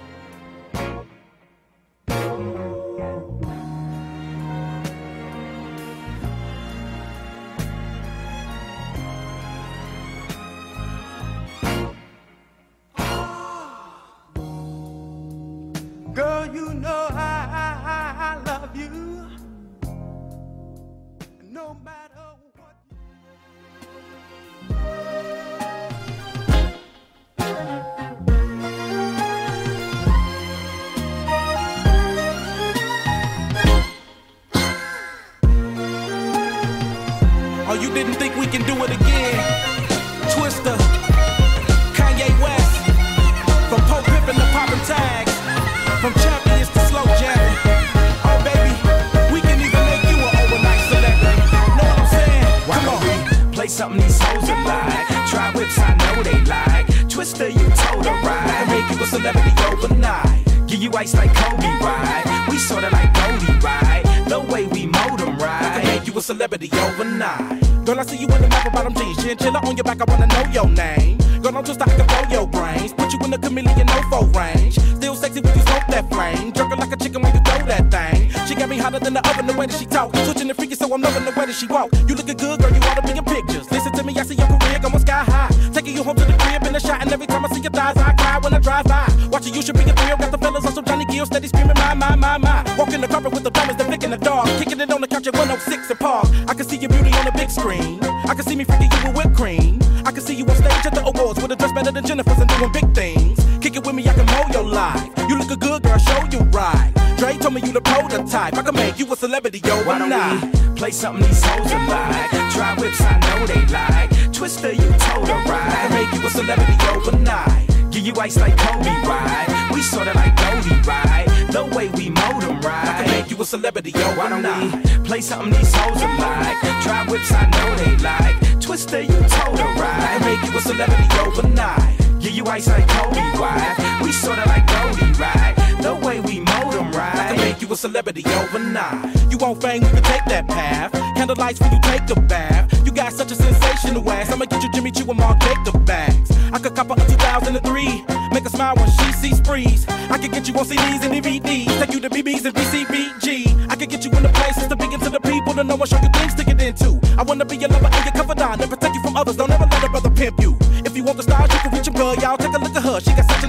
Show 106.10 106.24
you 106.34 106.41
right. 106.51 106.91
Dre 107.18 107.38
told 107.38 107.53
me 107.53 107.62
you 107.62 107.74
the 107.74 107.82
prototype. 107.82 108.57
I 108.57 108.62
can 108.64 108.76
make 108.76 108.97
you 108.99 109.05
a 109.12 109.16
celebrity, 109.16 109.60
yo, 109.66 109.76
Why 109.86 109.99
don't 109.99 110.10
we 110.10 110.76
play 110.76 110.91
something 110.91 111.26
these 111.26 111.43
hoes 111.43 111.72
are 111.72 111.88
like? 111.88 112.32
Try 112.53 112.76
whips, 112.80 113.01
I 113.01 113.14
know 113.26 113.45
they 113.47 113.64
like. 113.78 114.10
Twister, 114.34 114.72
you 114.72 114.89
told 115.07 115.28
her 115.28 115.53
I 115.53 115.88
can 115.88 115.91
make 115.99 116.12
you 116.16 116.28
a 116.28 116.30
celebrity 116.30 116.76
overnight. 116.93 117.66
Give 117.91 118.05
you 118.07 118.14
ice 118.20 118.38
like 118.38 118.55
Kobe, 118.57 118.93
right? 119.07 119.70
We 119.74 119.82
sorta 119.82 120.14
like 120.14 120.36
Goldie, 120.41 120.82
right? 120.88 121.26
The 121.51 121.66
way 121.76 121.88
we 121.89 122.10
mold 122.10 122.43
'em, 122.43 122.57
I 122.57 122.68
right? 122.68 123.03
can 123.03 123.07
make 123.12 123.30
you 123.32 123.38
a 123.41 123.45
celebrity, 123.45 123.91
yo, 123.91 124.07
Why 124.18 124.30
don't 124.30 124.43
we 124.43 125.03
play 125.07 125.22
something 125.22 125.51
these 125.51 125.74
hoes 125.76 126.01
are 126.01 126.18
like? 126.18 126.57
Try 126.86 127.05
whips, 127.10 127.32
I 127.32 127.43
know 127.53 127.70
they 127.82 127.95
like. 128.10 128.36
Twister, 128.62 129.01
you 129.01 129.20
told 129.38 129.60
her 129.60 129.84
I 129.84 130.18
can 130.18 130.22
make 130.30 130.41
you 130.45 130.57
a 130.57 130.62
celebrity 130.62 131.07
overnight. 131.20 131.97
Give 132.22 132.32
you 132.39 132.45
ice 132.45 132.68
like 132.68 132.88
Kobe, 132.88 133.24
right? 133.43 133.99
We 134.03 134.12
sorta 134.12 134.45
like 134.47 134.66
Goldie, 134.68 135.12
right? 135.20 135.49
The 135.90 135.96
way 136.06 136.20
we 136.20 136.40
mold 136.42 136.76
'em, 136.76 136.90
I 136.90 136.92
can 136.92 137.00
right? 137.00 137.38
make 137.38 137.64
you 137.64 137.74
a 137.74 137.76
celebrity 137.76 138.24
overnight. 138.38 139.10
You 139.32 139.40
won't 139.40 139.60
fame, 139.60 139.82
we 139.82 139.90
can 139.90 140.04
take 140.04 140.24
that 140.26 140.48
path. 140.48 140.92
Candlelights 141.18 141.60
when 141.62 141.72
you 141.74 141.80
take 141.82 142.08
a 142.16 142.20
bath. 142.20 142.70
You 142.86 142.92
got 142.92 143.12
such 143.12 143.32
a 143.32 143.36
sensational 143.36 144.08
ass. 144.12 144.32
I'ma 144.32 144.46
get 144.46 144.62
you 144.62 144.70
Jimmy 144.72 144.92
Choo 144.92 145.10
and 145.10 145.18
Mark 145.18 145.40
Jacob 145.40 145.84
bags. 145.88 146.30
I 146.54 146.60
could 146.60 146.76
cop 146.76 146.92
a 146.92 146.96
2003. 146.96 148.06
Make 148.32 148.44
her 148.44 148.50
smile 148.52 148.76
when 148.76 148.92
she 148.92 149.12
sees 149.14 149.38
sprees. 149.38 149.88
I 150.12 150.20
could 150.20 150.32
get 150.32 150.48
you 150.48 150.54
on 150.60 150.66
CDs 150.66 151.02
and 151.02 151.12
DVDs. 151.12 151.80
Take 151.80 151.94
you 151.96 152.00
to 152.02 152.10
BBs 152.12 152.46
and 152.46 152.54
BCBG. 152.54 153.58
I 153.68 153.76
could 153.76 153.90
get 153.90 154.06
you 154.06 154.12
in 154.12 154.22
the 154.22 154.30
places 154.30 154.68
to 154.68 154.76
be 154.76 154.86
into 154.94 155.10
the 155.10 155.20
people 155.20 155.56
to 155.56 155.64
know 155.64 155.74
and 155.76 155.90
show 155.90 155.98
things 155.98 156.36
to 156.36 156.44
get 156.46 156.62
into. 156.62 157.00
I 157.18 157.24
wanna 157.24 157.46
be 157.46 157.58
your 157.58 157.70
lover 157.70 157.90
and 157.92 158.06
your 158.06 158.14
confidant 158.14 158.62
and 158.62 158.70
protect 158.70 158.94
you 158.94 159.02
from 159.02 159.18
others. 159.18 159.38
Don't 159.38 159.50
ever 159.50 159.66
let 159.66 159.84
a 159.84 159.90
brother 159.90 160.12
pimp 160.12 160.40
you. 160.40 160.56
If 160.86 160.96
you 160.96 161.04
want 161.04 161.18
the 161.18 161.24
stars, 161.24 161.52
you 161.52 161.60
can 161.60 161.72
reach 161.72 161.88
'em, 161.88 161.96
girl. 161.96 162.14
Y'all 162.16 162.38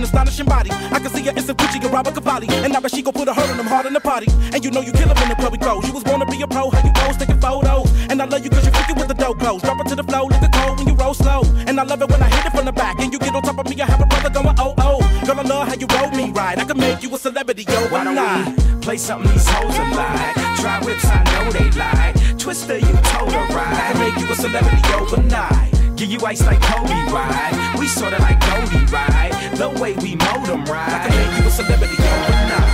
astonishing 0.02 0.46
body. 0.46 0.70
I 0.70 0.98
can 0.98 1.10
see 1.10 1.22
her 1.24 1.32
in 1.32 1.42
some 1.42 1.56
Gucci 1.56 1.82
and 1.82 1.92
Robert 1.92 2.14
Cavalli. 2.14 2.48
And 2.48 2.72
now 2.72 2.80
she 2.88 3.02
gon' 3.02 3.12
put 3.12 3.28
a 3.28 3.34
hurt 3.34 3.50
on 3.50 3.56
them 3.56 3.66
hard 3.66 3.86
in 3.86 3.92
the 3.92 4.00
party. 4.00 4.26
And 4.52 4.64
you 4.64 4.70
know 4.70 4.80
you 4.80 4.92
kill 4.92 5.10
kill 5.10 5.16
'em 5.16 5.22
in 5.22 5.28
the 5.30 5.34
club 5.36 5.52
we 5.52 5.58
go. 5.58 5.80
You 5.82 5.92
was 5.92 6.04
born 6.04 6.20
to 6.20 6.26
be 6.26 6.40
a 6.42 6.46
pro, 6.46 6.70
how 6.70 6.82
you 6.84 6.92
pose, 6.94 7.16
taking 7.16 7.40
photos. 7.40 7.90
And 8.08 8.20
I 8.22 8.24
love 8.24 8.44
you 8.44 8.50
cause 8.50 8.64
you 8.64 8.72
freaking 8.72 8.96
with 8.98 9.08
the 9.08 9.14
dope 9.14 9.38
clothes. 9.38 9.62
Drop 9.62 9.80
it 9.80 9.88
to 9.88 9.96
the 9.96 10.04
flow, 10.04 10.24
look 10.24 10.42
at 10.42 10.52
cold 10.52 10.78
when 10.78 10.88
you 10.88 10.94
roll 10.94 11.14
slow. 11.14 11.42
And 11.66 11.78
I 11.80 11.84
love 11.84 12.02
it 12.02 12.10
when 12.10 12.22
I 12.22 12.28
hit 12.28 12.46
it 12.46 12.52
from 12.52 12.64
the 12.64 12.72
back. 12.72 12.98
And 13.00 13.12
you 13.12 13.18
get 13.18 13.34
on 13.34 13.42
top 13.42 13.58
of 13.58 13.68
me, 13.68 13.80
I 13.80 13.86
have 13.86 14.00
a 14.00 14.06
brother 14.06 14.30
going 14.30 14.56
oh 14.58 14.74
oh. 14.78 14.98
Girl, 15.26 15.38
I 15.38 15.42
love 15.42 15.68
how 15.68 15.74
you 15.74 15.86
roll 15.96 16.10
me 16.10 16.30
right. 16.32 16.58
I 16.58 16.64
can 16.64 16.78
make 16.78 17.02
you 17.02 17.14
a 17.14 17.18
celebrity, 17.18 17.64
yo, 17.68 17.78
Why 17.88 18.04
not. 18.04 18.56
play 18.82 18.96
something 18.96 19.30
these 19.32 19.48
hoes 19.48 19.76
are 19.78 19.90
like? 19.94 20.34
Try 20.60 20.80
whips, 20.84 21.04
I 21.04 21.22
know 21.32 21.52
they 21.52 21.70
like. 21.78 22.38
Twister, 22.38 22.78
you 22.78 22.94
told 23.12 23.32
her 23.32 23.46
I 23.50 23.54
right. 23.54 23.92
can 23.92 23.98
make 24.00 24.16
you 24.18 24.32
a 24.32 24.34
celebrity 24.34 24.94
overnight. 24.94 25.79
Give 26.00 26.12
you 26.12 26.20
ice 26.24 26.40
like 26.46 26.62
Kobe, 26.62 26.94
right? 27.12 27.76
We 27.78 27.86
sorta 27.86 28.16
like 28.22 28.40
Goldie, 28.40 28.86
right? 28.90 29.52
The 29.52 29.68
way 29.68 29.92
we 30.00 30.16
mold 30.16 30.48
'em, 30.48 30.62
I 30.62 30.64
can 30.64 30.72
right? 30.72 31.12
make 31.12 31.34
you 31.36 31.44
a 31.46 31.50
celebrity 31.52 31.96
overnight. 32.00 32.72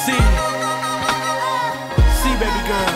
See, 0.00 0.22
see, 2.24 2.34
baby 2.40 2.62
girl. 2.64 2.92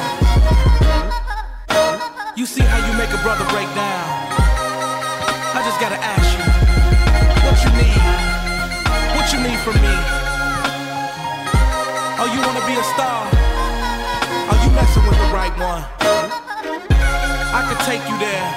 You 2.35 2.47
see 2.47 2.63
how 2.65 2.81
you 2.81 2.97
make 2.97 3.13
a 3.13 3.21
brother 3.21 3.45
break 3.53 3.69
down. 3.77 4.09
I 5.53 5.61
just 5.61 5.79
gotta 5.79 6.01
ask 6.01 6.25
you, 6.33 6.45
what 7.45 7.61
you 7.61 7.71
need? 7.77 8.01
What 9.17 9.27
you 9.37 9.41
need 9.45 9.61
from 9.69 9.77
me? 9.85 9.95
Oh, 12.17 12.29
you 12.33 12.41
wanna 12.41 12.65
be 12.65 12.73
a 12.73 12.85
star? 12.97 13.21
Are 14.49 14.59
you 14.65 14.71
messing 14.73 15.05
with 15.05 15.19
the 15.19 15.29
right 15.29 15.53
one? 15.61 16.26
I 17.57 17.65
can 17.73 17.81
take 17.89 18.05
you 18.05 18.19
there. 18.21 18.49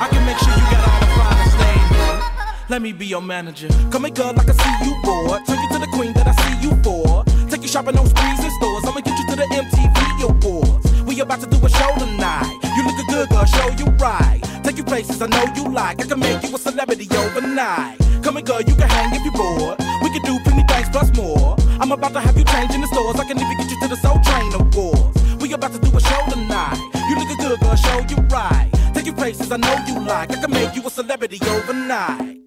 I 0.00 0.08
can 0.08 0.24
make 0.24 0.40
sure 0.40 0.56
you 0.56 0.66
got 0.72 0.88
all 0.88 1.00
the 1.04 1.10
finest 1.20 1.56
things. 1.60 2.70
Let 2.70 2.80
me 2.80 2.92
be 2.92 3.04
your 3.04 3.20
manager. 3.20 3.68
Come 3.92 4.04
here, 4.08 4.14
girl, 4.14 4.32
I 4.40 4.42
can 4.42 4.56
see 4.56 4.88
you 4.88 4.96
bored. 5.04 5.44
Turn 5.44 5.60
you 5.60 5.68
to 5.68 5.78
the 5.84 5.90
queen 5.92 6.14
that 6.14 6.26
I 6.28 6.34
see 6.40 6.56
you 6.64 6.72
for. 6.80 7.22
Take 7.50 7.60
you 7.60 7.68
shopping 7.68 7.98
on 7.98 8.06
sprees 8.06 8.40
and 8.40 8.52
stores. 8.56 8.84
I'ma 8.88 9.00
get 9.04 9.18
you 9.20 9.26
to 9.28 9.36
the 9.36 9.44
MTV 9.52 10.32
Awards. 10.32 11.02
We 11.02 11.20
about 11.20 11.40
to 11.40 11.46
do 11.46 11.60
a 11.60 11.68
show 11.68 11.92
tonight. 12.00 12.56
You 12.74 12.88
looking 12.88 13.06
good, 13.12 13.28
girl, 13.28 13.44
show 13.44 13.68
you 13.76 13.84
right. 14.00 14.40
Take 14.64 14.78
you 14.78 14.84
places 14.84 15.20
I 15.20 15.26
know 15.26 15.44
you 15.54 15.68
like. 15.68 16.00
I 16.00 16.06
can 16.08 16.20
make 16.20 16.42
you 16.42 16.56
a 16.56 16.58
celebrity 16.58 17.06
overnight. 17.14 17.98
Come 18.24 18.36
here, 18.36 18.48
girl, 18.48 18.62
you 18.62 18.74
can 18.74 18.88
hang 18.88 19.12
if 19.12 19.22
you 19.28 19.32
bored. 19.32 19.76
We 20.00 20.08
can 20.08 20.24
do 20.24 20.40
plenty 20.40 20.64
things 20.72 20.88
plus 20.88 21.14
more. 21.14 21.54
I'm 21.84 21.92
about 21.92 22.14
to 22.14 22.20
have 22.20 22.38
you 22.38 22.44
change 22.44 22.72
in 22.72 22.80
the 22.80 22.86
stores. 22.86 23.20
I 23.20 23.28
can 23.28 23.36
even 23.36 23.58
get 23.58 23.68
you 23.68 23.78
to 23.82 23.88
the 23.88 23.96
Soul 23.96 24.16
Train 24.24 24.56
Awards. 24.56 25.09
Show 27.90 28.00
you 28.08 28.16
right. 28.28 28.70
Take 28.94 29.06
you 29.06 29.12
places 29.12 29.50
I 29.50 29.56
know 29.56 29.76
you 29.86 30.00
like. 30.00 30.30
I 30.32 30.40
can 30.40 30.50
make 30.50 30.74
you 30.74 30.86
a 30.86 30.90
celebrity 30.90 31.38
overnight. 31.46 32.39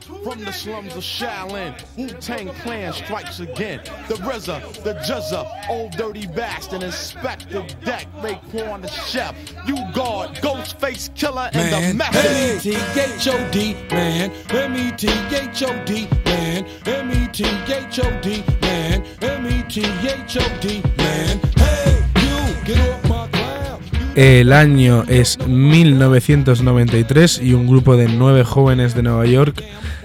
From 0.00 0.44
the 0.44 0.52
slums 0.52 0.94
of 0.94 1.02
Shaolin, 1.02 1.74
Wu 1.96 2.08
Tang 2.20 2.48
Clan 2.62 2.92
strikes 2.92 3.40
again. 3.40 3.80
The 4.08 4.14
RZA, 4.14 4.82
the 4.84 4.94
Juzza, 4.94 5.46
old 5.68 5.92
dirty 5.92 6.26
bastard, 6.28 6.82
Inspector 6.82 7.66
Deck, 7.84 8.06
Raekwon 8.20 8.82
the 8.82 8.88
Chef, 8.88 9.34
you 9.66 9.76
guard, 9.92 10.30
Ghostface 10.36 11.12
Killer, 11.14 11.50
and 11.52 11.72
the 11.72 11.80
Man, 11.80 11.96
Method. 11.96 12.66
M-E-T-H-O-D, 12.66 13.74
man. 13.90 14.30
M-E-T-H-O-D, 14.50 16.08
man. 16.24 16.66
M-E-T-H-O-D, 16.86 18.44
man. 18.62 19.04
M-E-T-H-O-D, 19.22 20.82
man. 20.96 21.40
Hey, 21.56 22.04
you, 22.16 22.64
get 22.64 22.94
off 22.94 23.08
my. 23.08 23.15
El 24.16 24.54
año 24.54 25.04
es 25.08 25.38
1993 25.46 27.38
y 27.42 27.52
un 27.52 27.66
grupo 27.66 27.98
de 27.98 28.08
nueve 28.08 28.44
jóvenes 28.44 28.94
de 28.94 29.02
Nueva 29.02 29.26
York 29.26 29.62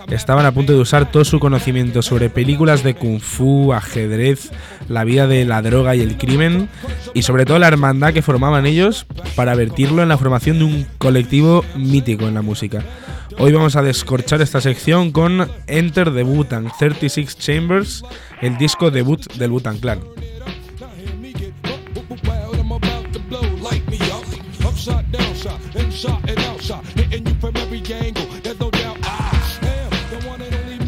estaban 0.10 0.46
a 0.46 0.52
punto 0.52 0.74
de 0.74 0.80
usar 0.80 1.10
todo 1.10 1.24
su 1.24 1.40
conocimiento 1.40 2.02
sobre 2.02 2.30
películas 2.30 2.84
de 2.84 2.94
kung 2.94 3.22
fu, 3.22 3.72
ajedrez, 3.72 4.52
la 4.90 5.06
vida 5.06 5.28
de 5.28 5.46
la 5.46 5.62
droga 5.62 5.96
y 5.96 6.02
el 6.02 6.18
crimen 6.18 6.68
y 7.14 7.22
sobre 7.22 7.46
todo 7.46 7.58
la 7.58 7.70
hermandad 7.70 8.12
que 8.12 8.22
formaban 8.22 8.66
ellos 8.66 9.06
para 9.38 9.56
vertirlo 9.56 10.04
en 10.04 10.10
la 10.10 10.18
formación 10.18 10.60
de 10.60 10.66
un 10.66 10.86
colectivo 10.98 11.64
mítico 11.78 12.28
en 12.28 12.34
la 12.34 12.42
música. 12.42 12.84
Hoy 13.38 13.54
vamos 13.54 13.78
a 13.78 13.82
descorchar 13.82 14.42
esta 14.42 14.60
sección 14.60 15.14
con 15.14 15.50
Enter 15.68 16.14
the 16.14 16.24
Wu-Tang 16.24 16.70
36 16.78 17.38
Chambers, 17.38 18.04
el 18.42 18.58
disco 18.58 18.92
debut 18.92 19.26
del 19.36 19.52
Wu-Tang 19.52 19.80
Clan. 19.80 20.00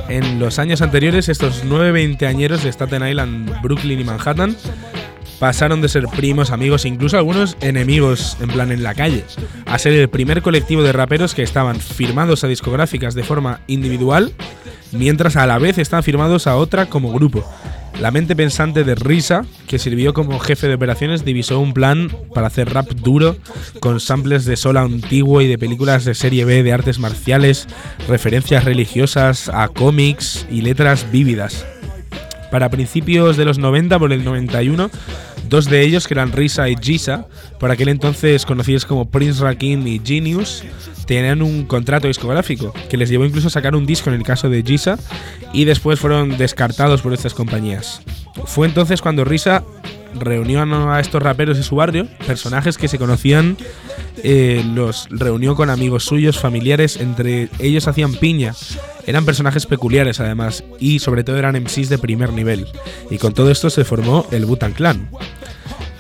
En 0.10 0.40
los 0.40 0.60
años 0.60 0.82
anteriores, 0.82 1.30
estos 1.30 1.64
nueve 1.66 1.92
veinteañeros 1.92 2.64
de 2.64 2.72
Staten 2.72 3.08
Island, 3.08 3.62
Brooklyn 3.62 4.00
y 4.00 4.04
Manhattan 4.04 4.56
pasaron 5.40 5.82
de 5.82 5.90
ser 5.90 6.08
primos, 6.08 6.52
amigos 6.52 6.86
e 6.86 6.88
incluso 6.88 7.18
algunos 7.18 7.58
enemigos 7.62 8.38
en 8.40 8.50
plan 8.50 8.72
en 8.72 8.84
la 8.84 8.94
calle, 8.94 9.26
a 9.66 9.78
ser 9.78 9.94
el 9.94 10.08
primer 10.10 10.42
colectivo 10.42 10.84
de 10.84 10.94
raperos 10.94 11.34
que 11.34 11.44
estaban 11.44 11.80
firmados 11.80 12.44
a 12.44 12.48
discográficas 12.48 13.14
de 13.14 13.24
forma 13.24 13.60
individual, 13.68 14.32
mientras 14.92 15.36
a 15.36 15.46
la 15.48 15.58
vez 15.60 15.78
estaban 15.80 16.04
firmados 16.04 16.48
a 16.48 16.56
otra 16.56 16.86
como 16.86 17.12
grupo. 17.12 17.44
La 18.00 18.12
mente 18.12 18.36
pensante 18.36 18.84
de 18.84 18.96
Risa, 18.96 19.46
que 19.68 19.80
sirvió 19.80 20.14
como 20.14 20.40
jefe 20.40 20.68
de 20.68 20.76
operaciones, 20.76 21.24
divisó 21.24 21.60
un 21.60 21.74
plan 21.74 22.12
para 22.34 22.48
hacer 22.48 22.74
rap 22.74 22.90
duro 22.92 23.38
con 23.80 24.00
samples 24.00 24.46
de 24.46 24.58
sol 24.58 24.78
antiguo 24.78 25.42
y 25.42 25.48
de 25.48 25.58
películas 25.58 26.04
de 26.04 26.16
serie 26.16 26.44
B 26.44 26.64
de 26.64 26.74
artes 26.74 27.00
marciales, 27.00 27.68
referencias 28.08 28.66
religiosas 28.66 29.50
a 29.50 29.68
cómics 29.70 30.46
y 30.52 30.62
letras 30.62 31.12
vívidas. 31.12 31.66
Para 32.52 32.70
principios 32.70 33.38
de 33.38 33.46
los 33.46 33.58
90, 33.58 33.98
por 33.98 34.12
el 34.12 34.24
91, 34.24 34.90
dos 35.54 35.70
de 35.70 35.84
ellos, 35.84 36.08
que 36.08 36.16
eran 36.16 36.32
Risa 36.32 36.68
y 36.68 36.76
Giza, 36.76 37.28
por 37.60 37.70
aquel 37.70 37.90
entonces 37.90 38.44
conocidos 38.44 38.86
como 38.86 39.06
Prince 39.06 39.40
Rakim 39.40 39.86
y 39.86 40.02
Genius, 40.04 40.64
tenían 41.06 41.44
un 41.44 41.66
contrato 41.66 42.08
discográfico 42.08 42.74
que 42.90 42.98
les 42.98 43.08
llevó 43.08 43.24
incluso 43.24 43.50
a 43.50 43.52
sacar 43.52 43.76
un 43.76 43.86
disco 43.86 44.10
en 44.10 44.16
el 44.16 44.24
caso 44.24 44.50
de 44.50 44.64
Giza 44.64 44.98
y 45.54 45.66
después 45.66 46.00
fueron 46.00 46.40
descartados 46.40 47.04
por 47.04 47.14
estas 47.14 47.36
compañías. 47.36 48.02
Fue 48.46 48.66
entonces 48.66 49.00
cuando 49.00 49.26
Risa 49.26 49.64
reunió 50.14 50.62
a 50.92 51.00
estos 51.00 51.22
raperos 51.22 51.58
de 51.58 51.64
su 51.64 51.76
barrio, 51.76 52.08
personajes 52.26 52.78
que 52.78 52.88
se 52.88 52.98
conocían, 52.98 53.58
eh, 54.24 54.64
los 54.74 55.08
reunió 55.10 55.56
con 55.56 55.70
amigos 55.70 56.06
suyos, 56.06 56.40
familiares, 56.40 56.98
entre 56.98 57.50
ellos 57.60 57.88
hacían 57.88 58.14
piña. 58.16 58.54
Eran 59.06 59.26
personajes 59.26 59.66
peculiares 59.66 60.20
además 60.20 60.64
y 60.80 61.00
sobre 61.00 61.24
todo 61.24 61.38
eran 61.38 61.56
MCs 61.56 61.90
de 61.90 61.98
primer 61.98 62.32
nivel. 62.32 62.68
Y 63.10 63.18
con 63.18 63.34
todo 63.34 63.52
esto 63.52 63.70
se 63.70 63.84
formó 63.84 64.26
el 64.32 64.46
Butan 64.46 64.74
Clan. 64.74 65.10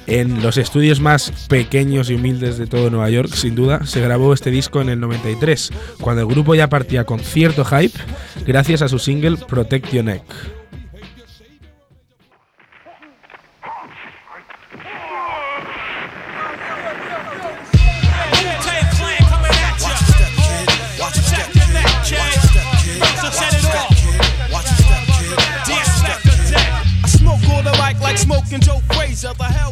En 0.05 0.41
los 0.43 0.57
estudios 0.57 0.99
más 0.99 1.31
pequeños 1.47 2.09
y 2.09 2.15
humildes 2.15 2.57
de 2.57 2.67
todo 2.67 2.89
Nueva 2.89 3.09
York, 3.09 3.33
sin 3.33 3.55
duda, 3.55 3.85
se 3.85 4.01
grabó 4.01 4.33
este 4.33 4.51
disco 4.51 4.81
en 4.81 4.89
el 4.89 4.99
93, 4.99 5.71
cuando 6.01 6.23
el 6.23 6.27
grupo 6.27 6.55
ya 6.55 6.67
partía 6.67 7.05
con 7.05 7.19
cierto 7.19 7.63
hype 7.63 7.97
gracias 8.45 8.81
a 8.81 8.89
su 8.89 8.99
single 8.99 9.37
Protect 9.37 9.91
Your 9.93 10.03
Neck. 10.03 10.23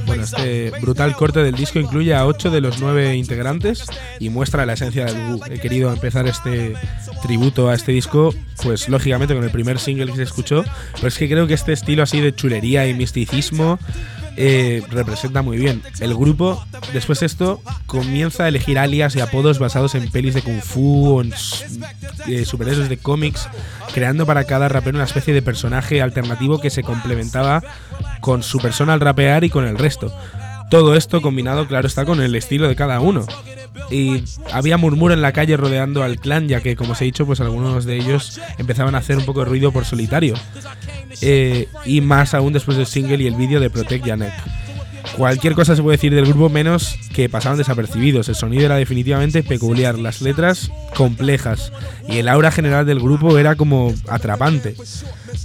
Bueno, 0.06 0.24
este 0.24 0.72
brutal 0.82 1.16
corte 1.16 1.42
del 1.42 1.56
disco 1.56 1.80
incluye 1.80 2.14
a 2.14 2.26
8 2.26 2.50
de 2.50 2.62
los 2.62 2.80
9 2.80 3.16
integrantes 3.16 3.86
y 4.20 4.30
muestra 4.30 4.66
la 4.66 4.74
esencia 4.74 5.06
del 5.06 5.18
Wu. 5.18 5.42
He 5.50 5.60
querido 5.60 5.92
empezar 5.92 6.28
este 6.28 6.74
tributo 7.22 7.70
a 7.70 7.76
este 7.76 7.92
disco, 7.92 8.34
pues 8.64 8.90
lógicamente 8.90 9.34
con 9.34 9.44
el 9.44 9.52
primer 9.52 9.80
single 9.80 10.08
que 10.08 10.18
se 10.18 10.24
escuchó, 10.24 10.64
pero 10.96 11.08
es 11.08 11.18
que 11.18 11.30
creo 11.30 11.48
que 11.48 11.54
este 11.54 11.74
estilo 11.74 12.04
así 12.04 12.20
de 12.20 12.34
chulería 12.34 12.88
y 12.88 12.94
misticismo 12.94 13.80
eh, 14.44 14.82
representa 14.90 15.44
muy 15.44 15.58
bien. 15.58 15.84
El 16.00 16.16
grupo, 16.16 16.66
después 16.94 17.20
de 17.20 17.28
esto, 17.28 17.62
comienza 17.86 18.46
a 18.46 18.48
elegir 18.48 18.80
alias 18.80 19.16
y 19.16 19.20
apodos 19.20 19.60
basados 19.60 19.94
en 19.94 20.10
pelis 20.10 20.34
de 20.34 20.42
kung 20.42 20.62
fu 20.62 21.18
o 21.18 21.22
en 21.22 21.32
eh, 22.28 22.44
superhéroes 22.44 22.90
de 22.90 22.98
cómics, 22.98 23.48
creando 23.94 24.26
para 24.26 24.46
cada 24.46 24.68
rapero 24.68 24.98
una 24.98 25.06
especie 25.06 25.36
de 25.36 25.44
personaje 25.44 26.02
alternativo 26.02 26.60
que 26.60 26.72
se 26.72 26.82
complementaba 26.82 27.62
con 28.20 28.42
su 28.42 28.58
persona 28.58 28.94
al 28.94 29.00
rapear 29.00 29.44
y 29.44 29.52
con 29.52 29.68
el 29.68 29.78
resto. 29.78 30.12
Todo 30.72 30.96
esto 30.96 31.22
combinado, 31.22 31.68
claro 31.68 31.86
está, 31.86 32.06
con 32.06 32.22
el 32.22 32.34
estilo 32.34 32.66
de 32.70 32.78
cada 32.78 33.02
uno. 33.02 33.26
Y 33.90 34.24
había 34.54 34.78
murmuro 34.78 35.14
en 35.14 35.22
la 35.22 35.34
calle 35.34 35.58
rodeando 35.58 36.02
al 36.02 36.18
clan, 36.18 36.48
ya 36.48 36.62
que, 36.62 36.78
como 36.78 36.94
os 36.94 37.02
he 37.02 37.06
dicho, 37.06 37.26
pues 37.26 37.42
algunos 37.42 37.84
de 37.84 37.98
ellos 37.98 38.40
empezaban 38.58 38.96
a 38.96 39.00
hacer 39.00 39.18
un 39.18 39.26
poco 39.26 39.42
de 39.42 39.48
ruido 39.48 39.74
por 39.74 39.84
solitario. 39.84 40.34
Eh, 41.20 41.68
y 41.84 42.00
más 42.00 42.34
aún 42.34 42.54
después 42.54 42.78
del 42.78 42.86
single 42.86 43.22
y 43.22 43.28
el 43.28 43.36
vídeo 43.36 43.60
de 43.60 43.70
Protect 43.70 44.06
Janek. 44.06 44.34
Cualquier 45.18 45.54
cosa 45.54 45.76
se 45.76 45.82
puede 45.82 45.98
decir 45.98 46.14
del 46.14 46.26
grupo 46.26 46.50
menos 46.50 46.98
que 47.14 47.30
pasaban 47.30 47.58
desapercibidos. 47.58 48.30
El 48.30 48.36
sonido 48.36 48.66
era 48.66 48.76
definitivamente 48.76 49.44
peculiar, 49.44 50.00
las 50.00 50.22
letras 50.22 50.72
complejas 50.96 51.72
y 52.08 52.18
el 52.18 52.30
aura 52.30 52.52
general 52.52 52.86
del 52.86 53.00
grupo 53.00 53.38
era 53.38 53.56
como 53.56 53.94
atrapante. 54.08 54.76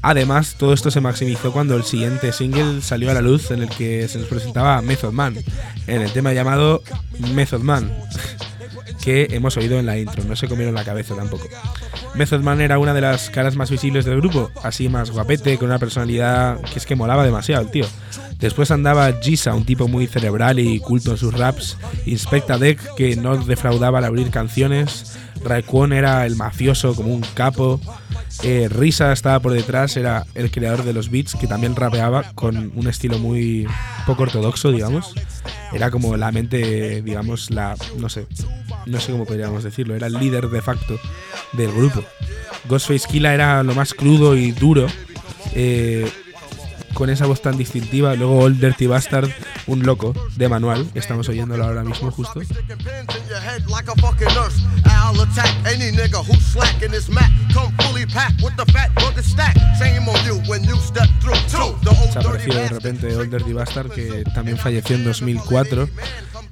Además, 0.03 0.57
todo 0.59 0.73
esto 0.73 0.91
se 0.91 1.01
maximizó 1.01 1.53
cuando 1.53 1.77
el 1.77 1.85
siguiente 1.85 2.33
single 2.33 2.83
salió 2.83 3.11
a 3.11 3.15
la 3.15 3.23
luz 3.23 3.51
en 3.51 3.63
el 3.63 3.69
que 3.69 4.07
se 4.09 4.19
nos 4.19 4.29
presentaba 4.29 4.81
Method 4.83 5.13
Man, 5.13 5.37
en 5.87 6.03
el 6.03 6.13
tema 6.13 6.33
llamado 6.33 6.83
Method 7.35 7.61
Man, 7.61 7.91
que 9.03 9.29
hemos 9.31 9.57
oído 9.57 9.79
en 9.79 9.87
la 9.87 9.99
intro, 9.99 10.25
no 10.25 10.37
se 10.37 10.49
comieron 10.49 10.75
la 10.75 10.85
cabeza 10.85 11.15
tampoco. 11.15 11.49
Method 12.15 12.61
era 12.61 12.79
una 12.79 12.95
de 12.95 13.01
las 13.01 13.31
caras 13.31 13.57
más 13.57 13.71
visibles 13.71 14.05
del 14.05 14.21
grupo, 14.21 14.51
así 14.63 14.89
más 14.89 15.11
guapete, 15.11 15.59
con 15.59 15.69
una 15.69 15.79
personalidad 15.79 16.61
que 16.63 16.79
es 16.79 16.87
que 16.87 16.97
molaba 16.97 17.25
demasiado 17.25 17.63
el 17.63 17.71
tío. 17.71 17.87
Después 18.39 18.71
andaba 18.71 19.13
Giza, 19.21 19.55
un 19.55 19.65
tipo 19.65 19.89
muy 19.89 20.07
cerebral 20.07 20.59
y 20.59 20.79
culto 20.81 21.13
en 21.13 21.17
sus 21.17 21.33
raps. 21.33 21.79
Inspecta 22.05 22.59
Deck, 22.59 22.95
que 22.95 23.17
no 23.17 23.37
defraudaba 23.37 23.99
al 23.99 24.05
abrir 24.05 24.31
canciones. 24.31 25.19
Raekwon 25.43 25.93
era 25.93 26.27
el 26.27 26.37
mafioso, 26.37 26.95
como 26.95 27.15
un 27.15 27.25
capo. 27.35 27.81
Eh, 28.43 28.69
Risa 28.71 29.13
estaba 29.13 29.41
por 29.41 29.53
detrás, 29.53 29.97
era 29.97 30.27
el 30.35 30.51
creador 30.51 30.85
de 30.85 30.93
los 30.93 31.11
beats, 31.11 31.35
que 31.35 31.47
también 31.47 31.77
rapeaba 31.77 32.33
con 32.35 32.73
un 32.75 32.89
estilo 32.89 33.19
muy 33.19 33.67
poco 34.07 34.25
ortodoxo, 34.25 34.71
digamos. 34.71 35.15
Era 35.73 35.91
como 35.91 36.17
la 36.17 36.31
mente, 36.33 37.03
digamos, 37.03 37.51
la. 37.51 37.77
no 37.99 38.09
sé. 38.09 38.27
No 38.85 39.01
sé 39.01 39.13
cómo 39.13 39.25
podríamos 39.25 39.65
decirlo. 39.65 39.95
Era 39.95 40.07
el 40.07 40.15
líder 40.15 40.49
de 40.49 40.63
facto 40.63 40.99
del 41.53 41.73
grupo. 41.73 42.05
Ghostface 42.69 43.09
Killa 43.09 43.35
era 43.35 43.63
lo 43.63 43.75
más 43.75 43.95
crudo 43.95 44.37
y 44.37 44.53
duro. 44.53 44.87
Eh, 45.55 46.11
con 46.97 47.11
esa 47.11 47.27
voz 47.27 47.43
tan 47.43 47.59
distintiva. 47.59 48.15
Luego 48.15 48.39
Old 48.39 48.59
Dirty 48.59 48.87
Bastard, 48.87 49.29
un 49.67 49.85
loco 49.85 50.15
de 50.37 50.49
manual. 50.49 50.89
Estamos 50.95 51.29
oyéndolo 51.29 51.65
ahora 51.65 51.85
mismo 51.85 52.11
justo. 52.11 52.41
Se 62.13 62.19
apareció 62.19 62.55
de 62.55 62.69
repente 62.69 63.15
Old 63.15 63.31
Dirty 63.31 63.53
Bastard, 63.53 63.91
que 63.91 64.25
también 64.35 64.57
falleció 64.57 64.97
en 64.97 65.05
2004. 65.05 65.89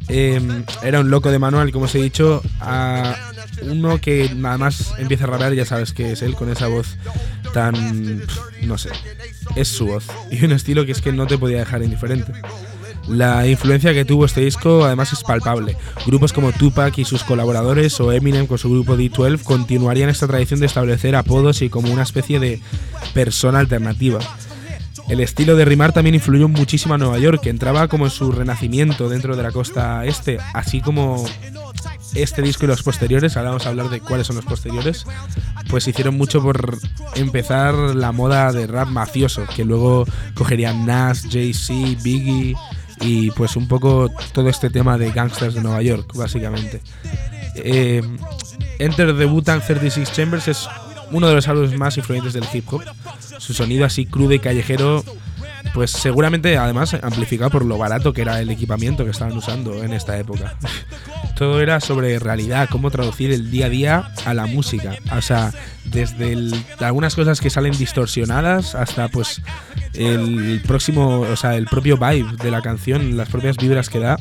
Eh, 0.09 0.41
era 0.83 1.01
un 1.01 1.11
loco 1.11 1.31
de 1.31 1.39
manual, 1.39 1.73
como 1.73 1.87
os 1.87 1.95
he 1.95 2.03
dicho, 2.03 2.43
a 2.61 3.17
uno 3.63 4.01
que 4.01 4.31
nada 4.35 4.59
más 4.59 4.95
empieza 4.99 5.25
a 5.25 5.29
rapear, 5.29 5.55
ya 5.55 5.65
sabes 5.65 5.93
que 5.93 6.13
es 6.13 6.23
él, 6.23 6.35
con 6.35 6.51
esa 6.51 6.67
voz 6.67 6.97
tan. 7.53 8.23
no 8.63 8.79
sé. 8.79 8.91
Es 9.57 9.69
su 9.69 9.87
voz. 9.87 10.07
Y 10.31 10.45
un 10.45 10.53
estilo 10.53 10.85
que 10.85 10.93
es 10.93 11.01
que 11.01 11.13
no 11.13 11.27
te 11.27 11.39
podía 11.39 11.59
dejar 11.59 11.83
indiferente. 11.83 12.33
La 13.09 13.47
influencia 13.47 13.93
que 13.93 14.07
tuvo 14.07 14.25
este 14.25 14.41
disco 14.41 14.85
además 14.85 15.13
es 15.13 15.23
palpable. 15.23 15.77
Grupos 16.07 16.33
como 16.33 16.53
Tupac 16.53 16.97
y 16.99 17.05
sus 17.05 17.23
colaboradores 17.23 18.01
o 18.01 18.13
Eminem 18.13 18.47
con 18.47 18.59
su 18.59 18.71
grupo 18.71 18.97
D12 18.97 19.43
continuarían 19.43 20.09
esta 20.09 20.27
tradición 20.27 20.61
de 20.61 20.67
establecer 20.67 21.15
apodos 21.15 21.61
y 21.61 21.69
como 21.69 21.93
una 21.93 22.03
especie 22.03 22.41
de 22.41 22.61
persona 23.13 23.59
alternativa. 23.59 24.21
El 25.09 25.21
estilo 25.21 25.55
de 25.55 25.65
rimar 25.65 25.93
también 25.93 26.15
influyó 26.15 26.49
muchísimo 26.49 26.95
a 26.95 26.99
Nueva 26.99 27.19
York, 27.19 27.41
que 27.43 27.51
entraba 27.51 27.89
como 27.89 28.07
en 28.07 28.11
su 28.11 28.33
renacimiento 28.33 29.09
dentro 29.09 29.37
de 29.37 29.43
la 29.43 29.53
costa 29.53 30.05
este, 30.05 30.39
así 30.55 30.81
como 30.81 31.25
este 32.15 32.43
disco 32.43 32.65
y 32.65 32.69
los 32.69 32.83
posteriores, 32.83 33.37
ahora 33.37 33.51
vamos 33.51 33.67
a 33.67 33.71
hablar 33.71 33.91
de 33.91 34.01
cuáles 34.01 34.27
son 34.27 34.37
los 34.37 34.45
posteriores, 34.45 35.05
pues 35.69 35.87
hicieron 35.89 36.17
mucho 36.17 36.43
por 36.43 36.79
empezar 37.17 37.75
la 37.75 38.13
moda 38.13 38.53
de 38.53 38.67
rap 38.67 38.89
mafioso, 38.89 39.45
que 39.55 39.65
luego 39.65 40.07
cogerían 40.35 40.87
Nas, 40.87 41.27
Jay-Z, 41.31 42.03
Biggie 42.03 42.55
y 43.01 43.31
pues 43.33 43.57
un 43.57 43.69
poco 43.69 44.11
todo 44.33 44.49
este 44.49 44.71
tema 44.71 44.97
de 44.97 45.11
gangsters 45.11 45.55
de 45.55 45.63
Nueva 45.63 45.83
York, 45.83 46.13
básicamente. 46.15 46.81
Eh, 47.57 48.03
Enter 48.79 49.17
the 49.17 49.27
Wu-Tang 49.27 49.63
36 49.63 50.13
Chambers 50.13 50.49
es 50.49 50.69
uno 51.11 51.29
de 51.29 51.35
los 51.35 51.49
álbumes 51.49 51.77
más 51.79 51.97
influyentes 51.97 52.33
del 52.33 52.45
hip 52.53 52.73
hop. 52.73 52.83
Su 53.39 53.55
sonido 53.55 53.85
así 53.85 54.07
crudo 54.07 54.33
y 54.33 54.39
callejero, 54.39 55.05
pues 55.73 55.91
seguramente 55.91 56.57
además 56.57 56.95
amplificado 56.95 57.51
por 57.51 57.65
lo 57.65 57.79
barato 57.79 58.13
que 58.13 58.23
era 58.23 58.41
el 58.41 58.51
equipamiento 58.51 59.05
que 59.05 59.11
estaban 59.11 59.37
usando 59.37 59.83
en 59.83 59.93
esta 59.93 60.19
época. 60.19 60.57
Todo 61.37 61.61
era 61.61 61.81
sobre 61.81 62.19
realidad, 62.19 62.69
cómo 62.71 62.91
traducir 62.91 63.33
el 63.33 63.51
día 63.51 63.67
a 63.67 63.69
día 63.69 64.13
a 64.25 64.35
la 64.35 64.47
música. 64.47 64.97
O 65.17 65.21
sea, 65.21 65.53
desde 65.85 66.37
algunas 66.79 67.15
cosas 67.15 67.41
que 67.41 67.51
salen 67.51 67.77
distorsionadas 67.77 68.75
hasta 68.75 69.09
pues 69.09 69.43
el 69.95 70.63
próximo, 70.67 71.21
o 71.21 71.37
sea, 71.37 71.57
el 71.57 71.67
propio 71.67 71.97
vibe 71.97 72.37
de 72.43 72.51
la 72.51 72.63
canción, 72.63 73.17
las 73.17 73.29
propias 73.29 73.57
vibras 73.57 73.89
que 73.89 73.99
da, 73.99 74.17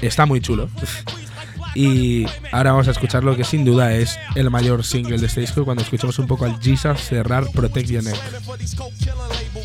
está 0.00 0.26
muy 0.26 0.40
chulo. 0.40 0.68
Y 1.74 2.26
ahora 2.52 2.72
vamos 2.72 2.88
a 2.88 2.92
escuchar 2.92 3.24
lo 3.24 3.36
que 3.36 3.44
sin 3.44 3.64
duda 3.64 3.92
es 3.92 4.18
el 4.34 4.50
mayor 4.50 4.84
single 4.84 5.18
de 5.18 5.26
este 5.26 5.40
disco 5.40 5.64
cuando 5.64 5.82
escuchamos 5.82 6.18
un 6.18 6.26
poco 6.26 6.44
al 6.44 6.60
Jesus 6.60 7.00
cerrar 7.00 7.50
Protect 7.52 7.88
Your 7.88 8.02
Neck. 8.02 8.16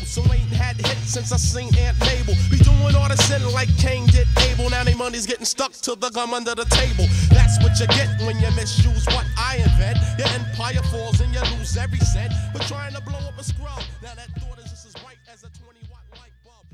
So 0.06 0.22
ain't 0.32 0.52
had 0.52 0.76
hits 0.76 1.14
since 1.14 1.32
I 1.32 1.38
seen 1.38 1.74
Aunt 1.78 1.98
Mabel. 2.00 2.34
Be 2.50 2.58
doing 2.58 2.94
all 2.94 3.08
the 3.08 3.16
sin 3.16 3.42
like 3.52 3.68
Cain 3.78 4.06
did 4.06 4.28
Abel. 4.46 4.70
Now 4.70 4.84
they 4.84 4.94
money's 4.94 5.26
getting 5.26 5.44
stuck 5.44 5.72
to 5.82 5.96
the 5.96 6.10
gum 6.10 6.34
under 6.34 6.54
the 6.54 6.66
table. 6.66 7.06
That's 7.30 7.58
what 7.62 7.78
you 7.80 7.86
get 7.88 8.08
when 8.22 8.38
you 8.38 8.50
misuse 8.54 9.06
what 9.06 9.26
I 9.36 9.56
invent. 9.56 9.98
Your 10.18 10.28
empire 10.28 10.82
falls 10.90 11.20
and 11.20 11.32
you 11.34 11.40
lose 11.56 11.76
every 11.76 11.98
cent. 11.98 12.32
But 12.52 12.62
trying 12.62 12.94
to 12.94 13.00
blow 13.00 13.18
up 13.18 13.38
a 13.38 13.44
scrub. 13.44 13.82
Now 14.02 14.14
that 14.14 14.28
thought 14.38 14.58
is 14.58 14.70
just 14.70 14.86
as 14.86 14.94
bright 15.02 15.18
as 15.32 15.42
a 15.42 15.50
20 15.50 15.80
watt 15.90 16.04
light 16.12 16.34
bulb. 16.44 16.66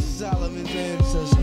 Solomon's 0.00 0.70
ancestor. 0.70 1.39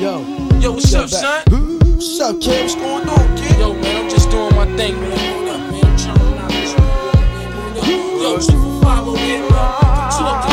Yo. 0.00 0.20
Yo, 0.60 0.72
what's 0.72 0.94
up, 0.94 1.08
son? 1.08 1.42
What's 1.48 2.20
up, 2.20 2.38
kid? 2.38 2.60
What's 2.60 2.74
going 2.74 3.08
on, 3.08 3.36
kid? 3.38 3.58
Yo, 3.58 3.72
man, 3.72 4.04
I'm 4.04 4.10
just 4.10 4.28
doing 4.28 4.54
my 4.54 4.66
thing, 4.76 4.92
man. 5.00 5.16
Hold 5.16 5.48
up, 5.48 5.60
man. 5.72 5.84
I'm 5.86 5.96
chilling 5.96 6.36
out 6.36 6.50
this 6.50 6.76
man. 6.76 8.20
Yo, 8.20 8.36
two 8.36 8.60
for 8.60 8.84
five 8.84 9.08
over 9.08 9.16
here, 9.16 9.40
man. 9.40 9.72
Two 10.12 10.28
up. 10.28 10.52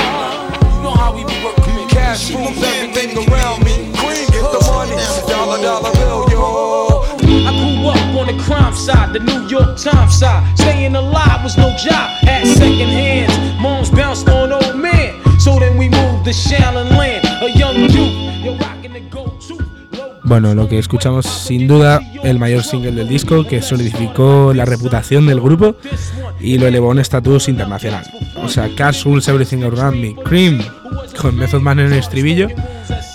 You 0.64 0.82
know 0.84 0.96
how 0.96 1.12
we 1.14 1.26
be 1.26 1.44
working. 1.44 1.90
Cash 1.90 2.32
moves 2.32 2.64
everything 2.64 3.18
around 3.28 3.66
me. 3.66 3.92
Cream 4.00 4.24
get 4.32 4.48
the 4.48 4.64
money, 4.72 4.96
dollar 5.28 5.62
dollar 5.62 5.92
bill, 5.92 6.24
yo. 6.32 7.04
I 7.44 7.52
grew 7.52 7.90
up 7.90 8.16
on 8.16 8.28
the 8.34 8.42
crime 8.44 8.74
side, 8.74 9.12
the 9.12 9.20
New 9.20 9.46
York 9.50 9.78
Times 9.78 10.20
side. 10.20 10.58
Staying 10.58 10.96
alive 10.96 11.44
was 11.44 11.58
no 11.58 11.76
job. 11.76 12.10
Had 12.24 12.48
second 12.48 12.96
hands. 12.96 13.60
Moms 13.62 13.90
bounced 13.90 14.30
on 14.30 14.54
old 14.54 14.80
men. 14.80 15.22
So 15.38 15.60
then 15.60 15.78
we 15.78 15.90
moved 15.90 16.24
to 16.24 16.32
Shaolin 16.32 16.90
Land. 16.98 17.28
A 17.44 17.52
young 17.52 17.76
youth. 17.76 17.94
Yo, 17.94 18.54
the 18.54 18.58
go-to. 18.58 18.73
Bueno, 20.26 20.56
lo 20.56 20.70
que 20.70 20.80
escuchamos 20.80 21.26
sin 21.26 21.68
duda 21.68 22.00
el 22.24 22.40
mayor 22.40 22.64
single 22.64 22.92
del 22.92 23.10
disco 23.10 23.46
que 23.46 23.62
solidificó 23.62 24.54
la 24.54 24.64
reputación 24.64 25.28
del 25.28 25.42
grupo 25.42 25.76
y 26.40 26.58
lo 26.58 26.68
elevó 26.68 26.88
a 26.88 26.92
un 26.92 27.00
estatus 27.00 27.50
internacional. 27.50 28.06
O 28.38 28.48
sea, 28.48 28.70
Cash 28.76 29.04
Rules 29.04 29.28
Everything 29.28 29.64
Around 29.64 30.00
Me, 30.00 30.16
Cream, 30.24 30.62
con 31.20 31.36
Method 31.36 31.62
Man 31.62 31.80
en 31.80 31.88
el 31.88 32.00
estribillo, 32.00 32.48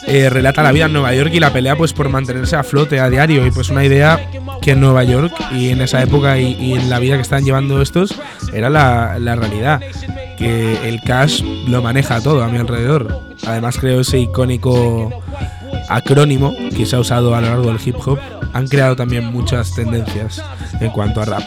eh, 0.07 0.29
relata 0.29 0.63
la 0.63 0.73
vida 0.73 0.87
en 0.87 0.93
Nueva 0.93 1.15
York 1.15 1.31
y 1.33 1.41
la 1.41 1.53
pelea 1.53 1.77
pues 1.77 1.93
por 1.93 2.09
mantenerse 2.09 2.57
a 2.57 2.63
flote 2.63 3.01
a 3.01 3.09
diario 3.09 3.47
y 3.47 3.51
pues 3.51 3.71
una 3.71 3.85
idea 3.85 4.31
que 4.61 4.73
en 4.73 4.81
Nueva 4.81 5.05
York 5.05 5.33
y 5.53 5.71
en 5.71 5.81
esa 5.81 6.03
época 6.03 6.39
y, 6.39 6.75
en 6.75 6.91
la 6.91 6.99
vida 6.99 7.17
que 7.17 7.23
están 7.23 7.45
llevando 7.45 7.81
estos 7.81 8.15
era 8.53 8.71
la, 8.71 9.19
la 9.19 9.37
realidad 9.37 9.81
que 10.39 10.89
el 10.89 11.03
cash 11.03 11.43
lo 11.43 11.83
maneja 11.83 12.21
todo 12.21 12.43
a 12.43 12.49
mi 12.49 12.59
alrededor 12.59 13.21
además 13.47 13.77
creo 13.79 14.01
ese 14.01 14.19
icónico 14.19 15.23
acrónimo 15.89 16.55
que 16.77 16.87
se 16.87 16.97
ha 16.97 17.01
usado 17.01 17.35
a 17.35 17.41
lo 17.41 17.49
largo 17.49 17.67
del 17.69 17.81
hip 17.85 17.97
hop 18.05 18.19
han 18.53 18.67
creado 18.67 18.97
también 18.97 19.27
muchas 19.27 19.75
tendencias 19.75 20.43
en 20.81 20.91
cuanto 20.91 21.21
a 21.21 21.25
rap 21.25 21.43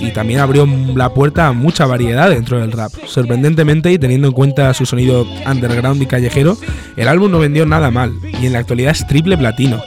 y 0.00 0.12
también 0.12 0.40
abrió 0.40 0.66
la 0.94 1.12
puerta 1.12 1.48
a 1.48 1.52
mucha 1.52 1.86
variedad 1.86 2.30
dentro 2.30 2.58
del 2.58 2.72
rap. 2.72 2.92
Sorprendentemente 3.06 3.90
y 3.92 3.98
teniendo 3.98 4.28
en 4.28 4.34
cuenta 4.34 4.72
su 4.74 4.86
sonido 4.86 5.26
underground 5.46 6.00
y 6.02 6.06
callejero, 6.06 6.56
el 6.96 7.08
álbum 7.08 7.30
no 7.30 7.38
vendió 7.38 7.66
nada 7.66 7.90
mal 7.90 8.14
y 8.40 8.46
en 8.46 8.52
la 8.52 8.60
actualidad 8.60 8.92
es 8.92 9.06
triple 9.06 9.36
platino. 9.36 9.82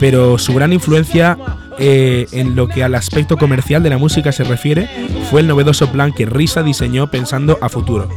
Pero 0.00 0.38
su 0.38 0.54
gran 0.54 0.72
influencia 0.72 1.38
eh, 1.78 2.26
en 2.32 2.56
lo 2.56 2.68
que 2.68 2.84
al 2.84 2.94
aspecto 2.94 3.36
comercial 3.36 3.82
de 3.82 3.90
la 3.90 3.98
música 3.98 4.32
se 4.32 4.44
refiere 4.44 4.88
fue 5.30 5.40
el 5.40 5.46
novedoso 5.46 5.90
plan 5.90 6.12
que 6.12 6.26
Risa 6.26 6.62
diseñó 6.62 7.10
pensando 7.10 7.58
a 7.60 7.68
futuro. 7.68 8.08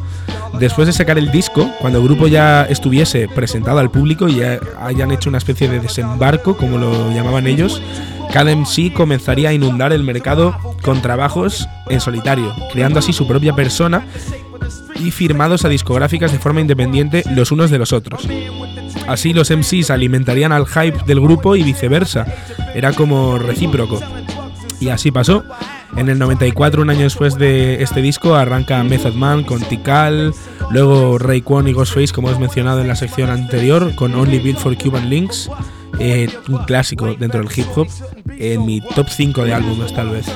Después 0.60 0.88
de 0.88 0.94
sacar 0.94 1.18
el 1.18 1.32
disco, 1.32 1.72
cuando 1.80 2.00
el 2.00 2.06
grupo 2.06 2.28
ya 2.28 2.64
estuviese 2.64 3.28
presentado 3.28 3.78
al 3.80 3.92
público 3.92 4.28
y 4.28 4.38
ya 4.38 4.60
hayan 4.82 5.12
hecho 5.12 5.30
una 5.30 5.38
especie 5.38 5.70
de 5.70 5.80
desembarco, 5.80 6.58
como 6.58 6.78
lo 6.78 7.12
llamaban 7.12 7.46
ellos, 7.46 7.82
cada 8.34 8.56
MC 8.56 8.92
comenzaría 8.92 9.50
a 9.50 9.54
inundar 9.54 9.94
el 9.94 10.04
mercado 10.04 10.58
con 10.82 11.02
trabajos 11.02 11.68
en 11.90 12.02
solitario, 12.02 12.54
creando 12.72 13.00
así 13.00 13.14
su 13.14 13.28
propia 13.28 13.54
persona 13.54 14.06
y 15.00 15.12
firmados 15.12 15.64
a 15.64 15.70
discográficas 15.70 16.32
de 16.32 16.40
forma 16.40 16.62
independiente 16.62 17.24
los 17.36 17.52
unos 17.52 17.70
de 17.70 17.78
los 17.78 17.94
otros. 17.94 18.28
Así 19.08 19.34
los 19.34 19.52
MCs 19.52 19.92
alimentarían 19.92 20.52
al 20.52 20.66
hype 20.66 21.04
del 21.06 21.22
grupo 21.22 21.56
y 21.56 21.64
viceversa, 21.64 22.26
era 22.74 22.94
como 22.94 23.38
recíproco. 23.38 24.00
Y 24.80 24.90
así 24.90 25.12
pasó. 25.12 25.44
En 25.96 26.10
el 26.10 26.20
94, 26.20 26.82
un 26.82 26.90
año 26.90 27.04
después 27.04 27.38
de 27.38 27.82
este 27.82 28.02
disco, 28.02 28.36
arranca 28.36 28.84
Method 28.84 29.14
Man 29.14 29.44
con 29.44 29.62
Tikal, 29.62 30.34
luego 30.70 31.18
Rayquan 31.18 31.68
y 31.68 31.74
Ghostface, 31.74 32.14
como 32.14 32.28
hemos 32.28 32.40
mencionado 32.40 32.82
en 32.82 32.88
la 32.88 32.96
sección 32.96 33.30
anterior, 33.30 33.96
con 33.96 34.14
Only 34.14 34.40
Built 34.40 34.60
for 34.60 34.78
Cuban 34.78 35.10
Links, 35.10 35.50
eh, 36.00 36.30
un 36.50 36.60
clásico 36.66 37.16
dentro 37.16 37.42
del 37.42 37.50
hip 37.56 37.68
hop, 37.76 37.88
en 38.38 38.66
mi 38.66 38.82
top 38.82 39.08
5 39.10 39.44
de 39.46 39.54
álbumes 39.54 39.94
tal 39.94 40.10
vez. 40.10 40.28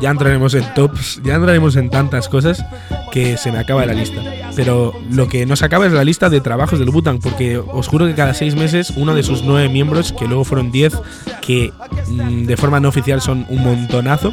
Ya 0.00 0.10
entraremos 0.10 0.54
en 0.54 0.64
tops, 0.74 1.20
ya 1.24 1.34
entraremos 1.34 1.76
en 1.76 1.90
tantas 1.90 2.28
cosas 2.28 2.64
que 3.10 3.36
se 3.36 3.50
me 3.50 3.58
acaba 3.58 3.84
la 3.86 3.94
lista. 3.94 4.22
Pero 4.54 4.92
lo 5.10 5.28
que 5.28 5.46
no 5.46 5.54
acaba 5.60 5.86
es 5.86 5.92
la 5.92 6.04
lista 6.04 6.30
de 6.30 6.40
trabajos 6.40 6.78
del 6.78 6.90
Butan, 6.90 7.18
porque 7.18 7.58
os 7.58 7.88
juro 7.88 8.06
que 8.06 8.14
cada 8.14 8.34
seis 8.34 8.54
meses 8.54 8.92
uno 8.96 9.14
de 9.14 9.22
sus 9.22 9.42
nueve 9.42 9.68
miembros, 9.68 10.12
que 10.12 10.26
luego 10.26 10.44
fueron 10.44 10.70
diez, 10.70 10.94
que 11.42 11.72
mm, 12.08 12.44
de 12.44 12.56
forma 12.56 12.80
no 12.80 12.88
oficial 12.88 13.20
son 13.20 13.46
un 13.48 13.62
montonazo, 13.62 14.32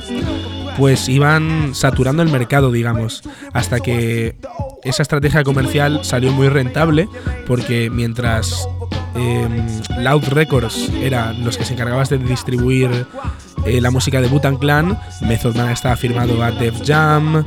pues 0.78 1.08
iban 1.10 1.74
saturando 1.74 2.22
el 2.22 2.30
mercado, 2.30 2.72
digamos, 2.72 3.24
hasta 3.54 3.80
que 3.80 4.36
esa 4.84 5.02
estrategia 5.02 5.44
comercial 5.44 6.02
salió 6.04 6.32
muy 6.32 6.50
rentable, 6.50 7.08
porque 7.48 7.90
mientras 7.90 8.68
eh, 9.16 9.48
Loud 10.00 10.26
Records 10.30 10.92
era 11.02 11.34
los 11.34 11.58
que 11.58 11.66
se 11.66 11.74
encargaban 11.74 12.06
de 12.08 12.18
distribuir 12.18 13.08
eh, 13.66 13.82
la 13.82 13.92
música 13.92 14.22
de 14.22 14.28
Butan 14.28 14.58
Clan, 14.58 15.00
Method 15.22 15.56
Man 15.56 15.72
estaba 15.72 15.96
firmado 15.96 16.44
a 16.44 16.52
Def 16.52 16.82
Jam, 16.86 17.44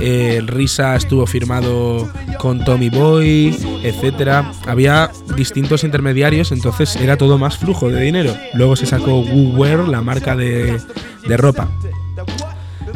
eh, 0.00 0.42
Risa 0.46 0.96
estuvo 0.96 1.26
firmado 1.26 2.10
con 2.38 2.64
Tommy 2.64 2.88
Boy, 2.88 3.56
etcétera. 3.82 4.50
Había 4.66 5.10
distintos 5.36 5.84
intermediarios, 5.84 6.52
entonces 6.52 6.96
era 6.96 7.16
todo 7.16 7.38
más 7.38 7.58
flujo 7.58 7.90
de 7.90 8.00
dinero. 8.00 8.34
Luego 8.54 8.76
se 8.76 8.86
sacó 8.86 9.20
WooWear, 9.20 9.88
la 9.88 10.00
marca 10.00 10.36
de, 10.36 10.80
de 11.26 11.36
ropa. 11.36 11.68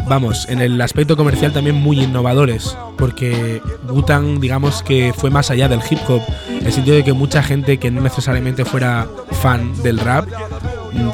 Vamos, 0.07 0.47
en 0.51 0.61
el 0.61 0.81
aspecto 0.81 1.17
comercial 1.17 1.53
también 1.53 1.77
muy 1.77 2.03
innovadores, 2.03 2.77
porque 2.99 3.63
Wu-Tang 3.89 4.39
digamos 4.39 4.83
que 4.83 5.15
fue 5.17 5.31
más 5.31 5.51
allá 5.51 5.67
del 5.67 5.81
hip 5.89 5.99
hop, 6.09 6.21
en 6.49 6.67
el 6.67 6.73
sentido 6.73 6.97
de 6.97 7.05
que 7.05 7.15
mucha 7.15 7.43
gente 7.43 7.79
que 7.79 7.91
no 7.91 8.03
necesariamente 8.03 8.67
fuera 8.67 9.07
fan 9.33 9.83
del 9.83 9.99
rap 9.99 10.29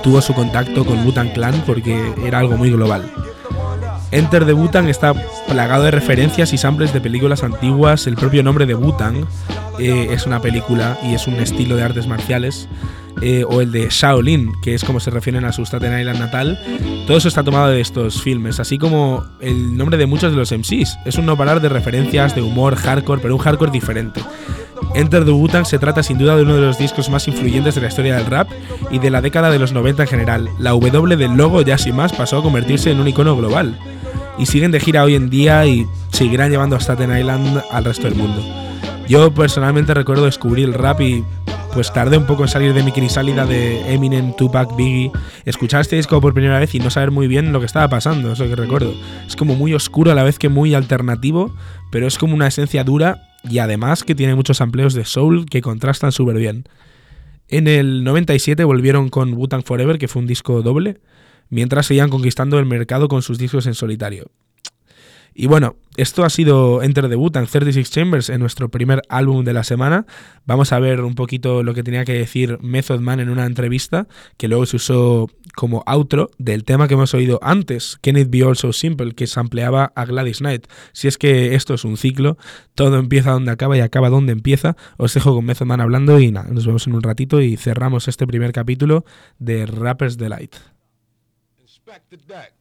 tuvo 0.03 0.20
su 0.20 0.35
contacto 0.35 0.85
con 0.85 1.05
Wu-Tang 1.07 1.33
Clan 1.33 1.62
porque 1.66 2.12
era 2.24 2.39
algo 2.39 2.57
muy 2.57 2.70
global. 2.70 3.11
Enter 4.12 4.45
the 4.45 4.53
Wu-Tang 4.53 4.89
está 4.89 5.14
plagado 5.49 5.85
de 5.85 5.93
referencias 5.93 6.53
y 6.53 6.59
samples 6.59 6.93
de 6.93 7.01
películas 7.01 7.45
antiguas. 7.45 8.07
El 8.07 8.16
propio 8.16 8.43
nombre 8.43 8.66
de 8.66 8.74
Wu-Tang 8.74 9.24
eh, 9.78 10.09
es 10.11 10.26
una 10.26 10.41
película 10.41 10.99
y 11.05 11.14
es 11.14 11.26
un 11.28 11.35
estilo 11.35 11.76
de 11.76 11.85
artes 11.85 12.07
marciales. 12.09 12.68
eh, 13.22 13.45
o 13.47 13.61
el 13.61 13.70
de 13.70 13.89
Shaolin, 13.91 14.53
que 14.62 14.74
es 14.74 14.83
como 14.85 14.99
se 14.99 15.11
refieren 15.11 15.45
a 15.45 15.53
su 15.53 15.64
Staten 15.66 15.99
Island 15.99 16.18
natal. 16.20 16.59
Todo 17.07 17.18
eso 17.18 17.28
está 17.28 17.43
tomado 17.43 17.68
de 17.68 17.81
estos 17.81 18.22
filmes, 18.22 18.61
así 18.61 18.78
como 18.78 19.24
el 19.41 19.76
nombre 19.76 19.99
de 19.99 20.07
muchos 20.07 20.33
de 20.33 20.39
los 20.39 20.53
MCs. 20.53 20.99
Es 21.05 21.16
un 21.16 21.26
no 21.26 21.37
parar 21.37 21.61
de 21.61 21.68
referencias, 21.68 22.35
de 22.35 22.43
humor, 22.43 22.76
hardcore, 22.76 23.20
pero 23.20 23.35
un 23.37 23.41
hardcore 23.43 23.72
diferente. 23.72 24.22
Enter 24.95 25.24
the 25.24 25.31
Wu-Tang 25.31 25.64
se 25.64 25.78
trata 25.78 26.03
sin 26.03 26.18
duda 26.18 26.37
de 26.37 26.43
uno 26.43 26.57
de 26.57 26.62
los 26.62 26.78
discos 26.78 27.11
más 27.11 27.28
influyentes 27.28 27.74
de 27.74 27.81
la 27.81 27.89
historia 27.89 28.16
del 28.16 28.26
rap 28.26 28.49
y 28.91 28.99
de 28.99 29.11
la 29.11 29.20
década 29.20 29.51
de 29.51 29.59
los 29.59 29.72
90 29.72 30.03
en 30.03 30.09
general. 30.09 30.49
La 30.59 30.70
W 30.70 31.16
del 31.16 31.37
logo 31.37 31.62
ya 31.62 31.78
sin 31.78 31.97
más 31.97 32.12
pasó 32.12 32.39
a 32.39 32.43
convertirse 32.43 32.91
en 32.91 33.01
un 33.01 33.09
icono 33.09 33.37
global. 33.37 33.78
Y 34.39 34.47
siguen 34.47 34.72
de 34.72 34.81
gira 34.81 35.05
hoy 35.05 35.14
en 35.14 35.31
día 35.31 35.64
y 35.66 35.87
seguirán 36.11 36.51
llevando 36.51 36.76
a 36.76 36.81
Staten 36.81 37.16
Island 37.16 37.62
al 37.70 37.85
resto 37.85 38.05
del 38.05 38.16
mundo. 38.16 38.43
Yo 39.09 39.33
personalmente 39.33 39.95
recuerdo 39.95 40.24
descubrir 40.24 40.68
el 40.68 40.74
rap 40.74 41.01
y 41.01 41.24
pues 41.72 41.93
tardé 41.93 42.16
un 42.16 42.26
poco 42.26 42.43
en 42.43 42.49
salir 42.49 42.74
de 42.74 42.83
mi 42.83 42.93
crisálida 42.93 43.47
de 43.47 43.93
Eminem, 43.93 44.35
Tupac, 44.35 44.74
Biggie, 44.76 45.12
escuchar 45.45 45.83
este 45.83 45.97
disco 45.97 46.20
por 46.20 46.35
primera 46.35 46.59
vez 46.59 46.74
y 46.74 46.81
no 46.81 46.91
saber 46.91 47.11
muy 47.11 47.28
bien 47.28 47.53
lo 47.53 47.61
que 47.61 47.66
estaba 47.66 47.89
pasando, 47.89 48.33
eso 48.33 48.49
que 48.49 48.57
recuerdo. 48.57 48.93
Es 49.26 49.37
como 49.37 49.55
muy 49.55 49.74
oscuro 49.74 50.11
a 50.11 50.14
la 50.14 50.24
vez 50.24 50.39
que 50.39 50.49
muy 50.49 50.74
alternativo, 50.74 51.55
pero 51.91 52.07
es 52.07 52.18
como 52.18 52.35
una 52.35 52.49
esencia 52.49 52.83
dura 52.83 53.30
y 53.49 53.59
además 53.59 54.05
que 54.05 54.14
tiene 54.14 54.34
muchos 54.34 54.61
amplios 54.61 54.95
de 54.95 55.05
soul 55.05 55.47
que 55.47 55.61
contrastan 55.61 56.12
súper 56.12 56.36
bien. 56.36 56.64
En 57.49 57.66
el 57.66 58.05
97 58.05 58.62
volvieron 58.64 59.09
con 59.09 59.34
Wu-Tang 59.34 59.64
Forever, 59.64 59.99
que 59.99 60.09
fue 60.09 60.20
un 60.20 60.28
disco 60.28 60.62
doble, 60.62 61.01
mientras 61.49 61.86
seguían 61.86 62.11
conquistando 62.11 62.59
el 62.59 62.66
mercado 62.66 63.09
con 63.09 63.22
sus 63.22 63.38
discos 63.38 63.66
en 63.66 63.74
solitario. 63.74 64.30
Y 65.34 65.47
bueno, 65.47 65.76
esto 65.97 66.24
ha 66.24 66.30
sido 66.30 66.82
Enter 66.82 67.09
the 67.09 67.16
Wu-Tang 67.16 67.47
36 67.47 67.91
Chambers 67.91 68.30
en 68.30 68.41
nuestro 68.41 68.68
primer 68.68 69.03
álbum 69.09 69.45
de 69.45 69.53
la 69.53 69.64
semana. 69.64 70.07
Vamos 70.45 70.72
a 70.72 70.78
ver 70.78 71.03
un 71.03 71.14
poquito 71.14 71.62
lo 71.62 71.72
que 71.72 71.82
tenía 71.82 72.05
que 72.05 72.14
decir 72.14 72.59
Method 72.61 73.01
Man 73.01 73.20
en 73.20 73.30
una 73.30 73.47
entrevista 73.47 74.09
que 74.36 74.49
luego 74.49 74.66
se 74.66 74.76
usó 74.76 75.28
como 75.55 75.82
outro 75.86 76.30
del 76.38 76.64
tema 76.64 76.88
que 76.88 76.94
hemos 76.94 77.14
oído 77.14 77.38
antes, 77.42 77.98
Can 78.03 78.16
It 78.16 78.28
Be 78.30 78.44
All 78.44 78.57
So 78.57 78.72
Simple, 78.72 79.14
que 79.14 79.26
sampleaba 79.26 79.92
a 79.94 80.05
Gladys 80.05 80.38
Knight. 80.38 80.66
Si 80.92 81.09
es 81.09 81.18
que 81.18 81.55
esto 81.55 81.74
es 81.74 81.84
un 81.84 81.96
ciclo, 81.96 82.36
todo 82.74 82.98
empieza 82.98 83.32
donde 83.32 83.53
acaba 83.53 83.76
y 83.76 83.80
acaba 83.80 84.09
donde 84.09 84.32
empieza. 84.32 84.76
Os 84.96 85.14
dejo 85.14 85.34
con 85.34 85.44
Method 85.44 85.66
Man 85.66 85.80
hablando 85.80 86.18
y 86.20 86.30
nada, 86.30 86.48
nos 86.51 86.66
vemos 86.66 86.86
en 86.86 86.94
un 86.94 87.03
ratito 87.03 87.40
y 87.40 87.57
cerramos 87.57 88.09
este 88.09 88.26
primer 88.26 88.53
capítulo 88.53 89.05
de 89.38 89.66
Rappers 89.66 90.16
Delight. 90.16 90.57
Deck. 92.28 92.53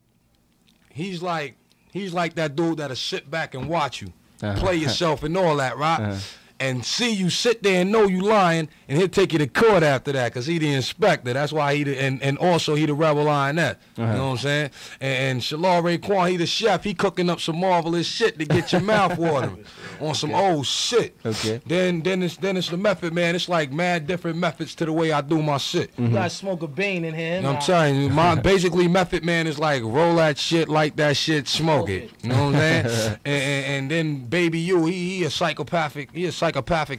He's 0.89 1.21
like 1.21 1.55
he's 1.91 2.13
like 2.13 2.35
that 2.35 2.55
dude 2.55 2.77
that'll 2.77 2.95
sit 2.95 3.29
back 3.29 3.53
and 3.53 3.69
watch 3.69 4.01
you. 4.01 4.11
Uh-huh. 4.41 4.59
Play 4.59 4.77
yourself 4.77 5.23
and 5.23 5.37
all 5.37 5.57
that, 5.57 5.77
right? 5.77 5.99
Uh-huh. 5.99 6.17
And 6.61 6.83
see 6.83 7.13
you 7.13 7.29
sit 7.29 7.63
there 7.63 7.81
and 7.81 7.91
know 7.91 8.03
you 8.07 8.19
lying, 8.21 8.67
and 8.89 8.97
he'll 8.97 9.07
take 9.07 9.31
you 9.31 9.39
to 9.39 9.47
court 9.47 9.81
after 9.81 10.11
that, 10.11 10.33
cause 10.33 10.45
he 10.45 10.57
the 10.57 10.73
inspector. 10.73 11.31
That's 11.31 11.53
why 11.53 11.73
he 11.75 11.83
the, 11.85 11.97
and 12.01 12.21
and 12.21 12.37
also 12.37 12.75
he 12.75 12.85
the 12.85 12.93
rebel 12.93 13.23
lioness. 13.23 13.77
You 13.95 14.03
Uh-huh. 14.03 14.13
know 14.13 14.25
what 14.25 14.31
I'm 14.31 14.37
saying? 14.39 14.69
And, 14.99 15.17
and 15.39 15.41
Shalal 15.41 15.81
Raekwon, 15.81 16.31
he 16.31 16.35
the 16.37 16.45
chef. 16.45 16.83
He 16.83 16.93
cooking 16.93 17.29
up 17.29 17.39
some 17.39 17.57
marvelous 17.61 18.07
shit 18.07 18.37
to 18.39 18.45
get 18.45 18.73
your 18.73 18.81
mouth 18.81 19.17
watering 19.17 19.63
on 20.01 20.13
some 20.15 20.33
old 20.33 20.65
shit. 20.65 21.15
Okay. 21.25 21.61
Then 21.65 22.01
then 22.01 22.21
it's 22.23 22.35
then 22.35 22.57
it's 22.57 22.67
the 22.67 22.75
method, 22.77 23.13
man. 23.13 23.35
It's 23.35 23.47
like 23.47 23.71
mad 23.71 24.05
different 24.05 24.37
methods 24.37 24.75
to 24.75 24.85
the 24.85 24.91
way 24.91 25.13
I 25.13 25.21
do 25.21 25.41
my 25.41 25.57
shit. 25.59 25.93
Mm-hmm. 25.93 26.07
You 26.07 26.11
gotta 26.11 26.29
smoke 26.29 26.61
a 26.61 26.67
bean 26.67 27.05
in 27.05 27.13
here. 27.13 27.41
I'm 27.45 27.59
telling 27.59 28.01
you, 28.01 28.09
my 28.09 28.35
basically 28.51 28.89
Method 28.89 29.23
Man 29.23 29.47
is 29.47 29.57
like 29.59 29.81
roll 29.81 30.17
that 30.17 30.37
shit, 30.37 30.67
like 30.67 30.97
that 30.97 31.15
shit, 31.15 31.47
smoke 31.47 31.87
it. 31.89 32.11
You 32.21 32.29
know 32.29 32.47
what 32.47 32.55
I'm 32.55 32.59
saying? 32.59 32.85
and, 33.25 33.43
and, 33.43 33.65
and 33.65 33.91
then 33.91 34.25
Baby 34.25 34.59
You, 34.59 34.87
he, 34.87 35.19
he 35.19 35.23
a 35.23 35.29
psychopathic, 35.29 36.11
he 36.11 36.25
a 36.25 36.31
psychopathic 36.33 36.48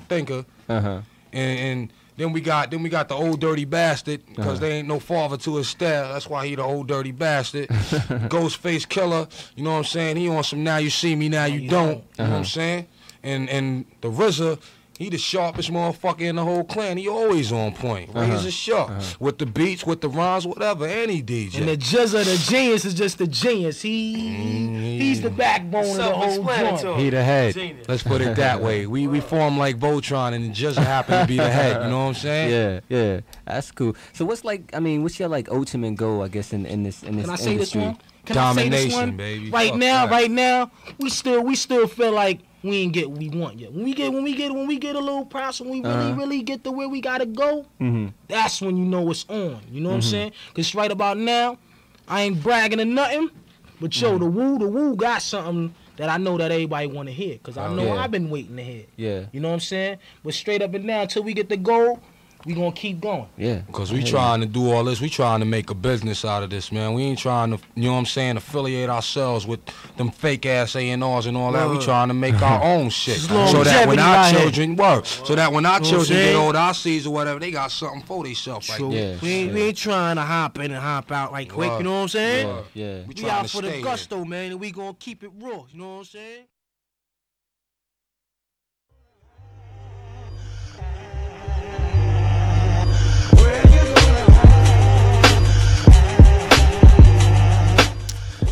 thinker. 0.08 0.44
Uh-huh. 0.68 1.00
And, 1.32 1.58
and 1.58 1.92
then 2.16 2.32
we 2.32 2.40
got 2.40 2.70
then 2.70 2.82
we 2.82 2.88
got 2.88 3.08
the 3.08 3.14
old 3.14 3.40
dirty 3.40 3.64
bastard 3.64 4.24
because 4.26 4.46
Uh-huh. 4.46 4.58
there 4.60 4.70
ain't 4.72 4.88
no 4.88 4.98
father 5.00 5.36
to 5.38 5.56
his 5.56 5.68
style. 5.68 6.12
That's 6.12 6.28
why 6.28 6.46
he 6.46 6.54
the 6.54 6.62
old 6.62 6.88
dirty 6.88 7.12
bastard. 7.12 7.68
Ghostface 8.28 8.88
killer. 8.88 9.26
You 9.56 9.64
know 9.64 9.72
what 9.72 9.78
I'm 9.78 9.84
saying? 9.84 10.16
He 10.16 10.28
on 10.28 10.44
some 10.44 10.62
now 10.64 10.76
you 10.78 10.90
see 10.90 11.14
me 11.16 11.28
now 11.28 11.44
you 11.46 11.68
don't. 11.68 11.88
You 11.88 11.94
know 11.94 12.02
what 12.16 12.20
Uh-huh. 12.24 12.36
I'm 12.36 12.44
saying? 12.44 12.86
And 13.22 13.48
and 13.48 13.84
the 14.00 14.08
RZA. 14.10 14.58
He 15.00 15.08
the 15.08 15.16
sharpest 15.16 15.72
motherfucker 15.72 16.20
in 16.20 16.36
the 16.36 16.44
whole 16.44 16.62
clan. 16.62 16.98
He 16.98 17.08
always 17.08 17.50
on 17.52 17.72
point. 17.72 18.10
Uh-huh. 18.14 18.34
Razor 18.34 18.50
sharp. 18.50 18.92
With 19.18 19.38
the 19.38 19.46
beats, 19.46 19.86
with 19.86 20.02
the 20.02 20.10
rhymes, 20.10 20.46
whatever. 20.46 20.86
Any 20.86 21.22
DJ. 21.22 21.60
And 21.60 21.68
the 21.70 21.76
Jizza, 21.78 22.22
the 22.22 22.36
genius, 22.52 22.84
is 22.84 22.92
just 22.92 23.16
the 23.16 23.26
genius. 23.26 23.80
He 23.80 24.98
he's 24.98 25.22
the 25.22 25.30
backbone 25.30 25.86
of 25.86 25.96
the 25.96 26.12
whole 26.12 26.44
joint. 26.76 27.00
He 27.00 27.08
the 27.08 27.24
head. 27.24 27.56
Let's 27.88 28.02
put 28.02 28.20
it 28.20 28.36
that 28.36 28.60
way. 28.60 28.86
We 28.86 29.06
we 29.06 29.20
form 29.20 29.56
like 29.56 29.78
Voltron 29.78 30.34
and 30.34 30.54
just 30.54 30.78
happen 30.78 31.18
to 31.22 31.26
be 31.26 31.38
the 31.38 31.50
head. 31.50 31.82
You 31.82 31.88
know 31.88 32.00
what 32.00 32.08
I'm 32.08 32.14
saying? 32.14 32.50
Yeah, 32.50 32.80
yeah, 32.88 33.20
that's 33.46 33.70
cool. 33.70 33.96
So 34.12 34.26
what's 34.26 34.44
like? 34.44 34.74
I 34.74 34.80
mean, 34.80 35.02
what's 35.02 35.18
your 35.18 35.30
like 35.30 35.48
ultimate 35.50 35.94
goal? 35.96 36.22
I 36.22 36.28
guess 36.28 36.52
in, 36.52 36.66
in 36.66 36.82
this 36.82 37.02
in 37.02 37.16
this 37.16 37.24
Can 37.24 37.32
I 37.32 37.36
say 37.36 37.56
this 37.56 37.74
industry. 37.74 37.80
one? 37.80 37.98
Can 38.26 38.36
I 38.36 38.52
say 38.54 38.68
this 38.68 38.80
Domination, 38.92 38.98
one? 38.98 39.16
baby. 39.16 39.50
Right 39.50 39.70
Fuck 39.70 39.78
now, 39.78 40.06
that. 40.06 40.12
right 40.12 40.30
now, 40.30 40.70
we 40.98 41.08
still 41.08 41.42
we 41.42 41.54
still 41.54 41.86
feel 41.86 42.12
like 42.12 42.40
we 42.62 42.76
ain't 42.78 42.92
get 42.92 43.10
what 43.10 43.18
we 43.18 43.28
want 43.30 43.58
yet. 43.58 43.72
When 43.72 43.84
we 43.84 43.94
get 43.94 44.12
when 44.12 44.22
we 44.22 44.34
get 44.34 44.52
when 44.52 44.66
we 44.66 44.78
get 44.78 44.96
a 44.96 45.00
little 45.00 45.24
press, 45.24 45.60
when 45.60 45.70
we 45.70 45.80
really 45.80 46.10
Uh-huh. 46.10 46.20
really 46.20 46.42
get 46.42 46.62
to 46.64 46.70
where 46.70 46.88
we 46.88 47.00
gotta 47.00 47.26
go, 47.26 47.66
Mm-hmm. 47.80 48.08
that's 48.28 48.60
when 48.60 48.76
you 48.76 48.84
know 48.84 49.10
it's 49.10 49.24
on. 49.28 49.60
You 49.70 49.80
know 49.80 49.90
what 49.90 49.94
I'm 49.96 50.00
Mhm. 50.02 50.04
saying? 50.10 50.32
Cause 50.54 50.74
right 50.74 50.90
about 50.90 51.16
now, 51.18 51.58
I 52.08 52.22
ain't 52.22 52.42
bragging 52.42 52.80
or 52.80 52.84
nothing, 52.84 53.30
but 53.80 53.98
yo, 54.00 54.10
Mm-hmm. 54.10 54.18
the 54.24 54.26
woo 54.30 54.58
the 54.58 54.68
woo 54.68 54.96
got 54.96 55.22
something 55.22 55.74
that 55.96 56.08
I 56.08 56.16
know 56.18 56.36
that 56.38 56.50
everybody 56.50 56.86
want 56.86 57.08
to 57.08 57.14
hear. 57.14 57.38
Cause 57.42 57.56
I 57.56 57.66
Oh, 57.66 57.74
know 57.74 57.84
yeah. 57.86 58.02
I've 58.02 58.10
been 58.10 58.30
waiting 58.30 58.56
to 58.56 58.62
hear. 58.62 58.84
Yeah, 58.96 59.20
You 59.32 59.40
know 59.40 59.48
what 59.48 59.54
I'm 59.54 59.60
saying? 59.60 59.98
But 60.24 60.34
straight 60.34 60.62
up 60.62 60.72
and 60.74 60.86
down, 60.86 61.02
until 61.02 61.22
we 61.22 61.34
get 61.34 61.48
the 61.48 61.56
goal, 61.56 62.00
we 62.44 62.54
gonna 62.54 62.72
keep 62.72 63.00
going. 63.00 63.26
yeah. 63.36 63.58
Because 63.66 63.92
we 63.92 63.98
I 63.98 64.02
hear 64.02 64.10
trying 64.10 64.40
to 64.40 64.46
do 64.46 64.70
all 64.70 64.84
this. 64.84 65.00
We 65.00 65.08
trying 65.08 65.40
to 65.40 65.46
make 65.46 65.70
a 65.70 65.74
business 65.74 66.24
out 66.24 66.42
of 66.42 66.50
this, 66.50 66.72
man. 66.72 66.94
We 66.94 67.02
ain't 67.02 67.18
trying 67.18 67.50
to, 67.56 67.58
you 67.74 67.84
know 67.84 67.92
what 67.92 67.98
I'm 67.98 68.06
saying, 68.06 68.36
affiliate 68.38 68.88
ourselves 68.90 69.46
with 69.46 69.60
them 69.96 70.10
fake 70.10 70.46
ass 70.46 70.74
A&Rs 70.76 71.26
and 71.26 71.36
all 71.36 71.52
that. 71.52 71.68
We 71.68 71.76
Word. 71.76 71.84
trying 71.84 72.08
to 72.08 72.14
make 72.14 72.40
our 72.40 72.62
own 72.62 72.88
shit. 73.02 73.18
So 73.18 73.62
that 73.64 73.86
when 73.88 73.98
our 73.98 74.30
children 74.32 74.76
work, 74.76 75.06
so 75.06 75.34
that 75.34 75.52
when 75.52 75.66
our 75.66 75.80
Know 75.80 75.84
what 75.84 75.86
I'm 75.86 75.90
children 76.04 76.18
get 76.18 76.34
old, 76.36 76.56
our 76.56 76.74
seeds 76.74 77.06
or 77.06 77.12
whatever, 77.12 77.38
they 77.40 77.50
got 77.50 77.70
something 77.70 78.02
for 78.02 78.24
themselves. 78.24 78.68
Like 78.68 78.78
True. 78.78 78.88
we, 78.88 78.96
ain't, 78.98 79.22
we 79.54 79.62
ain't 79.62 79.76
trying 79.76 80.16
to 80.16 80.22
hop 80.22 80.58
in 80.58 80.70
and 80.70 80.74
hop 80.80 81.10
out 81.12 81.32
like 81.32 81.48
quick. 81.50 81.70
Word. 81.70 81.78
You 81.78 81.84
know 81.84 81.92
what 81.96 82.02
I'm 82.02 82.08
saying? 82.08 82.46
Word. 82.48 82.64
Yeah. 82.74 83.00
We 83.06 83.14
We 83.22 83.28
out 83.30 83.48
for 83.50 83.62
the 83.62 83.68
stay 83.68 83.76
here. 83.76 83.84
gusto, 83.84 84.24
man, 84.24 84.52
and 84.52 84.60
we 84.60 84.70
gonna 84.70 84.94
keep 84.98 85.22
it 85.22 85.30
raw. 85.38 85.64
You 85.70 85.78
know 85.78 85.88
what 85.94 85.98
I'm 85.98 86.04
saying? 86.04 86.44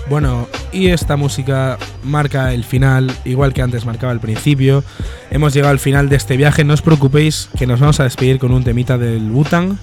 Bueno, 0.08 0.48
y 0.72 0.88
esta 0.88 1.16
música 1.16 1.76
marca 2.02 2.54
el 2.54 2.64
final, 2.64 3.14
igual 3.26 3.52
que 3.52 3.60
antes 3.60 3.84
marcaba 3.84 4.10
el 4.12 4.20
principio. 4.20 4.82
Hemos 5.30 5.52
llegado 5.52 5.70
al 5.70 5.78
final 5.78 6.08
de 6.08 6.16
este 6.16 6.38
viaje, 6.38 6.64
no 6.64 6.72
os 6.72 6.80
preocupéis 6.80 7.50
que 7.58 7.66
nos 7.66 7.80
vamos 7.80 8.00
a 8.00 8.04
despedir 8.04 8.38
con 8.38 8.52
un 8.52 8.64
temita 8.64 8.96
del 8.96 9.30
Wu-Tang. 9.30 9.76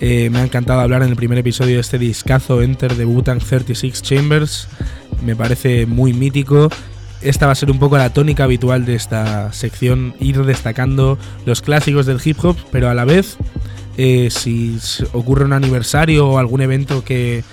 Eh, 0.00 0.28
me 0.30 0.40
ha 0.40 0.42
encantado 0.42 0.80
hablar 0.80 1.02
en 1.04 1.10
el 1.10 1.16
primer 1.16 1.38
episodio 1.38 1.76
de 1.76 1.82
este 1.82 1.98
discazo 1.98 2.62
Enter 2.62 2.96
the 2.96 3.04
Wu-Tang 3.04 3.38
36 3.38 4.02
Chambers. 4.02 4.66
Me 5.24 5.36
parece 5.36 5.86
muy 5.86 6.14
mítico. 6.14 6.68
Esta 7.20 7.46
va 7.46 7.52
a 7.52 7.54
ser 7.54 7.70
un 7.70 7.78
poco 7.78 7.96
la 7.96 8.12
tónica 8.12 8.44
habitual 8.44 8.84
de 8.86 8.96
esta 8.96 9.52
sección, 9.52 10.14
ir 10.18 10.42
destacando 10.44 11.16
los 11.44 11.62
clásicos 11.62 12.06
del 12.06 12.20
hip 12.24 12.44
hop, 12.44 12.56
pero 12.72 12.88
a 12.88 12.94
la 12.94 13.04
vez, 13.04 13.36
eh, 13.98 14.30
si 14.30 14.78
ocurre 15.12 15.44
un 15.44 15.52
aniversario 15.52 16.26
o 16.28 16.38
algún 16.38 16.60
evento 16.60 17.04
que 17.04 17.44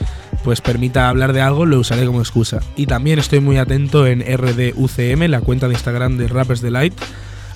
pues 0.48 0.62
permita 0.62 1.10
hablar 1.10 1.34
de 1.34 1.41
algo, 1.41 1.66
lo 1.66 1.78
usaré 1.78 2.06
como 2.06 2.22
excusa. 2.22 2.62
Y 2.78 2.86
también 2.86 3.20
estoy 3.20 3.41
muy 3.41 3.58
atento 3.58 4.08
en 4.08 4.22
RDUCM, 4.22 5.24
la 5.28 5.41
cuenta 5.41 5.68
de 5.68 5.74
Instagram 5.74 6.18
de 6.18 6.30
Rappers 6.30 6.62
Delight, 6.62 6.93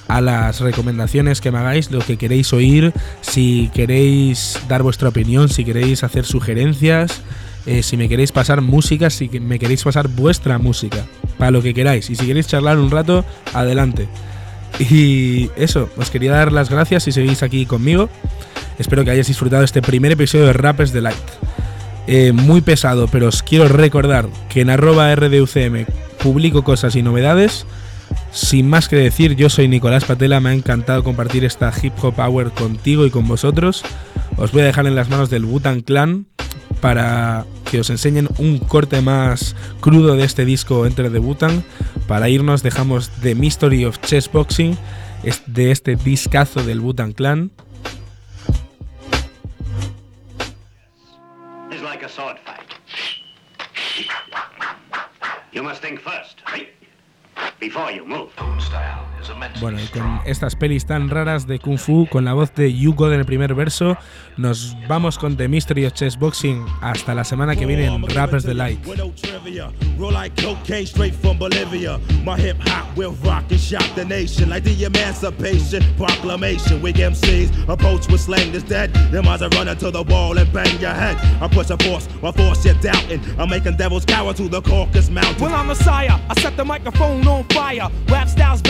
a 0.10 0.20
las 0.20 0.60
recomendaciones 0.60 1.40
que 1.40 1.52
me 1.52 1.60
hagáis, 1.60 1.90
lo 1.90 2.00
que 2.00 2.18
queréis 2.18 2.52
oír, 2.52 2.92
si 3.22 3.72
queréis 3.74 4.60
dar 4.68 4.84
vuestra 4.84 5.08
opinión, 5.08 5.48
si 5.48 5.64
queréis 5.64 6.04
hacer 6.04 6.26
sugerencias, 6.26 7.22
eh, 7.66 7.82
si 7.82 7.96
me 7.96 8.10
queréis 8.10 8.34
pasar 8.34 8.60
música, 8.60 9.10
si 9.10 9.30
me 9.40 9.58
queréis 9.58 9.86
pasar 9.86 10.10
vuestra 10.10 10.58
música, 10.58 11.06
para 11.38 11.52
lo 11.52 11.62
que 11.62 11.74
queráis. 11.74 12.10
Y 12.10 12.18
si 12.18 12.26
queréis 12.26 12.48
charlar 12.48 12.78
un 12.78 12.92
rato, 12.92 13.24
adelante. 13.54 14.10
Y 14.80 15.50
eso, 15.56 15.90
os 15.96 16.10
quería 16.10 16.34
dar 16.34 16.52
las 16.52 16.70
gracias 16.70 17.04
si 17.04 17.14
seguís 17.14 17.42
aquí 17.42 17.66
conmigo. 17.66 18.10
Espero 18.80 19.06
que 19.06 19.12
hayáis 19.12 19.28
disfrutado 19.28 19.64
este 19.64 19.82
primer 19.82 20.12
episodio 20.12 20.48
de 20.48 20.52
Rappers 20.52 20.92
Delight. 20.92 21.16
Eh, 22.14 22.34
muy 22.34 22.60
pesado, 22.60 23.08
pero 23.08 23.30
os 23.30 23.42
quiero 23.42 23.70
recordar 23.70 24.28
que 24.50 24.60
en 24.60 24.70
arroba 24.70 25.16
RDUCM 25.16 25.86
publico 26.22 26.62
cosas 26.62 26.98
y 26.98 27.02
novedades. 27.02 27.66
Sin 28.34 28.68
más 28.70 28.90
que 28.90 28.98
decir, 28.98 29.38
yo 29.38 29.50
soy 29.50 29.70
Nicolás 29.70 30.04
Patela, 30.04 30.42
me 30.42 30.50
ha 30.50 30.54
encantado 30.54 31.06
compartir 31.06 31.46
esta 31.46 31.72
hip 31.82 31.94
hop 32.02 32.20
hour 32.20 32.52
contigo 32.52 33.06
y 33.06 33.12
con 33.12 33.30
vosotros. 33.30 33.84
Os 34.36 34.52
voy 34.52 34.64
a 34.64 34.66
dejar 34.66 34.88
en 34.88 34.96
las 34.96 35.08
manos 35.08 35.30
del 35.30 35.46
Butan 35.46 35.80
Clan 35.80 36.26
para 36.82 37.46
que 37.72 37.80
os 37.80 37.90
enseñen 37.90 38.28
un 38.40 38.58
corte 38.58 39.00
más 39.00 39.56
crudo 39.80 40.18
de 40.18 40.26
este 40.26 40.44
disco 40.44 40.86
Enter 40.86 41.14
the 41.14 41.20
Butan. 41.20 41.64
Para 42.10 42.28
irnos 42.28 42.62
dejamos 42.62 43.10
The 43.22 43.36
Mystery 43.36 43.86
of 43.86 44.02
Chess 44.02 44.30
Boxing 44.30 44.78
de 45.46 45.72
este 45.72 45.96
discazo 45.96 46.62
del 46.62 46.82
Butan 46.82 47.14
Clan. 47.14 47.52
Like 52.02 52.10
a 52.10 52.14
sword 52.14 52.40
fight. 52.40 52.74
You 55.52 55.62
must 55.62 55.84
think 55.84 56.00
first? 56.00 56.42
Before 57.60 57.92
you 57.92 58.06
move. 58.06 58.32
Style. 58.60 59.11
Bueno, 59.60 59.80
con 59.94 60.20
estas 60.26 60.56
pelis 60.56 60.86
tan 60.86 61.10
raras 61.10 61.48
de 61.48 61.60
Kung 61.60 61.78
Fu, 61.78 62.08
con 62.10 62.26
la 62.26 62.34
voz 62.34 62.54
de 62.56 62.74
Yuko 62.74 63.08
en 63.12 63.20
el 63.20 63.26
primer 63.26 63.54
verso, 63.56 63.98
nos 64.38 64.76
vamos 64.88 65.18
con 65.18 65.38
The 65.38 65.48
Mystery 65.48 65.86
of 65.86 65.94
Chess 65.94 66.18
Boxing. 66.18 66.66
Hasta 66.82 67.14
la 67.14 67.24
semana 67.24 67.56
que 67.56 67.66
viene 67.66 67.86
en 67.86 68.08
Rappers 68.10 68.44
Delight. 68.44 68.86
Well, 85.40 85.56
I'm. 85.56 85.72
I 85.72 86.34
set 86.42 86.58
the 86.58 86.66
microphone 86.66 87.28
on 87.28 87.44
fire. 87.46 87.90
Rap 88.08 88.28
styles 88.28 88.62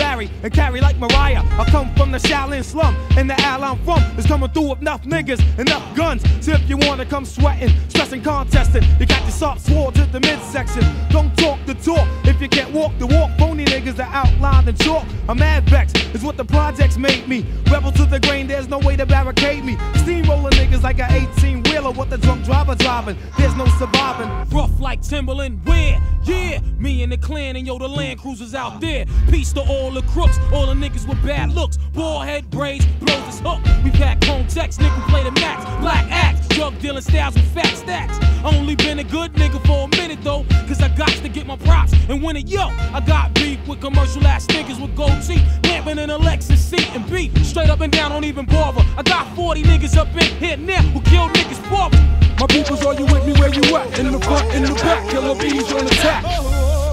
and 0.42 0.52
carry 0.52 0.80
like 0.80 0.98
Mariah. 0.98 1.42
I 1.58 1.64
come 1.70 1.94
from 1.94 2.12
the 2.12 2.18
Shaolin 2.18 2.64
slum, 2.64 2.96
and 3.16 3.28
the 3.28 3.40
al 3.40 3.64
I'm 3.64 3.78
from 3.84 4.02
is 4.18 4.26
coming 4.26 4.50
through 4.50 4.70
with 4.70 4.80
enough 4.80 5.02
niggas, 5.02 5.40
enough 5.58 5.84
guns. 5.94 6.22
So 6.44 6.52
if 6.52 6.68
you 6.68 6.76
wanna 6.76 7.06
come 7.06 7.24
sweating, 7.24 7.72
stressing, 7.88 8.22
contesting, 8.22 8.82
you 8.98 9.06
got 9.06 9.22
your 9.22 9.30
soft 9.30 9.60
sword 9.62 9.94
to 9.94 10.04
the 10.06 10.20
midsection. 10.20 10.84
Don't 11.10 11.36
talk 11.36 11.58
the 11.66 11.74
talk 11.74 12.06
if 12.24 12.40
you 12.40 12.48
can't 12.48 12.72
walk 12.72 12.92
the 12.98 13.06
walk. 13.06 13.30
Phony 13.38 13.64
niggas 13.64 13.98
are 13.98 14.12
outlined 14.12 14.68
in 14.68 14.76
chalk. 14.76 15.06
I'm 15.28 15.38
mad 15.38 15.68
vex 15.68 15.92
is 16.14 16.22
what 16.22 16.36
the 16.36 16.44
projects 16.44 16.98
made 16.98 17.28
me. 17.28 17.46
Rebel 17.70 17.92
to 17.92 18.04
the 18.04 18.20
grain, 18.20 18.46
there's 18.46 18.68
no 18.68 18.78
way 18.78 18.96
to 18.96 19.06
barricade 19.06 19.64
me. 19.64 19.76
Steamroller 19.96 20.50
niggas 20.50 20.82
like 20.82 20.98
a 20.98 21.08
18 21.38 21.62
wheeler. 21.64 21.92
What 21.92 22.10
the 22.10 22.18
drunk 22.18 22.44
driver 22.44 22.74
driving? 22.74 23.16
There's 23.38 23.54
no 23.56 23.66
surviving. 23.78 24.28
Rough 24.50 24.71
like 24.82 25.00
Timberland, 25.00 25.64
where? 25.64 26.02
Yeah, 26.24 26.60
me 26.76 27.02
and 27.02 27.12
the 27.12 27.16
clan 27.16 27.56
and 27.56 27.66
yo, 27.66 27.78
the 27.78 27.88
Land 27.88 28.20
Cruisers 28.20 28.54
out 28.54 28.80
there. 28.80 29.06
Peace 29.30 29.52
to 29.52 29.60
all 29.60 29.90
the 29.90 30.02
crooks, 30.02 30.38
all 30.52 30.66
the 30.66 30.74
niggas 30.74 31.08
with 31.08 31.22
bad 31.22 31.52
looks. 31.52 31.78
Ball 31.94 32.20
head 32.20 32.50
braids, 32.50 32.84
blows 33.00 33.24
his 33.24 33.40
hook. 33.40 33.60
We 33.84 33.90
pack 33.90 34.20
checks, 34.52 34.76
nigga 34.76 35.08
play 35.08 35.22
the 35.22 35.30
max. 35.32 35.64
Black 35.80 36.04
axe, 36.10 36.46
drug 36.48 36.78
dealing 36.80 37.02
styles 37.02 37.34
with 37.34 37.46
fat 37.54 37.74
stacks. 37.76 38.18
Only 38.44 38.74
been 38.74 38.98
a 38.98 39.04
good 39.04 39.32
nigga 39.34 39.64
for 39.66 39.84
a 39.86 39.88
minute 39.96 40.18
though, 40.22 40.44
cause 40.66 40.82
I 40.82 40.88
got 40.96 41.08
to 41.08 41.28
get 41.28 41.46
my 41.46 41.56
props 41.56 41.92
and 42.08 42.22
win 42.22 42.36
it. 42.36 42.48
Yo, 42.48 42.62
I 42.62 43.02
got 43.06 43.32
beef 43.34 43.66
with 43.66 43.80
commercial 43.80 44.26
ass 44.26 44.46
niggas 44.48 44.80
with 44.80 44.94
gold 44.96 45.22
teeth, 45.22 45.42
lamping 45.64 45.98
in 45.98 46.10
a 46.10 46.18
Lexus 46.18 46.58
seat 46.58 46.94
and 46.94 47.08
beat. 47.10 47.36
Straight 47.38 47.70
up 47.70 47.80
and 47.80 47.92
down, 47.92 48.10
don't 48.10 48.24
even 48.24 48.46
bother. 48.46 48.84
I 48.96 49.02
got 49.02 49.34
40 49.36 49.62
niggas 49.62 49.96
up 49.96 50.08
in 50.08 50.36
here 50.36 50.56
now 50.56 50.82
who 50.82 51.00
kill 51.02 51.28
niggas 51.28 51.62
me. 51.92 52.22
My 52.42 52.48
peoples, 52.48 52.84
are 52.84 52.94
you 52.94 53.06
with 53.06 53.24
me 53.24 53.32
where 53.34 53.54
you 53.54 53.62
at? 53.76 54.00
In 54.00 54.10
the 54.10 54.18
front, 54.18 54.52
in 54.52 54.64
the 54.64 54.71
back, 54.74 55.08
killer 55.10 55.34
bees 55.34 55.72
on 55.72 55.86
attack. 55.86 56.24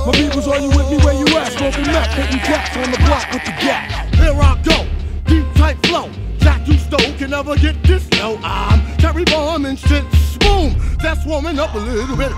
My 0.05 0.11
peoples, 0.13 0.47
are 0.47 0.59
you 0.59 0.69
with 0.69 0.89
me 0.89 0.97
where 1.03 1.13
you 1.13 1.27
at? 1.37 1.51
Smoking 1.51 1.85
meth, 1.85 2.13
hitting 2.13 2.39
cats 2.39 2.75
on 2.77 2.91
the 2.91 2.97
block 3.05 3.31
with 3.31 3.45
the 3.45 3.51
gap. 3.51 4.13
Here 4.15 4.33
I 4.33 4.59
go, 4.63 4.87
deep 5.25 5.45
tight 5.55 5.77
flow. 5.85 6.09
Jack 6.39 6.67
you 6.67 6.77
stole 6.77 7.13
can 7.17 7.31
never 7.31 7.55
get 7.55 7.81
this 7.83 8.09
low. 8.19 8.39
I'm 8.43 8.97
Terry 8.97 9.25
Bomb 9.25 9.65
and 9.65 9.77
shit. 9.77 10.03
Boom, 10.49 10.75
that's 10.99 11.25
warming 11.25 11.59
up 11.59 11.73
a 11.75 11.77
little 11.77 12.17
bit. 12.17 12.31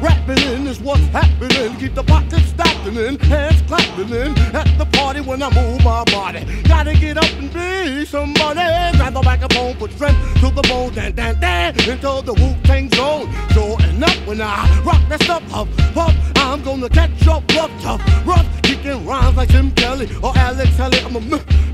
Rapping 0.00 0.42
in 0.52 0.66
is 0.66 0.80
what's 0.80 1.02
happening. 1.08 1.76
Keep 1.78 1.94
the 1.94 2.04
pockets 2.04 2.48
stacking 2.48 2.96
in, 2.96 3.18
hands 3.18 3.60
clapping 3.62 4.10
in. 4.10 4.38
At 4.54 4.78
the 4.78 4.86
party 4.92 5.20
when 5.20 5.42
I 5.42 5.50
move 5.54 5.82
my 5.84 6.04
body. 6.04 6.44
Gotta 6.62 6.94
get 6.94 7.18
up 7.18 7.32
and 7.40 7.52
be 7.52 8.04
somebody. 8.04 8.60
Grab 8.98 9.14
the 9.14 9.22
microphone, 9.22 9.74
put 9.76 9.92
strength 9.92 10.20
to 10.40 10.50
the 10.50 10.62
bone. 10.62 10.94
Dan, 10.94 11.12
dan, 11.14 11.40
dan, 11.40 11.74
into 11.74 12.22
the 12.24 12.34
Wu 12.34 12.54
Tang 12.62 12.88
zone. 12.94 13.28
Sure 13.52 13.76
enough, 13.90 14.26
when 14.26 14.40
I 14.40 14.82
rock 14.84 15.02
that 15.08 15.22
stuff, 15.22 15.42
huff, 15.50 15.68
puff, 15.94 16.14
I'm 16.36 16.62
gonna 16.62 16.88
catch 16.88 17.26
up 17.26 17.42
rough, 17.54 17.70
tough, 17.82 18.26
rough. 18.26 18.46
Kicking 18.62 19.04
rhymes 19.04 19.36
like 19.36 19.48
Tim 19.48 19.70
Kelly 19.72 20.08
or 20.22 20.36
Alex 20.36 20.70
Haley. 20.76 21.00
I'm 21.00 21.16
a 21.16 21.20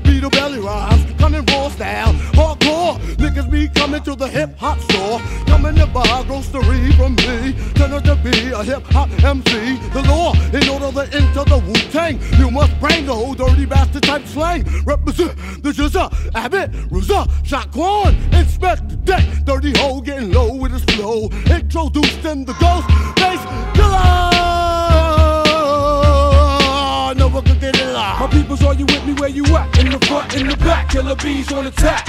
beat 0.03 0.31
belly 0.31 0.59
rhymes, 0.59 1.05
coming 1.17 1.45
raw 1.45 1.69
style, 1.69 2.13
hardcore. 2.33 2.99
Niggas 3.15 3.49
be 3.49 3.67
coming 3.69 4.03
to 4.03 4.15
the 4.15 4.27
hip 4.27 4.57
hop 4.57 4.79
store, 4.79 5.18
coming 5.45 5.75
to 5.75 5.85
buy 5.87 6.23
grocery 6.27 6.91
from 6.93 7.15
me. 7.15 7.53
Turn 7.73 7.93
out 7.93 8.05
to 8.05 8.15
be 8.17 8.51
a 8.51 8.63
hip 8.63 8.83
hop 8.87 9.09
MC. 9.23 9.77
The 9.93 10.03
law, 10.07 10.33
in 10.53 10.67
order 10.69 10.91
to 10.91 11.15
enter 11.15 11.43
the 11.45 11.57
Wu 11.65 11.73
Tang, 11.91 12.19
you 12.37 12.51
must 12.51 12.79
bring 12.79 13.05
the 13.05 13.13
old 13.13 13.37
dirty 13.37 13.65
bastard 13.65 14.03
type 14.03 14.25
slang. 14.25 14.63
Represent 14.85 15.35
the 15.63 15.71
Jizza, 15.71 16.11
Abbott, 16.35 16.71
Ruza, 16.89 17.29
Shot 17.45 17.71
Quan, 17.71 18.15
inspect 18.33 18.89
the 18.89 18.95
deck. 18.97 19.23
Dirty 19.45 19.77
hoe 19.77 20.01
getting 20.01 20.31
low 20.31 20.53
with 20.53 20.71
his 20.71 20.83
flow. 20.95 21.29
Introduced 21.49 22.25
in 22.25 22.45
the 22.45 22.53
ghost 22.53 22.87
bass 23.15 23.41
killer. 23.75 24.39
One 27.39 27.45
could 27.45 27.61
get 27.61 27.79
it 27.79 27.93
live. 27.93 28.19
My 28.19 28.27
peoples, 28.27 28.63
are 28.63 28.73
you 28.73 28.85
with 28.85 29.05
me 29.05 29.13
where 29.13 29.29
you 29.29 29.45
at? 29.55 29.77
In 29.79 29.91
the 29.91 29.99
front, 30.07 30.35
in 30.35 30.47
the 30.47 30.57
back, 30.57 30.89
killer 30.89 31.15
bees 31.15 31.53
on 31.53 31.67
attack. 31.67 32.07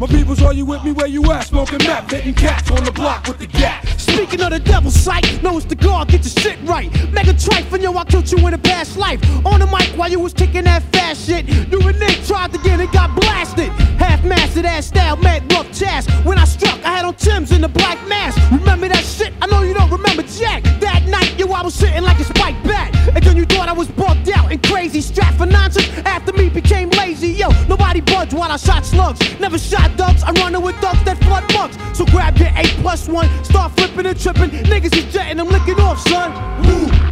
My 0.00 0.06
peoples, 0.06 0.40
are 0.42 0.54
you 0.54 0.64
with 0.64 0.82
me 0.82 0.92
where 0.92 1.06
you 1.06 1.30
at? 1.30 1.42
Smoking 1.42 1.86
meth, 1.86 2.10
hitting 2.10 2.32
cats 2.32 2.70
on 2.70 2.82
the 2.84 2.90
block 2.90 3.28
with 3.28 3.36
the 3.36 3.46
gap. 3.46 3.86
Speaking 3.98 4.40
of 4.40 4.48
the 4.48 4.58
devil's 4.58 4.94
sight, 4.94 5.42
know 5.42 5.58
it's 5.58 5.66
the 5.66 5.74
guard, 5.74 6.08
get 6.08 6.24
your 6.24 6.42
shit 6.42 6.58
right. 6.64 6.90
Mega 7.12 7.34
trife, 7.34 7.70
and 7.70 7.82
yo, 7.82 7.94
I 7.94 8.04
killed 8.04 8.32
you 8.32 8.38
in 8.48 8.54
a 8.54 8.58
past 8.58 8.96
life. 8.96 9.20
On 9.44 9.60
the 9.60 9.66
mic 9.66 9.88
while 9.98 10.10
you 10.10 10.18
was 10.18 10.32
kicking 10.32 10.64
that 10.64 10.82
fast 10.84 11.26
shit. 11.26 11.46
You 11.46 11.86
and 11.86 12.00
Nick 12.00 12.24
tried 12.24 12.50
to 12.54 12.58
get 12.60 12.80
it, 12.80 12.90
got 12.92 13.14
blasted. 13.14 13.68
Half 14.00 14.24
mastered 14.24 14.64
ass 14.64 14.86
style, 14.86 15.18
mad 15.18 15.52
rough 15.52 15.66
chast. 15.66 16.08
When 16.24 16.38
I 16.38 16.46
struck, 16.46 16.82
I 16.82 16.96
had 16.96 17.04
on 17.04 17.14
Tim's 17.16 17.52
in 17.52 17.60
the 17.60 17.68
black 17.68 17.98
mask. 18.08 18.40
Remember 18.50 18.88
that 18.88 19.04
shit? 19.04 19.34
I 19.42 19.48
know 19.48 19.60
you 19.60 19.74
don't 19.74 19.90
remember 19.90 20.22
Jack. 20.22 20.62
That 20.80 21.04
night, 21.08 21.38
yo, 21.38 21.52
I 21.52 21.60
was 21.62 21.74
sitting 21.74 22.02
like 22.02 22.18
a 22.20 22.24
spiked 22.24 22.64
bat. 22.64 22.94
And 23.14 23.22
then 23.22 23.36
you 23.36 23.44
thought 23.44 23.68
I 23.68 23.74
was 23.74 23.88
bugged 23.88 24.30
out 24.30 24.50
and 24.50 24.62
crazy. 24.62 25.02
Strapped 25.02 25.36
for 25.36 25.44
nonsense 25.44 25.88
after 26.06 26.19
budged 28.30 28.38
while 28.38 28.50
I 28.50 28.56
shot 28.56 28.84
slugs. 28.84 29.20
Never 29.40 29.58
shot 29.58 29.96
ducks, 29.96 30.22
I'm 30.24 30.34
running 30.34 30.62
with 30.62 30.80
ducks 30.80 31.02
that 31.04 31.18
flood 31.24 31.44
mugs. 31.52 31.76
So 31.96 32.04
grab 32.06 32.36
your 32.38 32.50
8 32.56 32.66
plus 32.80 33.08
1, 33.08 33.44
start 33.44 33.72
flipping 33.72 34.06
and 34.06 34.20
tripping. 34.20 34.50
Niggas 34.50 34.96
is 34.96 35.12
jetting, 35.12 35.40
I'm 35.40 35.48
licking 35.48 35.80
off, 35.80 36.00
son. 36.00 36.32
Wu 36.66 37.09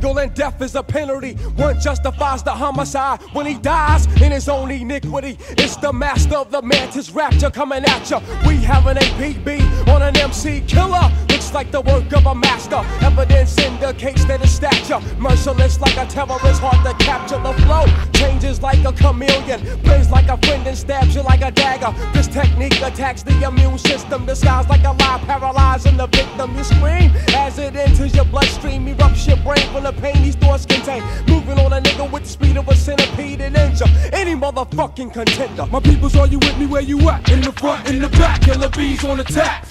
Illegal 0.00 0.18
and 0.18 0.34
death 0.34 0.62
is 0.62 0.74
a 0.76 0.82
penalty. 0.82 1.34
One 1.56 1.78
justifies 1.78 2.42
the 2.42 2.52
homicide 2.52 3.20
when 3.34 3.44
he 3.44 3.54
dies 3.54 4.06
in 4.22 4.32
his 4.32 4.48
own 4.48 4.70
iniquity. 4.70 5.36
It's 5.50 5.76
the 5.76 5.92
master 5.92 6.36
of 6.36 6.50
the 6.50 6.62
mantis 6.62 7.10
rapture 7.10 7.50
coming 7.50 7.84
at 7.84 8.08
ya. 8.08 8.20
We 8.46 8.56
have 8.62 8.86
an 8.86 8.96
APB 8.96 9.60
on 9.88 10.00
an 10.00 10.16
MC 10.16 10.62
killer. 10.62 11.12
Looks 11.28 11.52
like 11.52 11.70
the 11.70 11.82
work 11.82 12.10
of 12.14 12.24
a 12.24 12.34
master. 12.34 12.82
Evidence 13.04 13.58
indicates 13.58 14.24
that 14.24 14.40
his 14.40 14.50
stature 14.50 15.00
merciless 15.18 15.78
like 15.80 15.96
a 15.98 16.06
terrorist, 16.06 16.62
hard 16.62 16.80
to 16.86 17.04
capture 17.04 17.38
the 17.38 17.52
flow. 17.64 17.84
Changes 18.12 18.62
like 18.62 18.82
a 18.84 18.92
chameleon, 18.92 19.60
plays 19.82 20.10
like 20.10 20.28
a 20.28 20.38
friend 20.46 20.66
and 20.66 20.78
stabs 20.78 21.14
you 21.14 21.22
like 21.22 21.42
a 21.42 21.50
dagger. 21.50 21.92
This 22.14 22.26
technique 22.26 22.80
attacks 22.80 23.22
the 23.22 23.38
immune 23.42 23.76
system, 23.76 24.24
disguised 24.24 24.70
like 24.70 24.84
a 24.84 24.92
lie, 24.92 25.22
paralyzing 25.26 25.98
the 25.98 26.06
victim. 26.06 26.56
You 26.56 26.64
scream 26.64 27.10
as 27.34 27.58
it 27.58 27.76
enters 27.76 28.14
your 28.14 28.24
bloodstream, 28.24 28.86
erupts 28.86 29.26
your 29.28 29.36
brain 29.38 29.66
from 29.72 29.84
the 29.84 29.89
pain 29.92 30.22
these 30.22 30.36
thoughts 30.36 30.66
contain. 30.66 31.02
Moving 31.26 31.58
on 31.58 31.72
a 31.72 31.80
nigga 31.80 32.10
with 32.10 32.24
the 32.24 32.28
speed 32.28 32.56
of 32.56 32.68
a 32.68 32.74
centipede 32.74 33.40
and 33.40 33.56
injure 33.56 33.86
any 34.12 34.34
motherfucking 34.34 35.12
contender. 35.12 35.66
My 35.66 35.80
peoples, 35.80 36.16
are 36.16 36.26
you 36.26 36.38
with 36.38 36.58
me 36.58 36.66
where 36.66 36.82
you 36.82 36.98
at? 37.08 37.28
In 37.30 37.40
the 37.40 37.52
front, 37.52 37.88
in 37.88 38.00
the 38.00 38.08
back, 38.10 38.42
killer 38.42 38.68
bees 38.70 39.04
on 39.04 39.20
attack. 39.20 39.66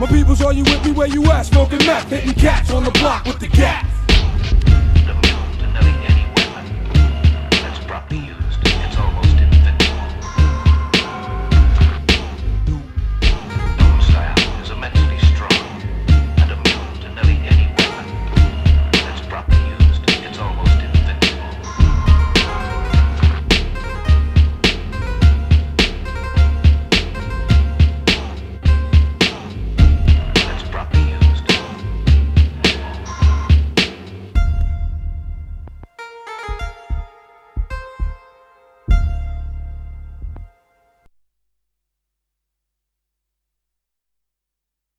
My 0.00 0.06
peoples, 0.06 0.42
are 0.42 0.52
you 0.52 0.64
with 0.64 0.84
me 0.84 0.92
where 0.92 1.08
you 1.08 1.24
at? 1.30 1.46
Smoking 1.46 1.84
meth, 1.86 2.08
hitting 2.10 2.34
cats 2.34 2.70
on 2.72 2.84
the 2.84 2.90
block 2.92 3.24
with 3.24 3.40
the 3.40 3.48
gap. 3.48 3.86